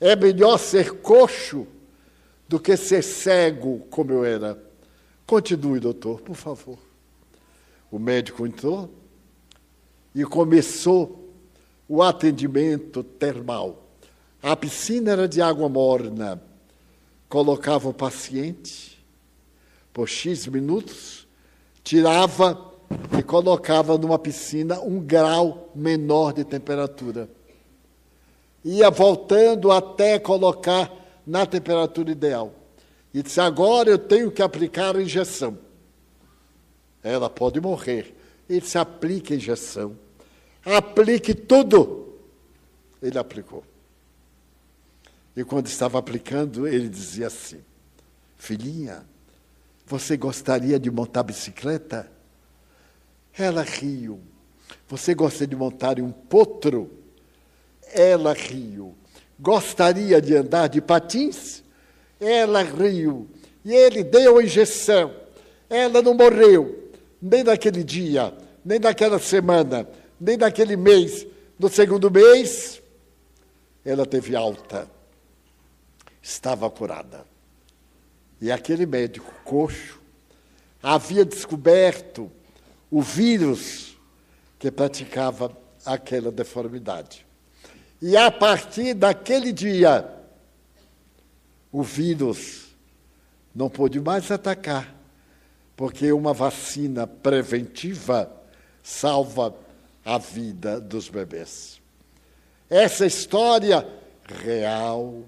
É 0.00 0.16
melhor 0.16 0.58
ser 0.58 1.00
coxo 1.00 1.66
do 2.48 2.58
que 2.58 2.76
ser 2.76 3.02
cego, 3.02 3.80
como 3.90 4.12
eu 4.12 4.24
era. 4.24 4.60
Continue, 5.26 5.78
doutor, 5.78 6.20
por 6.20 6.34
favor. 6.34 6.78
O 7.90 7.98
médico 7.98 8.46
entrou 8.46 8.90
e 10.14 10.24
começou 10.24 11.30
o 11.88 12.02
atendimento 12.02 13.02
termal. 13.02 13.86
A 14.42 14.56
piscina 14.56 15.12
era 15.12 15.28
de 15.28 15.40
água 15.40 15.68
morna. 15.68 16.42
Colocava 17.32 17.88
o 17.88 17.94
paciente 17.94 19.02
por 19.90 20.06
X 20.06 20.46
minutos, 20.46 21.26
tirava 21.82 22.74
e 23.18 23.22
colocava 23.22 23.96
numa 23.96 24.18
piscina 24.18 24.78
um 24.82 25.00
grau 25.00 25.70
menor 25.74 26.34
de 26.34 26.44
temperatura. 26.44 27.30
Ia 28.62 28.90
voltando 28.90 29.72
até 29.72 30.18
colocar 30.18 30.92
na 31.26 31.46
temperatura 31.46 32.10
ideal. 32.10 32.52
E 33.14 33.22
disse: 33.22 33.40
agora 33.40 33.88
eu 33.88 33.96
tenho 33.96 34.30
que 34.30 34.42
aplicar 34.42 34.94
a 34.94 35.00
injeção. 35.00 35.56
Ela 37.02 37.30
pode 37.30 37.58
morrer. 37.62 38.14
Ele 38.46 38.60
disse: 38.60 38.76
aplique 38.76 39.32
a 39.32 39.36
injeção. 39.36 39.96
Aplique 40.66 41.32
tudo. 41.32 42.12
Ele 43.00 43.16
aplicou. 43.16 43.64
E 45.36 45.44
quando 45.44 45.66
estava 45.66 45.98
aplicando, 45.98 46.66
ele 46.66 46.88
dizia 46.88 47.28
assim: 47.28 47.60
Filhinha, 48.36 49.04
você 49.86 50.16
gostaria 50.16 50.78
de 50.78 50.90
montar 50.90 51.22
bicicleta? 51.22 52.10
Ela 53.36 53.62
riu. 53.62 54.20
Você 54.88 55.14
gosta 55.14 55.46
de 55.46 55.56
montar 55.56 55.98
um 56.00 56.12
potro? 56.12 56.90
Ela 57.92 58.32
riu. 58.32 58.94
Gostaria 59.38 60.20
de 60.20 60.36
andar 60.36 60.68
de 60.68 60.80
patins? 60.80 61.62
Ela 62.20 62.62
riu. 62.62 63.28
E 63.64 63.72
ele 63.74 64.04
deu 64.04 64.38
a 64.38 64.42
injeção. 64.42 65.14
Ela 65.68 66.02
não 66.02 66.14
morreu, 66.14 66.90
nem 67.20 67.42
naquele 67.42 67.82
dia, 67.82 68.34
nem 68.62 68.78
naquela 68.78 69.18
semana, 69.18 69.88
nem 70.20 70.36
naquele 70.36 70.76
mês. 70.76 71.26
No 71.58 71.68
segundo 71.70 72.10
mês, 72.10 72.82
ela 73.84 74.04
teve 74.04 74.36
alta. 74.36 74.86
Estava 76.22 76.70
curada. 76.70 77.26
E 78.40 78.50
aquele 78.50 78.86
médico 78.86 79.32
coxo 79.44 80.00
havia 80.82 81.24
descoberto 81.24 82.30
o 82.90 83.02
vírus 83.02 83.96
que 84.58 84.70
praticava 84.70 85.56
aquela 85.84 86.30
deformidade. 86.30 87.26
E 88.00 88.16
a 88.16 88.30
partir 88.30 88.94
daquele 88.94 89.52
dia, 89.52 90.08
o 91.70 91.82
vírus 91.82 92.66
não 93.54 93.68
pôde 93.68 94.00
mais 94.00 94.30
atacar, 94.30 94.94
porque 95.76 96.12
uma 96.12 96.32
vacina 96.32 97.06
preventiva 97.06 98.30
salva 98.82 99.54
a 100.04 100.18
vida 100.18 100.80
dos 100.80 101.08
bebês. 101.08 101.80
Essa 102.68 103.06
história 103.06 103.86
real 104.44 105.22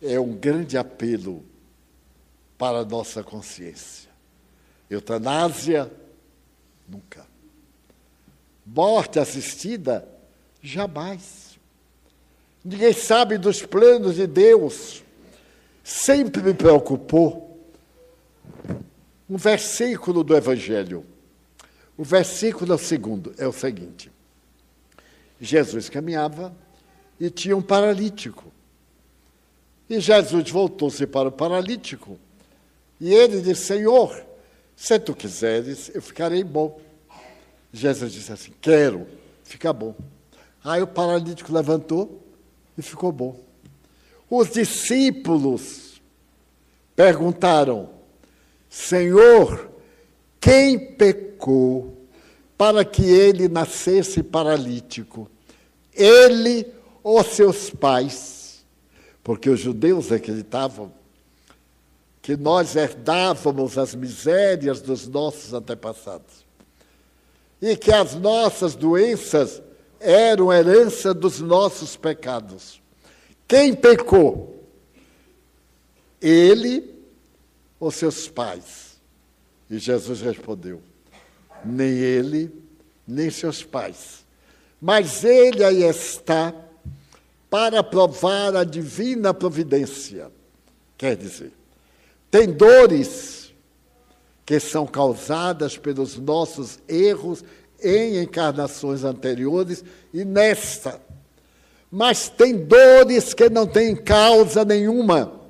é 0.00 0.18
um 0.18 0.34
grande 0.34 0.78
apelo 0.78 1.44
para 2.56 2.78
a 2.78 2.84
nossa 2.84 3.22
consciência. 3.22 4.10
Eutanásia, 4.88 5.90
nunca. 6.88 7.26
Morte 8.66 9.18
assistida, 9.18 10.06
jamais. 10.62 11.58
Ninguém 12.64 12.92
sabe 12.92 13.38
dos 13.38 13.62
planos 13.62 14.16
de 14.16 14.26
Deus. 14.26 15.02
Sempre 15.82 16.42
me 16.42 16.54
preocupou 16.54 17.50
um 19.28 19.36
versículo 19.36 20.22
do 20.24 20.36
Evangelho. 20.36 21.04
O 21.96 22.04
versículo 22.04 22.76
segundo 22.78 23.34
é 23.38 23.46
o 23.46 23.52
seguinte: 23.52 24.10
Jesus 25.40 25.88
caminhava 25.88 26.54
e 27.18 27.30
tinha 27.30 27.56
um 27.56 27.62
paralítico. 27.62 28.52
E 29.90 29.98
Jesus 29.98 30.48
voltou-se 30.48 31.04
para 31.04 31.30
o 31.30 31.32
paralítico 31.32 32.16
e 33.00 33.12
ele 33.12 33.40
disse: 33.40 33.66
Senhor, 33.66 34.24
se 34.76 34.96
tu 35.00 35.16
quiseres, 35.16 35.90
eu 35.92 36.00
ficarei 36.00 36.44
bom. 36.44 36.80
Jesus 37.72 38.12
disse 38.12 38.32
assim: 38.32 38.52
Quero, 38.60 39.04
fica 39.42 39.72
bom. 39.72 39.96
Aí 40.62 40.80
o 40.80 40.86
paralítico 40.86 41.52
levantou 41.52 42.22
e 42.78 42.82
ficou 42.82 43.10
bom. 43.10 43.36
Os 44.30 44.50
discípulos 44.50 46.00
perguntaram: 46.94 47.90
Senhor, 48.68 49.72
quem 50.40 50.94
pecou 50.94 51.96
para 52.56 52.84
que 52.84 53.02
ele 53.02 53.48
nascesse 53.48 54.22
paralítico? 54.22 55.28
Ele 55.92 56.64
ou 57.02 57.24
seus 57.24 57.70
pais? 57.70 58.39
Porque 59.22 59.50
os 59.50 59.60
judeus 59.60 60.10
acreditavam 60.10 60.92
que 62.22 62.36
nós 62.36 62.76
herdávamos 62.76 63.78
as 63.78 63.94
misérias 63.94 64.80
dos 64.80 65.06
nossos 65.08 65.52
antepassados 65.52 66.44
e 67.60 67.76
que 67.76 67.92
as 67.92 68.14
nossas 68.14 68.74
doenças 68.74 69.62
eram 69.98 70.52
herança 70.52 71.12
dos 71.12 71.40
nossos 71.40 71.96
pecados. 71.96 72.80
Quem 73.46 73.74
pecou? 73.74 74.64
Ele 76.20 76.94
ou 77.78 77.90
seus 77.90 78.28
pais? 78.28 79.00
E 79.68 79.78
Jesus 79.78 80.20
respondeu: 80.20 80.80
nem 81.64 81.90
ele, 81.90 82.50
nem 83.06 83.30
seus 83.30 83.62
pais. 83.62 84.24
Mas 84.80 85.24
ele 85.24 85.62
aí 85.62 85.82
está 85.82 86.54
para 87.50 87.82
provar 87.82 88.54
a 88.54 88.64
divina 88.64 89.34
providência. 89.34 90.30
Quer 90.96 91.16
dizer, 91.16 91.52
tem 92.30 92.50
dores 92.50 93.52
que 94.46 94.60
são 94.60 94.86
causadas 94.86 95.76
pelos 95.76 96.16
nossos 96.16 96.78
erros 96.88 97.44
em 97.82 98.22
encarnações 98.22 99.04
anteriores 99.04 99.84
e 100.14 100.24
nesta. 100.24 101.00
Mas 101.90 102.28
tem 102.28 102.56
dores 102.64 103.34
que 103.34 103.50
não 103.50 103.66
têm 103.66 103.96
causa 103.96 104.64
nenhuma. 104.64 105.40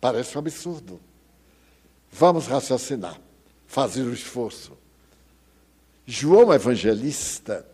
Parece 0.00 0.36
um 0.36 0.38
absurdo. 0.38 1.00
Vamos 2.12 2.46
raciocinar, 2.46 3.20
fazer 3.66 4.02
o 4.02 4.12
esforço. 4.12 4.72
João 6.06 6.52
Evangelista, 6.52 7.66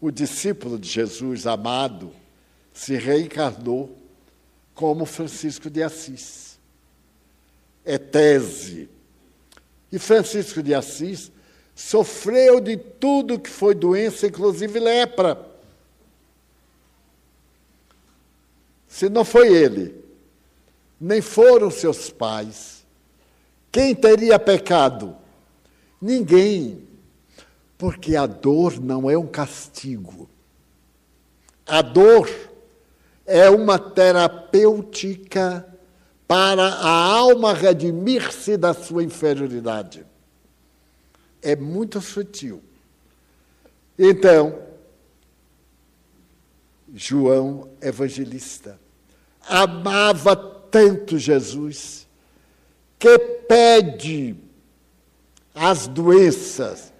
o 0.00 0.10
discípulo 0.10 0.78
de 0.78 0.88
Jesus 0.88 1.46
amado, 1.46 2.12
se 2.72 2.96
reencarnou 2.96 3.96
como 4.74 5.06
Francisco 5.06 5.70
de 5.70 5.82
Assis 5.82 6.54
é 7.84 7.98
tese. 7.98 8.88
E 9.92 9.98
Francisco 9.98 10.62
de 10.62 10.74
Assis 10.74 11.30
sofreu 11.74 12.60
de 12.60 12.76
tudo 12.76 13.38
que 13.38 13.50
foi 13.50 13.74
doença, 13.74 14.26
inclusive 14.26 14.80
lepra. 14.80 15.52
Se 18.88 19.08
não 19.08 19.24
foi 19.24 19.52
ele, 19.52 20.02
nem 21.00 21.20
foram 21.20 21.70
seus 21.70 22.10
pais, 22.10 22.84
quem 23.70 23.94
teria 23.94 24.38
pecado? 24.38 25.16
Ninguém. 26.00 26.88
Porque 27.84 28.16
a 28.16 28.24
dor 28.24 28.80
não 28.80 29.10
é 29.10 29.18
um 29.18 29.26
castigo. 29.26 30.26
A 31.66 31.82
dor 31.82 32.30
é 33.26 33.50
uma 33.50 33.78
terapêutica 33.78 35.68
para 36.26 36.64
a 36.64 36.88
alma 36.88 37.52
redimir-se 37.52 38.56
da 38.56 38.72
sua 38.72 39.04
inferioridade. 39.04 40.06
É 41.42 41.54
muito 41.54 42.00
sutil. 42.00 42.62
Então, 43.98 44.58
João 46.94 47.68
Evangelista 47.82 48.80
amava 49.46 50.34
tanto 50.34 51.18
Jesus 51.18 52.08
que 52.98 53.18
pede 53.18 54.36
as 55.54 55.86
doenças. 55.86 56.93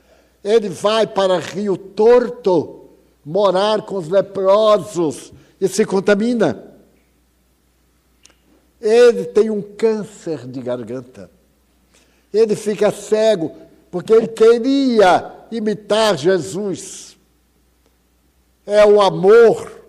Ele 0.45 0.69
vai 0.69 1.07
para 1.07 1.39
Rio 1.39 1.77
Torto 1.77 2.91
morar 3.25 3.83
com 3.83 3.97
os 3.97 4.09
leprosos 4.09 5.33
e 5.59 5.67
se 5.67 5.87
contamina. 5.87 6.73
Ele 8.79 9.25
tem 9.25 9.49
um 9.49 9.63
câncer 9.63 10.47
de 10.47 10.61
garganta. 10.61 11.31
Ele 12.31 12.55
fica 12.55 12.91
cego 12.91 13.51
porque 13.91 14.13
ele 14.13 14.29
queria 14.29 15.33
imitar 15.51 16.19
Jesus. 16.19 17.17
É 18.67 18.85
o 18.85 19.01
amor. 19.01 19.83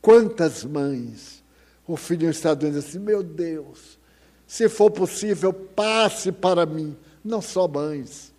Quantas 0.00 0.64
mães 0.64 1.42
o 1.86 1.96
filho 1.96 2.30
está 2.30 2.54
doendo 2.54 2.78
assim, 2.78 2.98
meu 2.98 3.22
Deus, 3.22 3.98
se 4.46 4.68
for 4.68 4.90
possível, 4.90 5.52
passe 5.52 6.32
para 6.32 6.64
mim. 6.64 6.96
Não 7.24 7.42
só 7.42 7.66
mães, 7.66 8.32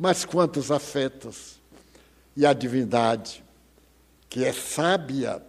mas 0.00 0.24
quantos 0.24 0.70
afetos. 0.70 1.60
E 2.34 2.46
a 2.46 2.54
divindade, 2.54 3.44
que 4.30 4.42
é 4.46 4.52
sábia, 4.52 5.42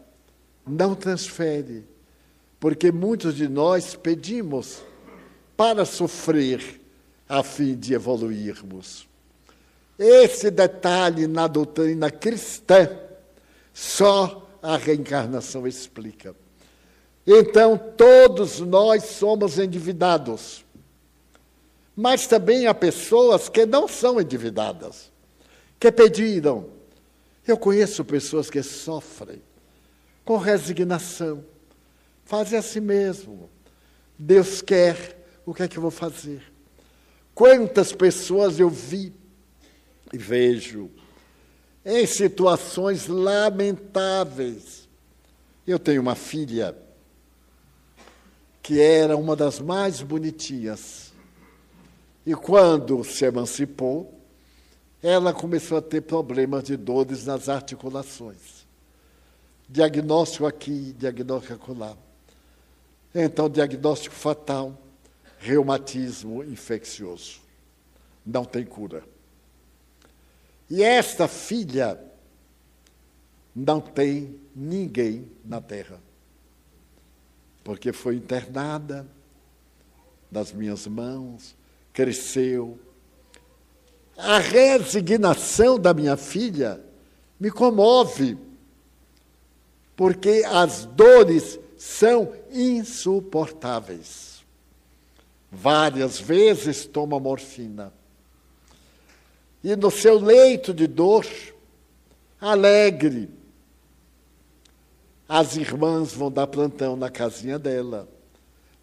não 0.68 0.94
transfere 0.94 1.86
porque 2.60 2.92
muitos 2.92 3.36
de 3.36 3.48
nós 3.48 3.96
pedimos 3.96 4.84
para 5.56 5.86
sofrer 5.86 6.82
a 7.30 7.42
fim 7.42 7.76
de 7.76 7.94
evoluirmos. 7.94 9.08
Esse 9.98 10.52
detalhe 10.52 11.28
na 11.28 11.48
doutrina 11.48 12.12
cristã 12.12 12.90
só 13.74 14.50
a 14.62 14.76
reencarnação 14.76 15.66
explica. 15.66 16.36
Então, 17.26 17.78
todos 17.78 18.60
nós 18.60 19.04
somos 19.06 19.58
endividados. 19.58 20.66
Mas 21.96 22.28
também 22.28 22.68
há 22.68 22.74
pessoas 22.74 23.50
que 23.50 23.66
não 23.66 23.88
são 23.88 24.20
endividadas, 24.20 25.12
que 25.80 25.92
pediram. 25.92 26.70
Eu 27.48 27.58
conheço 27.58 28.06
pessoas 28.06 28.50
que 28.50 28.64
sofrem 28.64 29.42
com 30.24 30.38
resignação, 30.38 31.44
Faze 32.24 32.56
a 32.56 32.62
si 32.62 32.80
mesmo. 32.80 33.50
Deus 34.18 34.62
quer, 34.62 35.18
o 35.46 35.54
que 35.54 35.64
é 35.64 35.68
que 35.68 35.78
eu 35.78 35.82
vou 35.82 35.92
fazer? 35.92 36.42
Quantas 37.36 37.92
pessoas 37.92 38.58
eu 38.58 38.70
vi 38.70 39.12
e 40.14 40.18
vejo 40.18 40.90
em 41.86 42.06
situações 42.06 43.08
lamentáveis. 43.08 44.88
Eu 45.66 45.80
tenho 45.80 46.02
uma 46.02 46.16
filha 46.16 46.76
que 48.62 48.80
era 48.80 49.18
uma 49.18 49.36
das 49.36 49.60
mais 49.60 50.02
bonitinhas. 50.02 51.01
E 52.26 52.36
quando 52.36 53.04
se 53.04 53.26
emancipou, 53.26 54.20
ela 55.02 55.34
começou 55.34 55.78
a 55.78 55.82
ter 55.82 56.02
problemas 56.02 56.64
de 56.64 56.78
dores 56.78 57.26
nas 57.26 57.50
articulações. 57.50 58.66
Diagnóstico 59.68 60.46
aqui, 60.46 60.94
diagnóstico 60.98 61.54
acolá. 61.54 61.98
Então, 63.16 63.50
diagnóstico 63.50 64.16
fatal: 64.16 64.78
reumatismo 65.40 66.44
infeccioso. 66.44 67.42
Não 68.26 68.46
tem 68.46 68.66
cura. 68.66 69.04
E 70.70 70.84
esta 70.84 71.28
filha 71.28 72.00
não 73.54 73.82
tem 73.82 74.40
ninguém 74.56 75.30
na 75.44 75.60
terra, 75.60 76.00
porque 77.64 77.92
foi 77.92 78.16
internada 78.16 79.06
nas 80.32 80.54
minhas 80.54 80.88
mãos, 80.88 81.56
cresceu. 81.94 82.80
A 84.18 84.38
resignação 84.38 85.80
da 85.80 85.94
minha 85.94 86.16
filha 86.16 86.84
me 87.40 87.50
comove, 87.50 88.38
porque 89.96 90.44
as 90.46 90.86
dores 90.86 91.60
são 91.78 92.32
insuportáveis. 92.52 94.44
Várias 95.52 96.20
vezes 96.20 96.86
toma 96.86 97.20
morfina. 97.20 97.92
E 99.64 99.76
no 99.76 99.92
seu 99.92 100.20
leito 100.20 100.74
de 100.74 100.88
dor, 100.88 101.26
alegre, 102.40 103.30
as 105.28 105.56
irmãs 105.56 106.14
vão 106.14 106.32
dar 106.32 106.48
plantão 106.48 106.96
na 106.96 107.10
casinha 107.10 107.58
dela, 107.58 108.08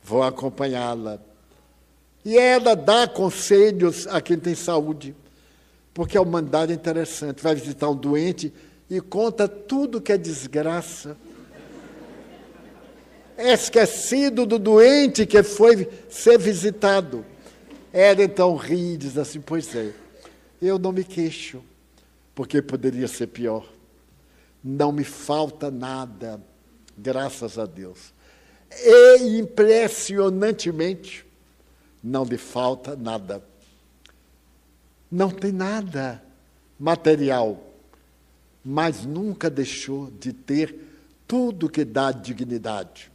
vão 0.02 0.22
acompanhá-la. 0.22 1.20
E 2.28 2.36
ela 2.36 2.76
dá 2.76 3.08
conselhos 3.08 4.06
a 4.06 4.20
quem 4.20 4.38
tem 4.38 4.54
saúde, 4.54 5.16
porque 5.94 6.18
a 6.18 6.20
humanidade 6.20 6.72
é 6.72 6.74
interessante. 6.74 7.42
Vai 7.42 7.54
visitar 7.54 7.88
um 7.88 7.96
doente 7.96 8.52
e 8.90 9.00
conta 9.00 9.48
tudo 9.48 9.98
que 9.98 10.12
é 10.12 10.18
desgraça 10.18 11.16
esquecido 13.38 14.44
do 14.44 14.58
doente 14.58 15.24
que 15.24 15.42
foi 15.42 15.88
ser 16.10 16.38
visitado. 16.38 17.24
Ela 17.90 18.22
então 18.24 18.56
ri 18.56 18.92
e 18.92 18.98
diz 18.98 19.16
assim: 19.16 19.40
Pois 19.40 19.74
é, 19.74 19.94
eu 20.60 20.78
não 20.78 20.92
me 20.92 21.04
queixo, 21.04 21.64
porque 22.34 22.60
poderia 22.60 23.08
ser 23.08 23.28
pior. 23.28 23.66
Não 24.62 24.92
me 24.92 25.02
falta 25.02 25.70
nada, 25.70 26.38
graças 26.94 27.58
a 27.58 27.64
Deus. 27.64 28.12
E 28.70 29.38
impressionantemente, 29.38 31.26
não 32.02 32.24
lhe 32.24 32.38
falta 32.38 32.96
nada. 32.96 33.42
Não 35.10 35.30
tem 35.30 35.52
nada 35.52 36.22
material, 36.78 37.58
mas 38.64 39.04
nunca 39.04 39.48
deixou 39.48 40.10
de 40.10 40.32
ter 40.32 40.74
tudo 41.26 41.68
que 41.68 41.84
dá 41.84 42.12
dignidade. 42.12 43.10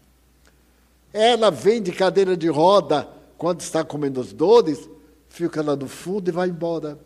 Ela 1.11 1.51
vem 1.51 1.81
de 1.81 1.91
cadeira 1.91 2.35
de 2.35 2.47
roda 2.47 3.07
quando 3.37 3.61
está 3.61 3.83
comendo 3.83 4.21
as 4.21 4.31
dores, 4.31 4.89
fica 5.29 5.61
lá 5.61 5.75
no 5.75 5.87
fundo 5.87 6.29
e 6.29 6.31
vai 6.31 6.49
embora. 6.49 6.97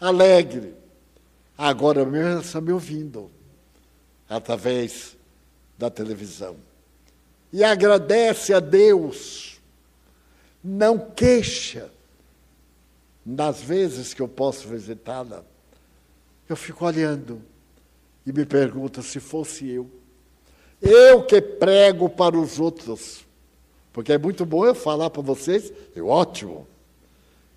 Alegre. 0.00 0.74
Agora 1.58 2.04
mesmo 2.04 2.28
ela 2.28 2.40
está 2.40 2.60
me 2.60 2.70
ouvindo, 2.70 3.30
através 4.28 5.16
da 5.76 5.90
televisão. 5.90 6.56
E 7.52 7.64
agradece 7.64 8.52
a 8.52 8.60
Deus. 8.60 9.55
Não 10.62 10.98
queixa. 10.98 11.90
Nas 13.24 13.60
vezes 13.60 14.14
que 14.14 14.22
eu 14.22 14.28
posso 14.28 14.68
visitá-la, 14.68 15.44
eu 16.48 16.54
fico 16.54 16.84
olhando 16.84 17.42
e 18.24 18.32
me 18.32 18.46
pergunto 18.46 19.02
se 19.02 19.18
fosse 19.18 19.68
eu. 19.68 19.90
Eu 20.80 21.24
que 21.24 21.40
prego 21.40 22.08
para 22.08 22.38
os 22.38 22.60
outros, 22.60 23.24
porque 23.92 24.12
é 24.12 24.18
muito 24.18 24.44
bom 24.46 24.64
eu 24.64 24.74
falar 24.74 25.10
para 25.10 25.22
vocês, 25.22 25.72
é 25.94 26.00
ótimo. 26.00 26.66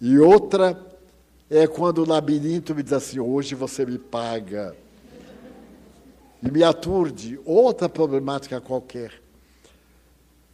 E 0.01 0.17
outra 0.17 0.79
é 1.49 1.67
quando 1.67 2.03
o 2.03 2.07
labirinto 2.07 2.73
me 2.73 2.81
diz 2.81 2.93
assim: 2.93 3.19
hoje 3.19 3.55
você 3.55 3.85
me 3.85 3.97
paga. 3.97 4.75
E 6.41 6.49
me 6.49 6.63
aturde, 6.63 7.39
outra 7.43 7.89
problemática 7.89 8.61
qualquer. 8.61 9.21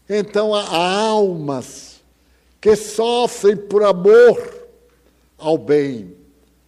Então 0.10 0.56
há 0.56 0.76
almas 0.76 1.95
que 2.66 2.76
sofrem 2.76 3.56
por 3.56 3.84
amor 3.84 4.42
ao 5.38 5.56
bem, 5.56 6.16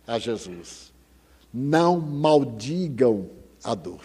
a 0.06 0.20
Jesus. 0.20 0.93
Não 1.52 2.00
maldigam 2.00 3.28
a 3.64 3.74
dor. 3.74 4.04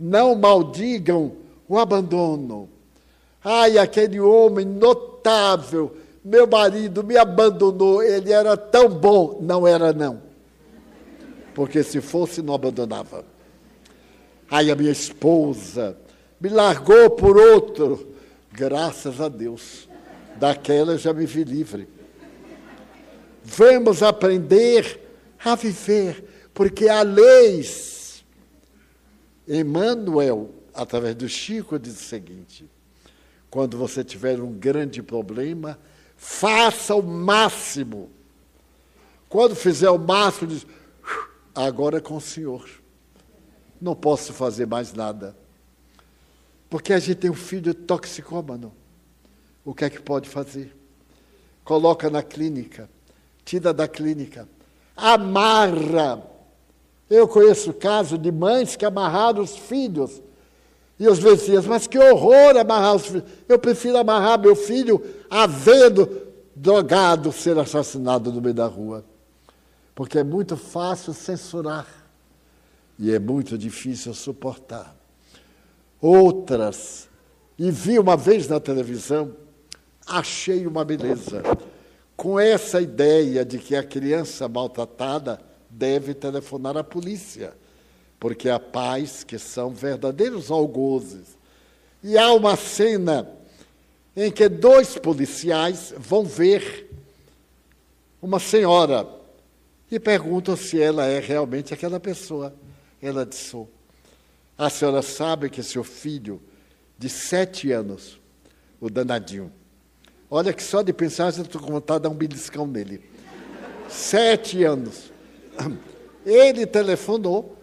Não 0.00 0.34
maldigam 0.34 1.32
o 1.68 1.78
abandono, 1.78 2.70
Ai, 3.44 3.76
aquele 3.76 4.18
homem 4.18 4.64
notável, 4.64 5.98
meu 6.24 6.46
marido 6.46 7.04
me 7.04 7.14
abandonou, 7.14 8.02
ele 8.02 8.32
era 8.32 8.56
tão 8.56 8.88
bom. 8.88 9.40
Não 9.42 9.66
era, 9.66 9.92
não. 9.92 10.22
Porque 11.54 11.82
se 11.82 12.00
fosse, 12.00 12.40
não 12.40 12.54
abandonava. 12.54 13.22
Ai, 14.50 14.70
a 14.70 14.74
minha 14.74 14.92
esposa 14.92 15.94
me 16.40 16.48
largou 16.48 17.10
por 17.10 17.36
outro. 17.36 18.14
Graças 18.50 19.20
a 19.20 19.28
Deus. 19.28 19.92
Daquela 20.36 20.98
já 20.98 21.12
me 21.12 21.26
vi 21.26 21.44
livre. 21.44 21.88
Vamos 23.42 24.02
aprender 24.02 25.00
a 25.44 25.54
viver, 25.54 26.48
porque 26.52 26.88
há 26.88 27.02
leis. 27.02 28.24
Emmanuel, 29.46 30.50
através 30.72 31.14
do 31.14 31.28
Chico, 31.28 31.78
diz 31.78 32.00
o 32.00 32.04
seguinte: 32.04 32.68
quando 33.50 33.76
você 33.76 34.02
tiver 34.02 34.40
um 34.40 34.52
grande 34.52 35.02
problema, 35.02 35.78
faça 36.16 36.94
o 36.94 37.02
máximo. 37.02 38.10
Quando 39.28 39.54
fizer 39.54 39.90
o 39.90 39.98
máximo, 39.98 40.48
diz: 40.48 40.66
agora 41.54 41.98
é 41.98 42.00
com 42.00 42.16
o 42.16 42.20
Senhor. 42.20 42.68
Não 43.80 43.94
posso 43.94 44.32
fazer 44.32 44.66
mais 44.66 44.94
nada. 44.94 45.36
Porque 46.70 46.92
a 46.92 46.98
gente 46.98 47.18
tem 47.18 47.30
um 47.30 47.34
filho 47.34 47.74
toxicômano. 47.74 48.72
O 49.64 49.74
que 49.74 49.84
é 49.84 49.90
que 49.90 50.00
pode 50.00 50.28
fazer? 50.28 50.76
Coloca 51.64 52.10
na 52.10 52.22
clínica, 52.22 52.88
tira 53.44 53.72
da 53.72 53.88
clínica, 53.88 54.46
amarra. 54.96 56.22
Eu 57.08 57.26
conheço 57.26 57.72
casos 57.72 58.18
de 58.18 58.30
mães 58.30 58.76
que 58.76 58.84
amarraram 58.84 59.42
os 59.42 59.56
filhos 59.56 60.22
e 60.98 61.08
os 61.08 61.18
Messias, 61.18 61.66
mas 61.66 61.86
que 61.86 61.98
horror 61.98 62.56
amarrar 62.56 62.96
os 62.96 63.06
filhos. 63.06 63.24
Eu 63.48 63.58
prefiro 63.58 63.96
amarrar 63.96 64.38
meu 64.38 64.54
filho 64.54 65.02
a 65.30 65.46
vendo 65.46 66.22
drogado 66.54 67.32
ser 67.32 67.58
assassinado 67.58 68.30
no 68.30 68.40
meio 68.40 68.54
da 68.54 68.66
rua. 68.66 69.04
Porque 69.94 70.18
é 70.18 70.24
muito 70.24 70.56
fácil 70.56 71.14
censurar 71.14 71.86
e 72.98 73.12
é 73.12 73.18
muito 73.18 73.56
difícil 73.56 74.12
suportar. 74.14 74.94
Outras, 76.00 77.08
e 77.58 77.70
vi 77.70 77.98
uma 77.98 78.16
vez 78.16 78.46
na 78.48 78.60
televisão, 78.60 79.34
achei 80.06 80.66
uma 80.66 80.84
beleza. 80.84 81.42
Com 82.16 82.38
essa 82.38 82.80
ideia 82.80 83.44
de 83.44 83.58
que 83.58 83.74
a 83.74 83.82
criança 83.82 84.48
maltratada 84.48 85.40
deve 85.68 86.14
telefonar 86.14 86.76
à 86.76 86.84
polícia 86.84 87.52
porque 88.24 88.48
há 88.48 88.58
pais 88.58 89.22
que 89.22 89.38
são 89.38 89.68
verdadeiros 89.68 90.50
algozes. 90.50 91.36
E 92.02 92.16
há 92.16 92.32
uma 92.32 92.56
cena 92.56 93.30
em 94.16 94.32
que 94.32 94.48
dois 94.48 94.96
policiais 94.96 95.92
vão 95.98 96.24
ver 96.24 96.90
uma 98.22 98.40
senhora 98.40 99.06
e 99.90 100.00
perguntam 100.00 100.56
se 100.56 100.80
ela 100.80 101.04
é 101.04 101.20
realmente 101.20 101.74
aquela 101.74 102.00
pessoa. 102.00 102.54
Ela 103.02 103.26
disse. 103.26 103.62
A 104.56 104.70
senhora 104.70 105.02
sabe 105.02 105.50
que 105.50 105.62
seu 105.62 105.84
filho, 105.84 106.40
de 106.98 107.10
sete 107.10 107.72
anos, 107.72 108.18
o 108.80 108.88
danadinho, 108.88 109.52
olha 110.30 110.52
que 110.52 110.62
só 110.62 110.82
de 110.82 110.92
pensar 110.92 111.30
já 111.32 111.42
estou 111.42 111.60
com 111.60 111.72
vontade 111.72 112.00
de 112.00 112.02
dar 112.04 112.10
um 112.10 112.16
beliscão 112.16 112.66
nele. 112.66 113.02
Sete 113.88 114.64
anos. 114.64 115.12
Ele 116.24 116.66
telefonou 116.66 117.56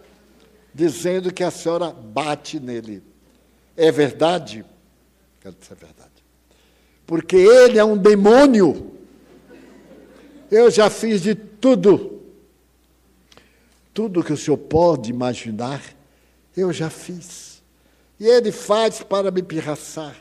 dizendo 0.74 1.34
que 1.34 1.44
a 1.44 1.52
senhora 1.52 1.92
bate 1.92 2.60
nele. 2.60 3.04
É 3.76 3.92
verdade? 3.92 4.64
Quero 5.40 5.56
dizer 5.60 5.74
é 5.74 5.76
verdade. 5.76 6.12
Porque 7.06 7.36
ele 7.36 7.78
é 7.78 7.84
um 7.84 7.98
demônio. 7.98 8.92
Eu 10.50 10.70
já 10.70 10.90
fiz 10.90 11.22
de 11.22 11.34
tudo. 11.36 12.22
Tudo 13.94 14.24
que 14.24 14.32
o 14.32 14.38
senhor 14.38 14.58
pode 14.58 15.10
imaginar, 15.10 15.82
eu 16.56 16.72
já 16.72 16.90
fiz. 16.90 17.62
E 18.20 18.28
ele 18.28 18.52
faz 18.52 19.02
para 19.02 19.32
me 19.32 19.42
pirraçar. 19.42 20.16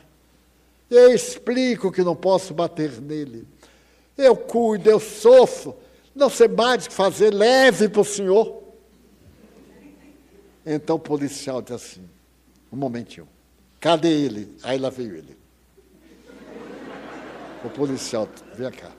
Eu 0.91 1.13
explico 1.13 1.89
que 1.89 2.03
não 2.03 2.17
posso 2.17 2.53
bater 2.53 2.99
nele. 2.99 3.47
Eu 4.17 4.35
cuido, 4.35 4.89
eu 4.89 4.99
sofro. 4.99 5.77
Não 6.13 6.29
sei 6.29 6.49
mais 6.49 6.85
o 6.85 6.89
que 6.89 6.93
fazer, 6.93 7.33
leve 7.33 7.87
para 7.87 8.01
o 8.01 8.05
senhor. 8.05 8.61
Então 10.65 10.97
o 10.97 10.99
policial 10.99 11.61
disse 11.61 11.73
assim: 11.73 12.09
um 12.69 12.75
momentinho, 12.75 13.25
cadê 13.79 14.09
ele? 14.09 14.53
Aí 14.63 14.77
lá 14.77 14.89
veio 14.89 15.15
ele. 15.15 15.37
O 17.63 17.69
policial, 17.69 18.27
vem 18.53 18.69
cá. 18.69 18.91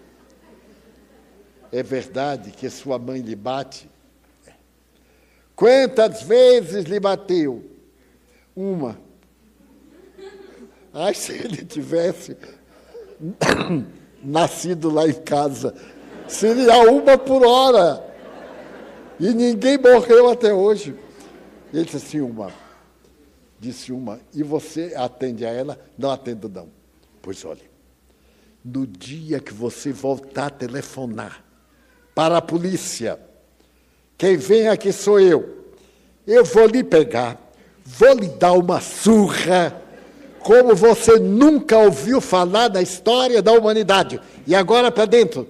É 1.70 1.82
verdade 1.82 2.53
que 2.53 2.70
sua 2.70 2.99
mãe 2.99 3.20
lhe 3.20 3.36
bate? 3.36 3.90
Quantas 5.55 6.22
vezes 6.22 6.86
lhe 6.86 6.99
bateu? 6.99 7.70
Uma. 8.57 8.99
Ai, 10.93 11.14
se 11.14 11.32
ele 11.32 11.64
tivesse 11.64 12.36
nascido 14.22 14.90
lá 14.90 15.07
em 15.07 15.14
casa, 15.14 15.74
seria 16.28 16.90
uma 16.90 17.16
por 17.16 17.45
hora. 17.45 18.05
E 19.18 19.32
ninguém 19.32 19.78
morreu 19.78 20.30
até 20.30 20.53
hoje. 20.53 20.95
Ele 21.72 21.84
disse 21.84 21.97
assim, 21.97 22.20
uma. 22.20 22.53
Disse 23.59 23.93
uma, 23.93 24.18
e 24.34 24.43
você 24.43 24.93
atende 24.97 25.47
a 25.47 25.51
ela? 25.51 25.78
Não 25.97 26.11
atendo, 26.11 26.49
não. 26.49 26.68
Pois 27.20 27.45
olhe, 27.45 27.62
no 28.64 28.86
dia 28.86 29.38
que 29.38 29.55
você 29.55 29.93
voltar 29.93 30.47
a 30.47 30.51
telefonar 30.51 31.45
para 32.12 32.38
a 32.38 32.43
polícia, 32.43 33.20
quem 34.18 34.36
vem 34.36 34.68
aqui 34.68 34.93
sou 34.93 35.20
eu. 35.20 35.74
Eu 36.26 36.45
vou 36.45 36.66
lhe 36.66 36.82
pegar, 36.82 37.40
vou 37.84 38.14
lhe 38.14 38.28
dar 38.28 38.53
uma 38.53 38.80
surra, 38.80 39.82
como 40.43 40.74
você 40.74 41.18
nunca 41.18 41.78
ouviu 41.78 42.20
falar 42.20 42.70
na 42.70 42.82
história 42.82 43.40
da 43.40 43.53
humanidade. 43.53 44.20
E 44.47 44.55
agora 44.55 44.90
para 44.90 45.07
dentro. 45.07 45.47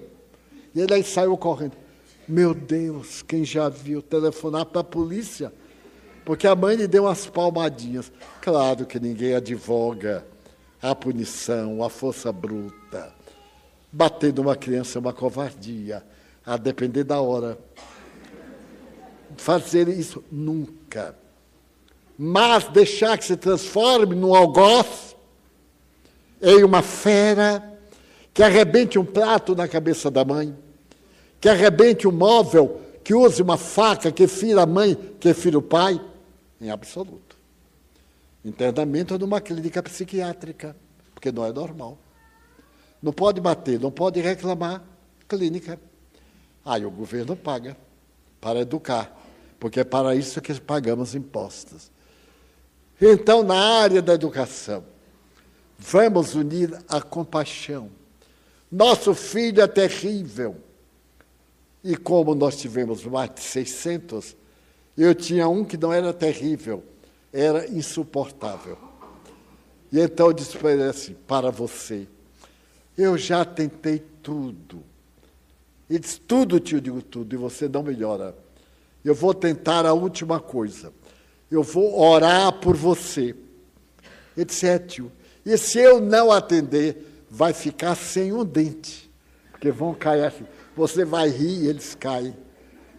E 0.73 0.81
ele 0.81 0.93
aí 0.93 1.03
saiu 1.03 1.37
correndo. 1.37 1.73
Meu 2.27 2.53
Deus, 2.53 3.21
quem 3.21 3.43
já 3.43 3.67
viu 3.67 4.01
telefonar 4.01 4.65
para 4.65 4.81
a 4.81 4.83
polícia? 4.83 5.51
Porque 6.23 6.47
a 6.47 6.55
mãe 6.55 6.75
lhe 6.75 6.87
deu 6.87 7.03
umas 7.03 7.25
palmadinhas. 7.25 8.11
Claro 8.41 8.85
que 8.85 8.99
ninguém 8.99 9.35
advoga 9.35 10.25
a 10.81 10.95
punição, 10.95 11.83
a 11.83 11.89
força 11.89 12.31
bruta. 12.31 13.13
Bater 13.91 14.33
numa 14.33 14.55
criança 14.55 14.97
é 14.97 15.01
uma 15.01 15.13
covardia, 15.13 16.03
a 16.45 16.57
depender 16.57 17.03
da 17.03 17.19
hora. 17.21 17.57
Fazer 19.37 19.87
isso 19.87 20.23
nunca. 20.31 21.15
Mas 22.17 22.65
deixar 22.65 23.17
que 23.17 23.25
se 23.25 23.35
transforme 23.35 24.15
num 24.15 24.35
algoz, 24.35 25.15
em 26.41 26.63
uma 26.63 26.81
fera, 26.81 27.77
que 28.33 28.43
arrebente 28.43 28.99
um 28.99 29.05
prato 29.05 29.55
na 29.55 29.67
cabeça 29.67 30.11
da 30.11 30.25
mãe, 30.25 30.55
que 31.39 31.47
arrebente 31.47 32.07
um 32.07 32.11
móvel, 32.11 32.81
que 33.03 33.13
use 33.13 33.41
uma 33.41 33.57
faca, 33.57 34.11
que 34.11 34.27
fira 34.27 34.63
a 34.63 34.65
mãe, 34.65 34.95
que 35.19 35.33
fira 35.33 35.57
o 35.57 35.61
pai, 35.61 35.99
em 36.59 36.69
absoluto. 36.69 37.37
Internamento 38.43 39.17
numa 39.17 39.39
clínica 39.39 39.81
psiquiátrica, 39.81 40.75
porque 41.13 41.31
não 41.31 41.45
é 41.45 41.51
normal. 41.51 41.97
Não 43.01 43.13
pode 43.13 43.39
bater, 43.39 43.79
não 43.79 43.91
pode 43.91 44.19
reclamar, 44.19 44.83
clínica. 45.27 45.79
Aí 46.65 46.85
o 46.85 46.91
governo 46.91 47.35
paga 47.35 47.75
para 48.39 48.59
educar, 48.59 49.13
porque 49.59 49.79
é 49.79 49.83
para 49.83 50.15
isso 50.15 50.41
que 50.41 50.53
pagamos 50.59 51.15
impostos. 51.15 51.92
Então, 53.05 53.43
na 53.43 53.59
área 53.81 54.01
da 54.01 54.13
educação, 54.13 54.85
vamos 55.77 56.35
unir 56.35 56.73
a 56.87 57.01
compaixão. 57.01 57.91
Nosso 58.71 59.13
filho 59.13 59.61
é 59.61 59.67
terrível 59.67 60.55
e 61.83 61.97
como 61.97 62.33
nós 62.33 62.55
tivemos 62.55 63.03
mais 63.03 63.29
de 63.33 63.41
600, 63.41 64.37
eu 64.97 65.13
tinha 65.13 65.49
um 65.49 65.65
que 65.65 65.75
não 65.75 65.91
era 65.91 66.13
terrível, 66.13 66.81
era 67.33 67.67
insuportável. 67.67 68.77
E 69.91 69.99
então 69.99 70.27
eu 70.27 70.33
disse 70.33 70.57
para 70.57 70.71
ele 70.71 70.83
assim: 70.83 71.13
para 71.27 71.51
você, 71.51 72.07
eu 72.97 73.17
já 73.17 73.43
tentei 73.43 73.99
tudo. 73.99 74.81
Ele 75.89 75.99
disse: 75.99 76.21
tudo, 76.21 76.57
tio, 76.57 76.79
digo 76.79 77.01
tudo, 77.01 77.35
e 77.35 77.37
você 77.37 77.67
não 77.67 77.83
melhora. 77.83 78.33
Eu 79.03 79.13
vou 79.13 79.33
tentar 79.33 79.85
a 79.85 79.91
última 79.91 80.39
coisa. 80.39 80.93
Eu 81.53 81.61
vou 81.61 81.99
orar 81.99 82.51
por 82.53 82.75
você. 82.75 83.35
Tio. 84.87 85.11
E 85.45 85.55
se 85.55 85.77
eu 85.77 86.01
não 86.01 86.31
atender, 86.31 87.25
vai 87.29 87.53
ficar 87.53 87.93
sem 87.93 88.33
um 88.33 88.43
dente. 88.43 89.07
Porque 89.51 89.69
vão 89.69 89.93
cair 89.93 90.25
assim. 90.25 90.47
Você 90.75 91.05
vai 91.05 91.29
rir 91.29 91.65
e 91.65 91.67
eles 91.67 91.93
caem. 91.93 92.35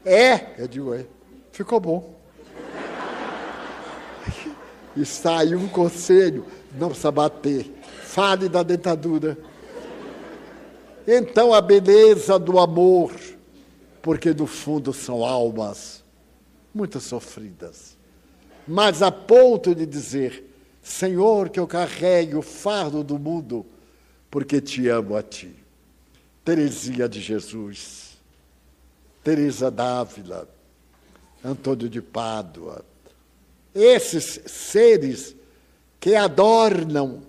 É? 0.04 0.54
Eu 0.56 0.68
digo, 0.68 0.94
é. 0.94 1.04
Ficou 1.50 1.80
bom. 1.80 2.14
E 4.96 5.04
saiu 5.04 5.58
um 5.58 5.66
conselho, 5.66 6.46
não 6.78 6.86
precisa 6.86 7.10
bater. 7.10 7.68
Fale 8.04 8.48
da 8.48 8.62
dentadura. 8.62 9.36
Então 11.04 11.52
a 11.52 11.60
beleza 11.60 12.38
do 12.38 12.60
amor, 12.60 13.12
porque 14.00 14.32
no 14.32 14.46
fundo 14.46 14.92
são 14.92 15.24
almas 15.24 16.04
muito 16.72 17.00
sofridas, 17.00 17.93
mas 18.66 19.02
a 19.02 19.10
ponto 19.10 19.74
de 19.74 19.86
dizer: 19.86 20.44
Senhor, 20.82 21.48
que 21.48 21.58
eu 21.58 21.66
carregue 21.66 22.36
o 22.36 22.42
fardo 22.42 23.02
do 23.02 23.18
mundo, 23.18 23.64
porque 24.30 24.60
te 24.60 24.88
amo 24.88 25.16
a 25.16 25.22
ti. 25.22 25.54
Teresinha 26.44 27.08
de 27.08 27.20
Jesus, 27.20 28.18
Teresa 29.22 29.70
Dávila, 29.70 30.46
Antônio 31.42 31.88
de 31.88 32.02
Pádua, 32.02 32.84
esses 33.74 34.40
seres 34.46 35.34
que 35.98 36.14
adornam, 36.14 37.22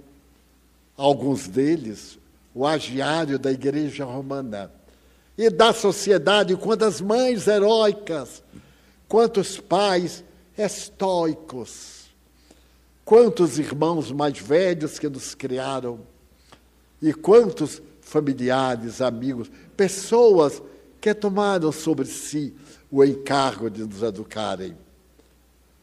alguns 0.98 1.48
deles, 1.48 2.20
o 2.54 2.68
agiário 2.68 3.40
da 3.40 3.50
Igreja 3.50 4.04
Romana. 4.04 4.70
E 5.38 5.50
da 5.50 5.72
sociedade, 5.72 6.56
quantas 6.58 7.00
mães 7.00 7.48
heróicas, 7.48 8.44
quantos 9.08 9.60
pais 9.60 10.25
estoicos, 10.58 12.06
quantos 13.04 13.60
irmãos 13.60 14.12
mais 14.12 14.38
velhos 14.40 14.98
que 14.98 15.10
nos 15.10 15.36
criaram 15.36 16.00
e 17.02 17.14
quantos 17.14 17.82
familiares, 18.02 19.02
amigos, 19.02 19.52
pessoas 19.76 20.62
que 21.02 21.14
tomaram 21.14 21.72
sobre 21.72 22.06
si 22.06 22.54
o 22.90 23.04
encargo 23.04 23.70
de 23.70 23.84
nos 23.84 24.02
educarem. 24.02 24.78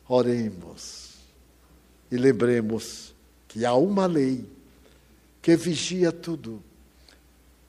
Oremos 0.09 1.13
e 2.11 2.17
lembremos 2.17 3.15
que 3.49 3.65
há 3.65 3.75
uma 3.75 4.07
lei 4.07 4.47
que 5.41 5.57
vigia 5.57 6.13
tudo. 6.13 6.63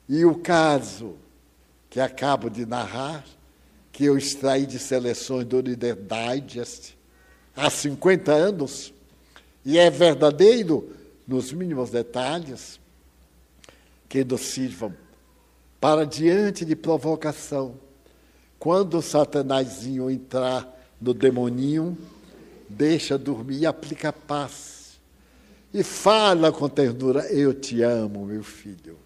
E 0.08 0.24
o 0.24 0.36
caso 0.36 1.16
que 1.90 2.00
acabo 2.00 2.48
de 2.48 2.66
narrar, 2.66 3.24
que 3.94 4.04
eu 4.04 4.18
extraí 4.18 4.66
de 4.66 4.76
seleções 4.76 5.46
do 5.46 5.62
Reader 5.62 5.96
Digest 5.96 6.96
há 7.54 7.70
50 7.70 8.32
anos, 8.32 8.92
e 9.64 9.78
é 9.78 9.88
verdadeiro 9.88 10.92
nos 11.28 11.52
mínimos 11.52 11.90
detalhes, 11.90 12.80
que 14.08 14.24
nos 14.24 14.40
sirvam 14.40 14.92
para 15.80 16.04
diante 16.04 16.64
de 16.64 16.74
provocação. 16.74 17.76
Quando 18.58 18.98
o 18.98 19.02
satanazinho 19.02 20.10
entrar 20.10 20.68
no 21.00 21.14
demoninho, 21.14 21.96
deixa 22.68 23.16
dormir 23.16 23.58
e 23.58 23.66
aplica 23.66 24.12
paz. 24.12 24.98
E 25.72 25.84
fala 25.84 26.50
com 26.50 26.68
ternura: 26.68 27.32
Eu 27.32 27.54
te 27.54 27.80
amo, 27.82 28.26
meu 28.26 28.42
filho. 28.42 28.98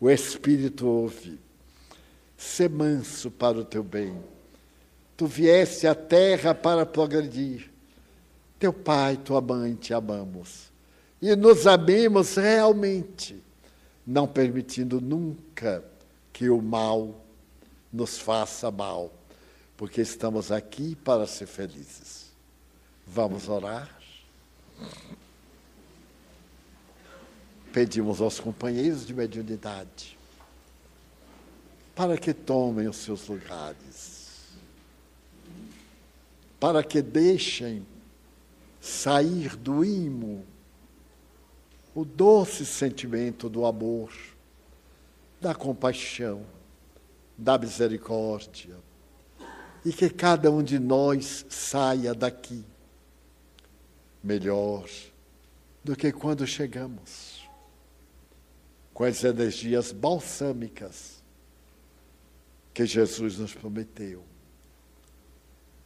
O 0.00 0.10
Espírito 0.10 0.88
ouve. 0.88 1.38
Sê 2.40 2.70
manso 2.70 3.30
para 3.30 3.58
o 3.58 3.64
teu 3.66 3.84
bem. 3.84 4.18
Tu 5.14 5.26
vieste 5.26 5.86
à 5.86 5.94
terra 5.94 6.54
para 6.54 6.86
progredir. 6.86 7.70
Teu 8.58 8.72
pai, 8.72 9.18
tua 9.18 9.42
mãe 9.42 9.74
te 9.74 9.92
amamos. 9.92 10.72
E 11.20 11.36
nos 11.36 11.66
amemos 11.66 12.36
realmente 12.36 13.44
não 14.06 14.26
permitindo 14.26 15.02
nunca 15.02 15.84
que 16.32 16.48
o 16.48 16.62
mal 16.62 17.14
nos 17.92 18.18
faça 18.18 18.70
mal, 18.70 19.12
porque 19.76 20.00
estamos 20.00 20.50
aqui 20.50 20.96
para 20.96 21.26
ser 21.26 21.46
felizes. 21.46 22.32
Vamos 23.06 23.50
orar? 23.50 24.00
Pedimos 27.70 28.18
aos 28.22 28.40
companheiros 28.40 29.04
de 29.04 29.12
mediunidade 29.12 30.18
para 32.00 32.16
que 32.16 32.32
tomem 32.32 32.88
os 32.88 32.96
seus 32.96 33.28
lugares, 33.28 34.48
para 36.58 36.82
que 36.82 37.02
deixem 37.02 37.86
sair 38.80 39.54
do 39.54 39.84
imo 39.84 40.42
o 41.94 42.02
doce 42.02 42.64
sentimento 42.64 43.50
do 43.50 43.66
amor, 43.66 44.10
da 45.42 45.54
compaixão, 45.54 46.42
da 47.36 47.58
misericórdia, 47.58 48.76
e 49.84 49.92
que 49.92 50.08
cada 50.08 50.50
um 50.50 50.62
de 50.62 50.78
nós 50.78 51.44
saia 51.50 52.14
daqui 52.14 52.64
melhor 54.24 54.88
do 55.84 55.94
que 55.94 56.10
quando 56.10 56.46
chegamos, 56.46 57.46
com 58.94 59.04
as 59.04 59.22
energias 59.22 59.92
balsâmicas 59.92 61.19
que 62.80 62.86
Jesus 62.86 63.36
nos 63.36 63.52
prometeu. 63.52 64.24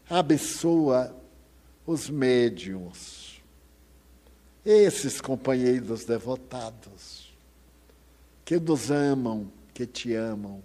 Abençoa 0.08 1.12
os 1.84 2.08
médiums, 2.08 3.42
esses 4.64 5.20
companheiros 5.20 6.04
devotados, 6.04 7.36
que 8.44 8.60
nos 8.60 8.92
amam, 8.92 9.50
que 9.72 9.88
te 9.88 10.14
amam. 10.14 10.62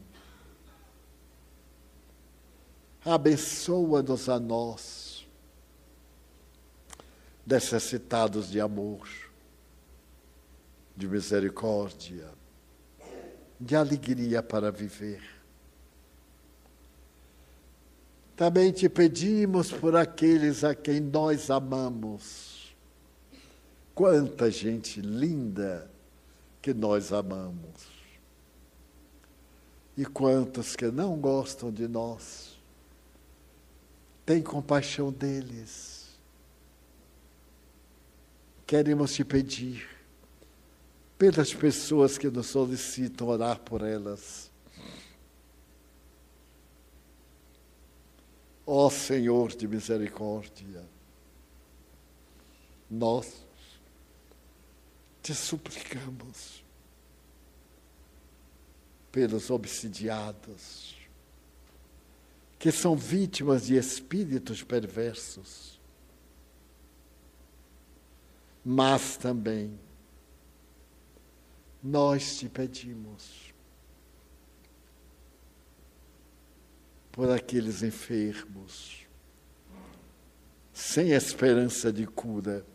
Abençoa-nos 3.03 4.29
a 4.29 4.39
nós, 4.39 5.27
necessitados 7.43 8.51
de 8.51 8.61
amor, 8.61 9.09
de 10.95 11.07
misericórdia, 11.07 12.29
de 13.59 13.75
alegria 13.75 14.43
para 14.43 14.71
viver. 14.71 15.38
Também 18.39 18.71
te 18.71 18.87
pedimos 18.87 19.69
por 19.69 19.97
aqueles 19.97 20.63
a 20.63 20.73
quem 20.73 21.01
nós 21.01 21.51
amamos. 21.51 22.73
Quanta 23.93 24.49
gente 24.49 25.01
linda 25.01 25.91
que 26.61 26.73
nós 26.73 27.11
amamos. 27.11 27.91
E 29.97 30.05
quantos 30.05 30.73
que 30.73 30.89
não 30.89 31.17
gostam 31.17 31.69
de 31.69 31.85
nós. 31.85 32.57
Tem 34.25 34.41
compaixão 34.41 35.11
deles. 35.11 36.17
Queremos 38.65 39.15
te 39.15 39.25
pedir 39.25 39.85
pelas 41.17 41.53
pessoas 41.53 42.17
que 42.17 42.29
nos 42.29 42.47
solicitam 42.47 43.27
orar 43.27 43.59
por 43.59 43.81
elas. 43.81 44.48
Ó 48.71 48.85
oh, 48.85 48.89
Senhor 48.91 49.49
de 49.55 49.67
misericórdia, 49.67 50.87
nós 52.87 53.43
te 55.23 55.33
suplicamos 55.33 56.63
pelos 59.11 59.49
obsidiados, 59.49 60.95
que 62.59 62.71
são 62.71 62.95
vítimas 62.95 63.65
de 63.65 63.75
espíritos 63.75 64.61
perversos, 64.61 65.81
mas 68.63 69.17
também 69.17 69.79
nós 71.81 72.37
te 72.37 72.47
pedimos 72.47 73.48
por 77.11 77.29
aqueles 77.31 77.83
enfermos, 77.83 79.05
sem 80.73 81.11
esperança 81.11 81.91
de 81.91 82.05
cura, 82.05 82.65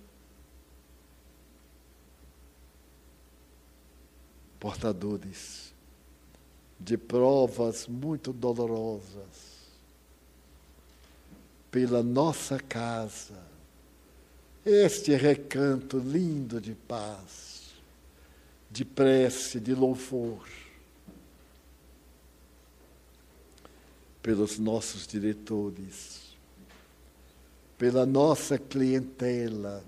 portadores 4.60 5.72
de 6.78 6.96
provas 6.96 7.86
muito 7.86 8.32
dolorosas, 8.32 9.54
pela 11.70 12.02
nossa 12.02 12.58
casa, 12.58 13.42
este 14.64 15.14
recanto 15.14 15.98
lindo 15.98 16.60
de 16.60 16.74
paz 16.74 17.54
de 18.74 18.84
prece, 18.84 19.60
de 19.60 19.72
louvor, 19.72 20.48
pelos 24.24 24.58
nossos 24.58 25.06
diretores, 25.06 26.34
pela 27.76 28.06
nossa 28.06 28.56
clientela, 28.56 29.84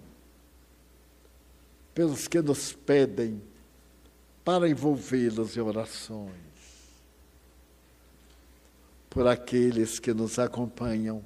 pelos 1.94 2.28
que 2.28 2.42
nos 2.42 2.74
pedem 2.74 3.40
para 4.44 4.68
envolvê-los 4.68 5.56
em 5.56 5.60
orações, 5.60 6.34
por 9.08 9.26
aqueles 9.26 9.98
que 9.98 10.12
nos 10.12 10.38
acompanham 10.38 11.24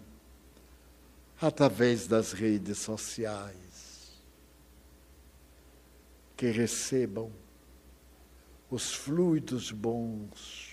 através 1.41 2.07
das 2.07 2.31
redes 2.31 2.79
sociais, 2.79 4.13
que 6.37 6.47
recebam 6.53 7.33
os 8.71 8.95
fluidos 8.95 9.73
bons 9.73 10.71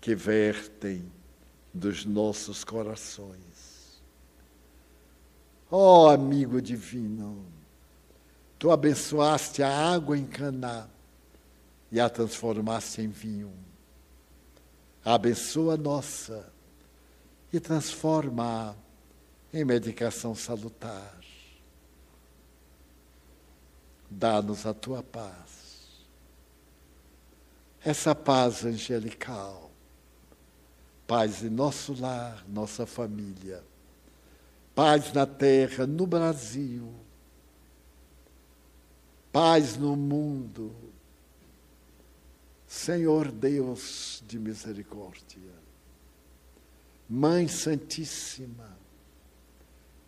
que 0.00 0.14
vertem 0.14 1.15
dos 1.76 2.04
nossos 2.04 2.64
corações. 2.64 4.00
Ó 5.70 6.04
oh, 6.04 6.08
amigo 6.08 6.60
divino, 6.60 7.44
tu 8.58 8.70
abençoaste 8.70 9.62
a 9.62 9.92
água 9.92 10.16
em 10.16 10.26
Caná 10.26 10.88
e 11.90 12.00
a 12.00 12.08
transformaste 12.08 13.00
em 13.02 13.08
vinho. 13.08 13.52
Abençoa 15.04 15.76
nossa 15.76 16.52
e 17.52 17.60
transforma 17.60 18.76
em 19.52 19.64
medicação 19.64 20.34
salutar. 20.34 21.14
Dá-nos 24.10 24.66
a 24.66 24.72
tua 24.72 25.02
paz 25.02 25.56
essa 27.86 28.16
paz 28.16 28.64
angelical, 28.64 29.65
paz 31.06 31.42
em 31.42 31.50
nosso 31.50 31.94
lar, 32.00 32.44
nossa 32.48 32.84
família, 32.84 33.62
paz 34.74 35.12
na 35.12 35.24
terra, 35.24 35.86
no 35.86 36.06
Brasil, 36.06 36.92
paz 39.32 39.76
no 39.76 39.96
mundo. 39.96 40.74
Senhor 42.66 43.30
Deus 43.30 44.22
de 44.26 44.38
misericórdia, 44.38 45.54
Mãe 47.08 47.46
Santíssima 47.46 48.76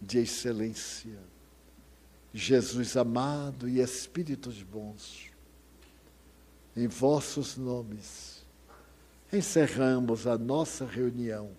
de 0.01 0.19
excelência, 0.19 1.19
Jesus 2.35 2.97
amado 2.97 3.69
e 3.69 3.81
Espíritos 3.81 4.62
bons, 4.62 5.31
em 6.77 6.89
vossos 6.89 7.57
nomes, 7.57 8.28
encerramos 9.33 10.27
a 10.27 10.39
nossa 10.39 10.85
reunião, 10.85 11.51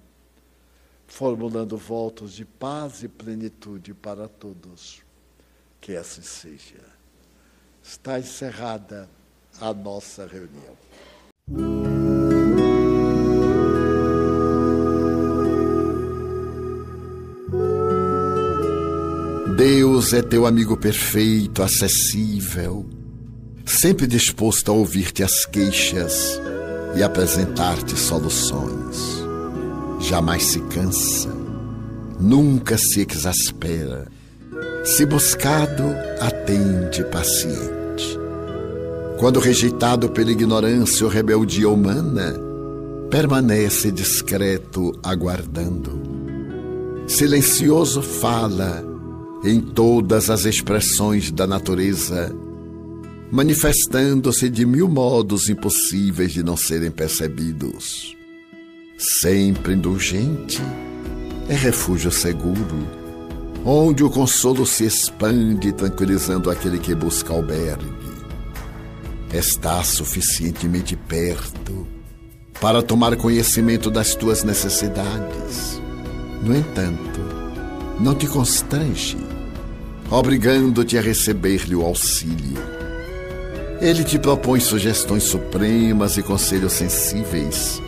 formulando 1.07 1.77
votos 1.77 2.33
de 2.33 2.45
paz 2.45 3.03
e 3.03 3.07
plenitude 3.07 3.93
para 3.93 4.27
todos. 4.27 5.01
Que 5.79 5.95
assim 5.95 6.21
seja. 6.21 6.83
Está 7.81 8.19
encerrada 8.19 9.09
a 9.59 9.73
nossa 9.73 10.27
reunião. 10.27 10.77
Deus 19.55 20.13
é 20.13 20.21
teu 20.21 20.45
amigo 20.45 20.77
perfeito, 20.77 21.61
acessível 21.61 22.99
sempre 23.69 24.07
disposto 24.07 24.71
a 24.71 24.73
ouvir-te 24.73 25.23
as 25.23 25.45
queixas 25.45 26.41
e 26.95 27.03
apresentar-te 27.03 27.97
soluções. 27.97 29.23
Jamais 29.99 30.43
se 30.43 30.59
cansa, 30.61 31.29
nunca 32.19 32.77
se 32.77 33.05
exaspera. 33.09 34.07
Se 34.83 35.05
buscado, 35.05 35.83
atende 36.19 37.03
paciente. 37.05 38.17
Quando 39.17 39.39
rejeitado 39.39 40.09
pela 40.09 40.31
ignorância 40.31 41.05
ou 41.05 41.11
rebeldia 41.11 41.69
humana, 41.69 42.33
permanece 43.09 43.91
discreto, 43.91 44.93
aguardando. 45.03 46.01
Silencioso 47.05 48.01
fala 48.01 48.83
em 49.43 49.59
todas 49.59 50.29
as 50.29 50.45
expressões 50.45 51.31
da 51.31 51.45
natureza 51.45 52.33
manifestando-se 53.31 54.49
de 54.49 54.65
mil 54.65 54.87
modos 54.87 55.49
impossíveis 55.49 56.33
de 56.33 56.43
não 56.43 56.57
serem 56.57 56.89
percebidos. 56.89 58.17
Sempre 58.97 59.73
indulgente, 59.73 60.61
é 61.47 61.53
refúgio 61.53 62.11
seguro, 62.11 62.87
onde 63.63 64.03
o 64.03 64.09
consolo 64.09 64.65
se 64.65 64.83
expande, 64.83 65.71
tranquilizando 65.71 66.49
aquele 66.49 66.79
que 66.79 66.95
busca 66.95 67.31
albergue. 67.31 67.99
Está 69.31 69.83
suficientemente 69.83 70.95
perto 70.95 71.87
para 72.59 72.81
tomar 72.81 73.15
conhecimento 73.15 73.91
das 73.91 74.15
tuas 74.15 74.43
necessidades. 74.43 75.79
No 76.43 76.55
entanto, 76.55 77.19
não 77.99 78.15
te 78.15 78.25
constrange, 78.25 79.17
obrigando-te 80.09 80.97
a 80.97 81.01
receber-lhe 81.01 81.75
o 81.75 81.85
auxílio 81.85 82.78
ele 83.81 84.03
te 84.03 84.19
propõe 84.19 84.59
sugestões 84.59 85.23
supremas 85.23 86.17
e 86.17 86.23
conselhos 86.23 86.73
sensíveis, 86.73 87.81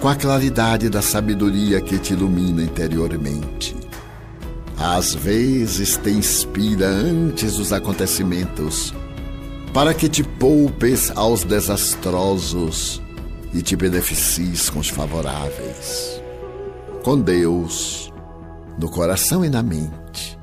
com 0.00 0.08
a 0.08 0.14
claridade 0.14 0.90
da 0.90 1.00
sabedoria 1.00 1.80
que 1.80 1.98
te 1.98 2.12
ilumina 2.12 2.62
interiormente. 2.62 3.74
Às 4.76 5.14
vezes 5.14 5.96
te 5.96 6.10
inspira 6.10 6.86
antes 6.86 7.54
dos 7.54 7.72
acontecimentos, 7.72 8.92
para 9.72 9.94
que 9.94 10.08
te 10.08 10.22
poupes 10.22 11.10
aos 11.14 11.44
desastrosos 11.44 13.00
e 13.54 13.62
te 13.62 13.74
beneficies 13.74 14.68
com 14.68 14.80
os 14.80 14.90
favoráveis. 14.90 16.20
Com 17.02 17.18
Deus, 17.18 18.12
no 18.78 18.90
coração 18.90 19.42
e 19.42 19.48
na 19.48 19.62
mente, 19.62 20.38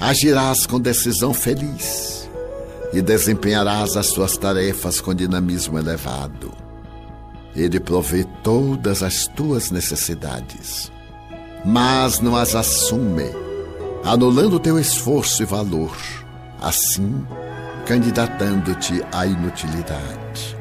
agirás 0.00 0.64
com 0.64 0.80
decisão 0.80 1.34
feliz 1.34 2.17
e 2.92 3.02
desempenharás 3.02 3.96
as 3.96 4.10
tuas 4.10 4.36
tarefas 4.36 5.00
com 5.00 5.14
dinamismo 5.14 5.78
elevado. 5.78 6.52
Ele 7.54 7.80
provê 7.80 8.24
todas 8.42 9.02
as 9.02 9.26
tuas 9.26 9.70
necessidades, 9.70 10.90
mas 11.64 12.20
não 12.20 12.36
as 12.36 12.54
assume, 12.54 13.30
anulando 14.04 14.60
teu 14.60 14.78
esforço 14.78 15.42
e 15.42 15.46
valor, 15.46 15.96
assim 16.60 17.26
candidatando-te 17.88 19.02
à 19.10 19.26
inutilidade. 19.26 20.54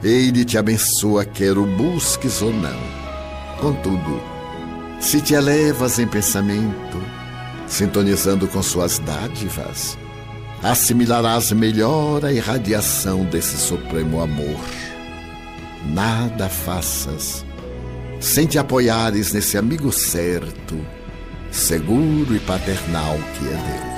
Ele 0.00 0.44
te 0.44 0.56
abençoa, 0.56 1.24
quer 1.24 1.58
o 1.58 1.66
busques 1.66 2.40
ou 2.40 2.52
não. 2.52 2.80
Contudo, 3.60 4.22
se 5.00 5.20
te 5.20 5.34
elevas 5.34 5.98
em 5.98 6.06
pensamento, 6.06 7.02
sintonizando 7.66 8.46
com 8.46 8.62
suas 8.62 9.00
dádivas, 9.00 9.98
assimilarás 10.62 11.52
melhor 11.52 12.24
a 12.24 12.32
irradiação 12.32 13.24
desse 13.24 13.56
supremo 13.56 14.20
amor 14.20 14.60
nada 15.92 16.48
faças 16.48 17.44
sem 18.22 18.46
te 18.46 18.56
apoiares 18.56 19.32
nesse 19.32 19.58
amigo 19.58 19.90
certo, 19.90 20.78
seguro 21.50 22.36
e 22.36 22.38
paternal 22.38 23.18
que 23.34 23.48
é 23.48 23.50
Deus. 23.50 23.92